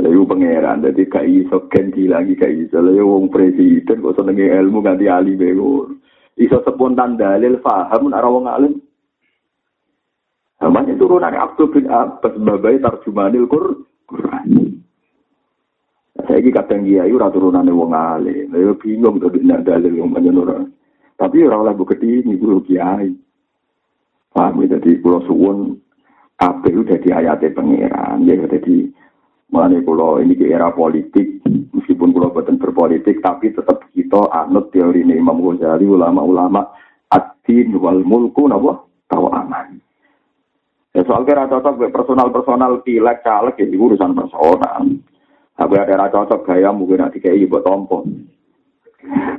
Lalu 0.00 0.24
pangeran, 0.24 0.80
jadi 0.80 1.04
gak 1.04 1.28
iso 1.28 1.68
ganti 1.68 2.08
lagi 2.08 2.32
gak 2.32 2.48
iso. 2.48 2.80
Lalu 2.80 3.04
wong 3.04 3.24
presiden 3.28 4.00
kok 4.00 4.16
senengi 4.16 4.48
ilmu 4.48 4.80
ganti 4.80 5.04
ahli 5.04 5.36
bego. 5.36 5.92
Iso 6.40 6.64
spontan 6.64 7.20
dalil 7.20 7.60
faham 7.60 8.08
nak 8.08 8.24
wong 8.24 8.48
alim. 8.48 8.80
Namanya 10.64 10.96
turunan 10.96 11.36
Abdul 11.36 11.76
bin 11.76 11.86
Abbas 11.92 12.34
babai 12.40 12.80
tarjumanil 12.80 13.44
Quran. 14.08 14.80
Saya 16.22 16.38
ini 16.40 16.54
kadang 16.54 16.88
kiai 16.88 17.12
ora 17.12 17.28
turunane 17.28 17.68
wong 17.68 17.92
alim. 17.92 18.48
Lalu 18.48 18.80
bingung 18.80 19.20
tuh 19.20 19.28
nak 19.44 19.68
dalil 19.68 19.92
yang 19.92 20.08
menyenur. 20.08 20.72
Tapi 21.22 21.36
ora 21.46 21.62
oleh 21.62 21.74
bukti 21.78 22.02
ini 22.02 22.34
guru 22.34 22.58
kiai. 22.66 23.14
Paham 24.34 24.66
ya, 24.66 24.74
jadi 24.74 24.98
pulau 24.98 25.22
suwun 25.22 25.78
apa 26.42 26.66
itu 26.66 26.82
jadi 26.82 27.22
ayatnya 27.22 27.54
pangeran. 27.54 28.26
Ya 28.26 28.34
jadi 28.42 28.90
Mengenai 29.52 29.84
pulau 29.84 30.16
ini 30.16 30.32
ke 30.32 30.48
era 30.48 30.72
politik, 30.72 31.44
meskipun 31.76 32.16
pulau 32.16 32.32
buatan 32.32 32.56
berpolitik, 32.56 33.20
tapi 33.20 33.52
tetap 33.52 33.84
kita 33.92 34.32
anut 34.32 34.72
teori 34.72 35.04
ini 35.04 35.20
Imam 35.20 35.44
Ghazali, 35.44 35.84
ulama-ulama, 35.84 36.72
ad-din 37.12 37.76
wal 37.76 38.00
mulku, 38.00 38.48
nabo, 38.48 38.88
tahu 39.12 39.28
aman. 39.28 39.76
Ya 40.96 41.04
soal 41.04 41.28
kira 41.28 41.52
cocok 41.52 41.84
personal-personal 41.92 42.80
pilek, 42.80 43.20
caleg, 43.20 43.60
ya 43.60 43.76
urusan 43.76 44.16
personal. 44.16 44.88
Aku 45.60 45.72
ada 45.76 46.08
cocok 46.08 46.48
gaya 46.48 46.72
mungkin 46.72 47.04
nanti 47.04 47.20
kayak 47.20 47.44
ibu 47.44 47.60
tompo. 47.60 48.08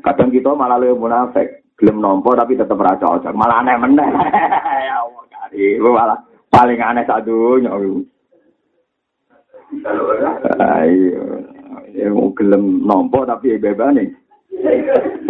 Kadang 0.05 0.30
kita 0.30 0.53
malah 0.53 0.77
lebih 0.77 1.01
munafik, 1.01 1.62
belum 1.84 1.99
nompo 1.99 2.31
tapi 2.31 2.55
tetap 2.55 2.80
raja 2.80 3.03
cocok, 3.03 3.35
malah 3.35 3.60
aneh 3.60 3.76
meneh. 3.76 4.07
ya 4.88 5.03
Allah, 5.03 5.23
kali, 5.27 5.76
malah 5.84 6.15
paling 6.47 6.80
aneh 6.80 7.03
satu 7.03 7.60
nyawa. 7.60 7.99
Ayo, 10.80 11.43
ya 11.91 12.07
mau 12.07 12.31
gelem 12.39 12.88
nompo 12.88 13.27
tapi 13.27 13.60
bebas 13.60 13.99
nih. 13.99 14.07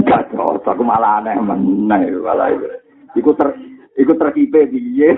Gak 0.05 0.29
cocok, 0.29 0.77
malah 0.85 1.25
aneh 1.25 1.41
meneh, 1.41 2.21
malah 2.21 2.53
itu. 2.53 2.69
Iku 3.17 3.33
ter, 3.33 3.49
iku 3.97 4.13
terkipe 4.13 4.69
piye. 4.69 5.17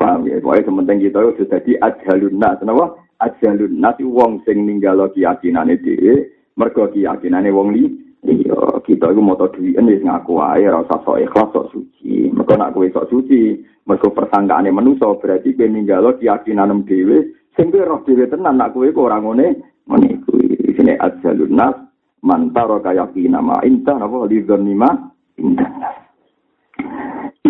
Paham 0.00 0.24
ya, 0.24 0.40
pokoknya 0.40 0.64
sementing 0.64 1.04
kita 1.04 1.20
itu 1.20 1.44
jadi 1.44 1.76
ajalun 1.84 2.40
nas, 2.40 2.56
kenapa? 2.56 2.96
Ajalun 3.20 3.76
nas 3.76 4.00
wong 4.00 4.40
sing 4.48 4.64
ninggalo 4.64 5.12
keyakinane 5.12 5.76
dhewe, 5.76 6.39
mergo 6.60 6.92
keyakinane 6.92 7.48
wong 7.48 7.72
li, 7.72 7.88
iya, 8.28 8.84
kita 8.84 9.08
itu 9.08 9.20
mau 9.24 9.40
tau 9.40 9.48
ini 9.56 10.04
ngaku 10.04 10.36
aja, 10.36 10.76
rasa 10.76 11.00
sok 11.00 11.24
ikhlas, 11.24 11.48
sok 11.56 11.72
suci. 11.72 12.28
Mergo 12.28 12.52
nak 12.60 12.76
kue 12.76 12.92
sok 12.92 13.08
suci, 13.08 13.56
Mergo 13.90 14.14
persangkaane 14.14 14.70
manusa 14.70 15.08
berarti 15.18 15.56
kowe 15.56 15.66
ninggalo 15.66 16.14
keyakinan 16.20 16.86
dhewe 16.86 17.32
sing 17.56 17.74
kowe 17.74 17.82
roh 17.82 18.00
dhewe 18.06 18.28
tenan 18.30 18.60
nak 18.60 18.70
kowe 18.70 18.86
kok 18.86 19.02
ora 19.02 19.18
ngene 19.18 19.46
ngene 19.90 20.08
kuwi 20.28 20.76
sine 20.76 20.94
ajalun 21.00 21.56
nas 21.56 21.74
mantaro 22.22 22.78
kayakina 22.84 23.40
ma 23.40 23.58
inta 23.66 23.96
napa 23.96 24.28
lidzanima 24.28 25.10
indah 25.40 25.98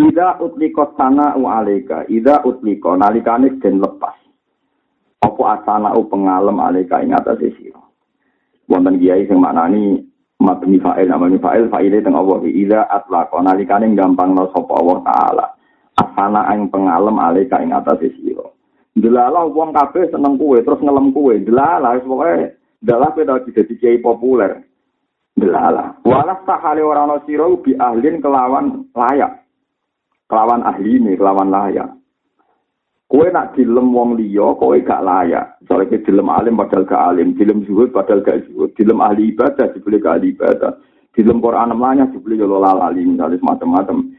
Ida 0.01 0.39
utliko 0.41 0.95
sana 0.97 1.37
u 1.37 1.45
aleka, 1.45 2.07
ida 2.09 2.41
utliko 2.41 2.97
nalikane 2.97 3.53
den 3.61 3.77
lepas. 3.83 4.17
Apa 5.21 5.61
asana 5.61 5.93
u 5.93 6.09
pengalem 6.09 6.57
aleka 6.57 7.03
ing 7.03 7.13
atas 7.13 7.37
sira. 7.59 7.80
Wonten 8.71 9.03
kiai 9.03 9.27
sing 9.27 9.43
maknani 9.43 9.99
mabni 10.39 10.79
fa'il 10.79 11.11
namanya 11.11 11.43
fa'il 11.43 11.67
fa'ile 11.67 11.99
teng 11.99 12.15
Allah 12.15 12.39
ida 12.47 12.87
atlaqa 12.87 13.43
nalikane 13.43 13.91
gampang 13.91 14.31
no 14.31 14.47
sapa 14.55 14.71
Allah 14.79 14.97
taala. 15.03 15.45
asana 16.01 16.47
ing 16.55 16.71
pengalem 16.71 17.17
ale 17.19 17.45
ka 17.51 17.59
ing 17.59 17.75
atase 17.75 18.15
sira. 18.15 18.47
Delalah 18.95 19.47
wong 19.47 19.71
kabeh 19.71 20.11
seneng 20.11 20.35
kuwe 20.35 20.63
terus 20.63 20.81
ngelem 20.83 21.11
kuwe. 21.15 21.43
Delalah 21.43 21.95
wis 21.95 22.07
pokoke 22.07 22.35
dalah 22.81 23.09
kowe 23.13 23.23
dadi 23.23 23.73
kiai 23.79 23.99
populer. 24.01 24.63
Delalah. 25.35 25.95
Walas 26.03 26.43
sahale 26.43 26.83
ora 26.83 27.07
ana 27.07 27.23
sira 27.23 27.47
bi 27.59 27.71
ahlin 27.75 28.19
kelawan 28.19 28.87
layak. 28.91 29.47
Kelawan 30.27 30.63
ahli 30.63 30.95
ini, 30.95 31.19
kelawan 31.19 31.51
layak. 31.51 31.91
Kowe 33.11 33.27
nak 33.27 33.59
dilem 33.59 33.91
wong 33.91 34.15
liya, 34.15 34.55
kowe 34.55 34.79
gak 34.79 35.03
layak. 35.03 35.59
Kowe 35.67 35.83
dilem 35.83 36.31
alim 36.31 36.55
padahal 36.55 36.87
gak 36.87 37.03
alim, 37.11 37.35
dilem 37.35 37.67
zuhud 37.67 37.91
padahal 37.91 38.23
gak 38.23 38.47
zuhud, 38.47 38.71
dilem 38.79 39.03
ahli 39.03 39.35
ibadah 39.35 39.67
dibeli 39.75 39.99
gak 39.99 40.15
ahli 40.15 40.31
ibadah. 40.31 40.79
Dilem 41.11 41.43
Quran 41.43 41.75
namanya 41.75 42.07
dibeli 42.07 42.39
yo 42.39 42.47
lalali 42.47 43.03
misalnya 43.03 43.43
macam-macam. 43.43 44.15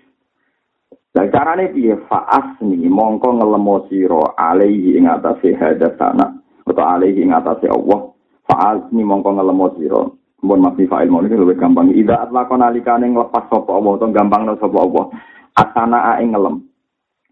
Lah 1.13 1.29
carane 1.29 1.73
piye 1.73 1.97
faas 2.09 2.57
ni 2.61 2.89
mongko 2.89 3.37
ngelemo 3.41 3.89
sira 3.89 4.33
alaihi 4.37 4.97
ing 4.97 5.09
atase 5.09 5.53
hadatsana 5.57 6.41
utawa 6.65 6.97
alaihi 6.97 7.21
ing 7.21 7.37
atase 7.37 7.69
Allah 7.69 8.17
faas 8.49 8.81
ni 8.97 9.05
mongko 9.05 9.37
ngelemo 9.37 9.77
sira 9.77 10.09
mun 10.41 10.61
masih 10.65 10.89
fa'il 10.89 11.13
mau 11.13 11.21
ini 11.21 11.37
lebih 11.37 11.61
gampang 11.61 11.93
ida 11.93 12.17
atlaqon 12.25 12.65
alikane 12.65 13.13
nglepas 13.13 13.45
sapa 13.45 13.71
Allah 13.77 13.93
utawa 13.93 14.09
gampang 14.09 14.57
sapa 14.57 14.73
Allah 14.73 15.05
asana 15.53 16.17
ing 16.25 16.33
ngelem 16.33 16.65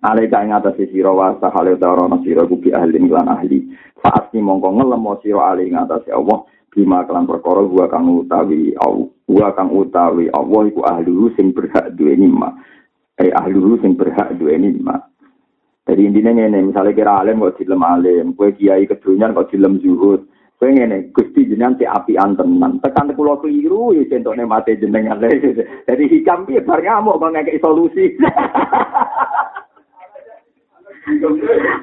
Alaika 0.01 0.40
ing 0.40 0.56
atase 0.56 0.89
sira 0.89 1.12
wa 1.12 1.36
sahale 1.40 1.77
utawa 1.77 2.09
ana 2.09 2.24
sira 2.24 2.48
kuwi 2.48 2.72
ahli 2.72 2.97
lan 3.05 3.28
ahli 3.28 3.68
faas 4.01 4.32
ni 4.32 4.40
mongko 4.40 4.81
ngelemo 4.81 5.20
sira 5.20 5.52
alaihi 5.52 5.70
ing 5.70 5.77
atase 5.77 6.09
Allah 6.09 6.40
bima 6.72 7.05
kelan 7.05 7.28
perkara 7.28 7.68
gua 7.68 7.85
kang 7.93 8.09
utawi 8.09 8.72
gua 9.28 9.52
kang 9.52 9.68
utawi 9.77 10.32
Allah 10.32 10.62
iku 10.72 10.81
ahli 10.89 11.12
sing 11.36 11.52
berhak 11.52 11.93
duwe 12.01 12.16
nikmat 12.16 12.56
eh 13.20 13.31
ahlu 13.36 13.77
sing 13.85 13.94
berhak 13.94 14.32
duweni 14.40 14.72
mak. 14.81 15.12
Jadi 15.85 16.06
intinya 16.06 16.32
ngene, 16.32 16.70
misalnya 16.70 16.97
kira 16.97 17.12
alim 17.20 17.43
kok 17.43 17.59
dilem 17.59 17.82
alim, 17.82 18.27
kue 18.39 18.55
kiai 18.55 18.86
kedunyan 18.86 19.35
kok 19.35 19.51
dilem 19.52 19.82
zuhud. 19.82 20.22
Kue 20.56 20.70
ngene, 20.70 21.10
gusti 21.10 21.51
jenengan 21.51 21.77
si 21.77 21.85
api 21.85 22.14
antenan. 22.14 22.78
Tekan 22.78 23.12
kulo 23.16 23.40
keliru, 23.43 23.97
ya 23.97 24.06
centoknya 24.06 24.47
mati 24.47 24.78
jenengan. 24.78 25.18
Jadi 25.89 26.05
hikam 26.06 26.47
piye 26.47 26.62
bar 26.62 26.78
ngamuk 26.81 27.18
bang 27.18 27.43
solusi. 27.59 28.16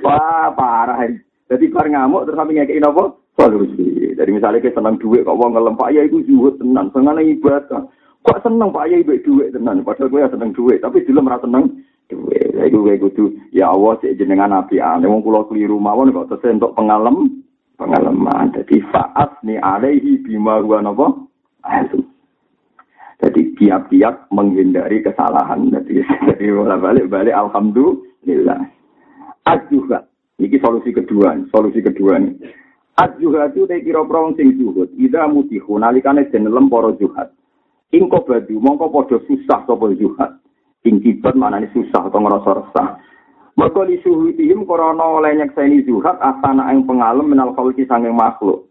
Wah, 0.05 0.53
parah. 0.53 1.07
Jadi 1.47 1.65
bar 1.71 1.87
ngamuk 1.87 2.27
terus 2.27 2.37
sampe 2.37 2.51
ngekei 2.53 2.83
nopo? 2.83 3.23
Solusi. 3.37 4.17
Jadi 4.17 4.29
misalnya 4.33 4.59
kita 4.59 4.81
senang 4.81 4.97
duit 4.97 5.21
kok 5.21 5.37
wong 5.37 5.53
ngelem, 5.53 5.77
Pak 5.77 5.93
ya 5.93 6.01
iku 6.03 6.25
zuhud 6.25 6.57
tenan, 6.57 6.89
seneng 6.89 7.21
ibadah. 7.21 7.85
Kok 8.25 8.41
seneng 8.43 8.73
Pak 8.73 8.91
Yai 8.91 9.05
mbek 9.05 9.23
dhuwit 9.23 9.53
tenan, 9.55 9.85
padahal 9.85 10.09
kowe 10.11 10.25
seneng 10.27 10.51
dhuwit, 10.51 10.83
tapi 10.83 11.05
dilem 11.05 11.29
ra 11.29 11.39
seneng 11.39 11.69
dhuwit. 12.11 12.57
Lah 12.57 12.65
iku 12.67 12.83
kowe 12.83 12.95
kudu 13.07 13.25
ya 13.53 13.71
Allah 13.71 13.95
sik 14.01 14.17
jenengan 14.19 14.57
api 14.57 14.81
ane 14.81 15.07
wong 15.07 15.23
kula 15.23 15.47
kliru 15.47 15.79
mawon 15.79 16.11
kok 16.11 16.35
tesih 16.35 16.57
entuk 16.57 16.75
pengalem 16.75 17.45
pengalaman. 17.79 18.51
Jadi 18.51 18.83
faat 18.89 19.37
ni 19.47 19.55
alaihi 19.55 20.19
bima 20.19 20.59
huwa 20.59 20.81
napa? 20.83 21.07
Jadi 23.17 23.41
tiap-tiap 23.57 24.29
menghindari 24.29 25.01
kesalahan. 25.01 25.73
Jadi, 25.73 26.05
jadi 26.33 26.45
balik-balik 26.57 27.33
alhamdulillah. 27.33 28.76
Ajuha. 29.47 29.99
Ini 30.37 30.57
solusi 30.59 30.91
kedua. 30.91 31.39
Solusi 31.49 31.79
kedua 31.79 32.19
nih. 32.19 32.35
Ajuha 32.97 33.53
itu 33.53 33.63
kira 33.69 34.03
prong 34.03 34.35
sing 34.35 34.57
zuhud. 34.59 34.91
Ida 34.99 35.29
mutihu 35.29 35.79
nalikane 35.79 36.27
jenelem 36.33 36.67
para 36.67 36.91
juhat. 36.99 37.31
Ingko 37.93 38.27
badu, 38.27 38.59
mongko 38.59 38.91
podo 38.91 39.17
susah 39.23 39.63
sopo 39.63 39.87
juhat. 39.95 40.43
Ing 40.83 40.99
kibat 40.99 41.39
mana 41.39 41.63
ini 41.63 41.71
susah 41.71 42.11
atau 42.11 42.19
ngerasa 42.19 42.51
resah. 42.57 42.89
Mereka 43.57 43.81
li 43.87 43.97
suhudihim 44.03 44.67
korona 44.67 45.17
oleh 45.17 45.33
nyekseni 45.33 45.81
zuhat 45.87 46.19
asana 46.21 46.69
ing 46.75 46.85
pengalem 46.85 47.31
menal 47.31 47.55
khalki 47.55 47.87
sanging 47.87 48.13
makhluk. 48.13 48.69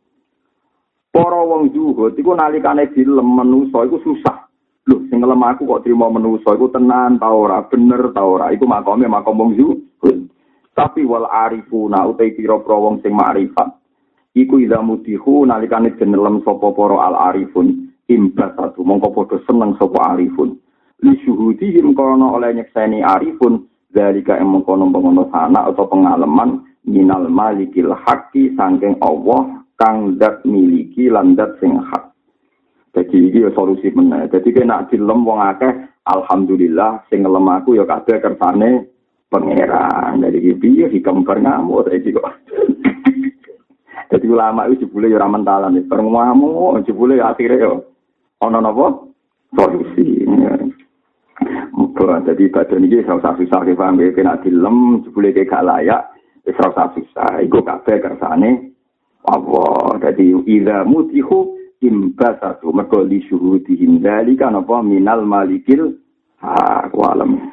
Para 1.11 1.41
wong 1.43 1.73
zuhud 1.73 2.15
iku 2.15 2.37
nalikane 2.37 2.93
dilem 2.93 3.25
menusa 3.25 3.89
iku 3.89 3.99
susah. 4.05 4.47
Loh, 4.87 5.03
sing 5.11 5.19
ngelem 5.19 5.43
aku 5.43 5.67
kok 5.67 5.83
terima 5.83 6.07
menusa 6.13 6.55
iku 6.55 6.71
tenan 6.71 7.19
ta 7.19 7.33
ora, 7.33 7.65
bener 7.67 8.15
ta 8.15 8.23
ora. 8.23 8.55
Iku 8.55 8.69
makome 8.69 9.11
makom 9.11 9.41
wong. 9.41 9.51
Tapi 10.77 11.09
wal 11.09 11.25
arifuna 11.25 12.05
utai 12.05 12.37
pira-pira 12.37 12.77
wong 12.77 13.01
sing 13.01 13.17
makrifat. 13.17 13.73
Iku 14.37 14.61
idza 14.61 14.85
mutihu 14.85 15.49
nalikane 15.49 15.97
jenelem 15.97 16.45
sapa 16.45 16.69
para 16.77 17.01
al 17.01 17.17
arifun. 17.33 17.87
imbat 18.07 18.55
satu 18.55 18.87
mongko 18.87 19.11
podo 19.11 19.37
seneng 19.47 19.75
sopo 19.79 19.99
arifun 19.99 20.55
li 21.03 21.13
syuhudi 21.27 21.75
him 21.75 21.93
kono 21.93 22.39
oleh 22.39 22.55
nyekseni 22.55 23.03
arifun 23.03 23.67
dari 23.91 24.23
yang 24.23 24.53
mengkono 24.53 24.89
pengono 24.93 25.27
sana 25.33 25.67
atau 25.67 25.89
pengalaman 25.91 26.63
minal 26.87 27.27
malikil 27.27 27.91
haki 27.97 28.55
sangking 28.55 28.95
Allah 29.03 29.65
kang 29.75 30.17
dat 30.21 30.47
miliki 30.47 31.11
landat 31.11 31.59
sing 31.59 31.75
hak 31.77 32.15
jadi 32.97 33.13
iki 33.29 33.45
ya 33.45 33.53
solusi 33.53 33.93
meneh. 33.93 34.25
Jadi 34.33 34.57
kena 34.57 34.89
dilem 34.89 35.21
wong 35.21 35.37
akeh 35.37 35.69
alhamdulillah 36.09 37.05
sing 37.13 37.29
ngelem 37.29 37.45
aku 37.45 37.77
ya 37.77 37.85
kabeh 37.85 38.25
kersane 38.25 38.89
pangeran. 39.31 40.23
Jadi 40.23 40.39
iki 40.39 40.53
piye 40.59 40.87
hikam 40.91 41.27
bar 41.27 41.39
ngamuk 41.41 41.87
saiki 41.87 42.15
kok. 42.15 42.27
Jadi 44.11 44.27
ulama 44.31 44.71
itu 44.71 44.87
jebule 44.87 45.11
ya 45.11 45.19
ora 45.19 45.27
mentalan, 45.27 45.83
bar 45.91 46.01
ngamuk 46.01 46.87
jebule 46.87 47.19
ya 47.19 47.35
akhire 47.35 47.59
ya 47.59 47.75
ana 48.43 48.59
napa 48.63 49.11
solusi. 49.55 50.23
Muga 51.77 52.23
dadi 52.25 52.49
badan 52.49 52.87
iki 52.87 53.03
ora 53.03 53.19
usah 53.19 53.35
susah 53.37 53.61
paham 53.67 54.01
ya 54.01 54.15
kena 54.15 54.39
dilem 54.41 55.03
jebule 55.03 55.35
gak 55.35 55.67
layak 55.67 56.15
wis 56.47 56.59
ora 56.63 56.71
usah 56.73 56.89
susah. 56.95 57.33
Iku 57.43 57.67
kabeh 57.67 57.99
kersane 57.99 58.73
Allah. 59.27 59.99
Jadi 60.01 60.33
idza 60.47 60.87
mutihu 60.87 61.59
imbasatu 61.83 62.73
mergo 62.73 63.05
li 63.05 63.21
syuhudihim 63.27 64.01
dalika 64.01 64.49
napa 64.49 64.81
minal 64.81 65.27
malikil 65.27 65.99
ha 66.41 66.89
alam 66.89 67.53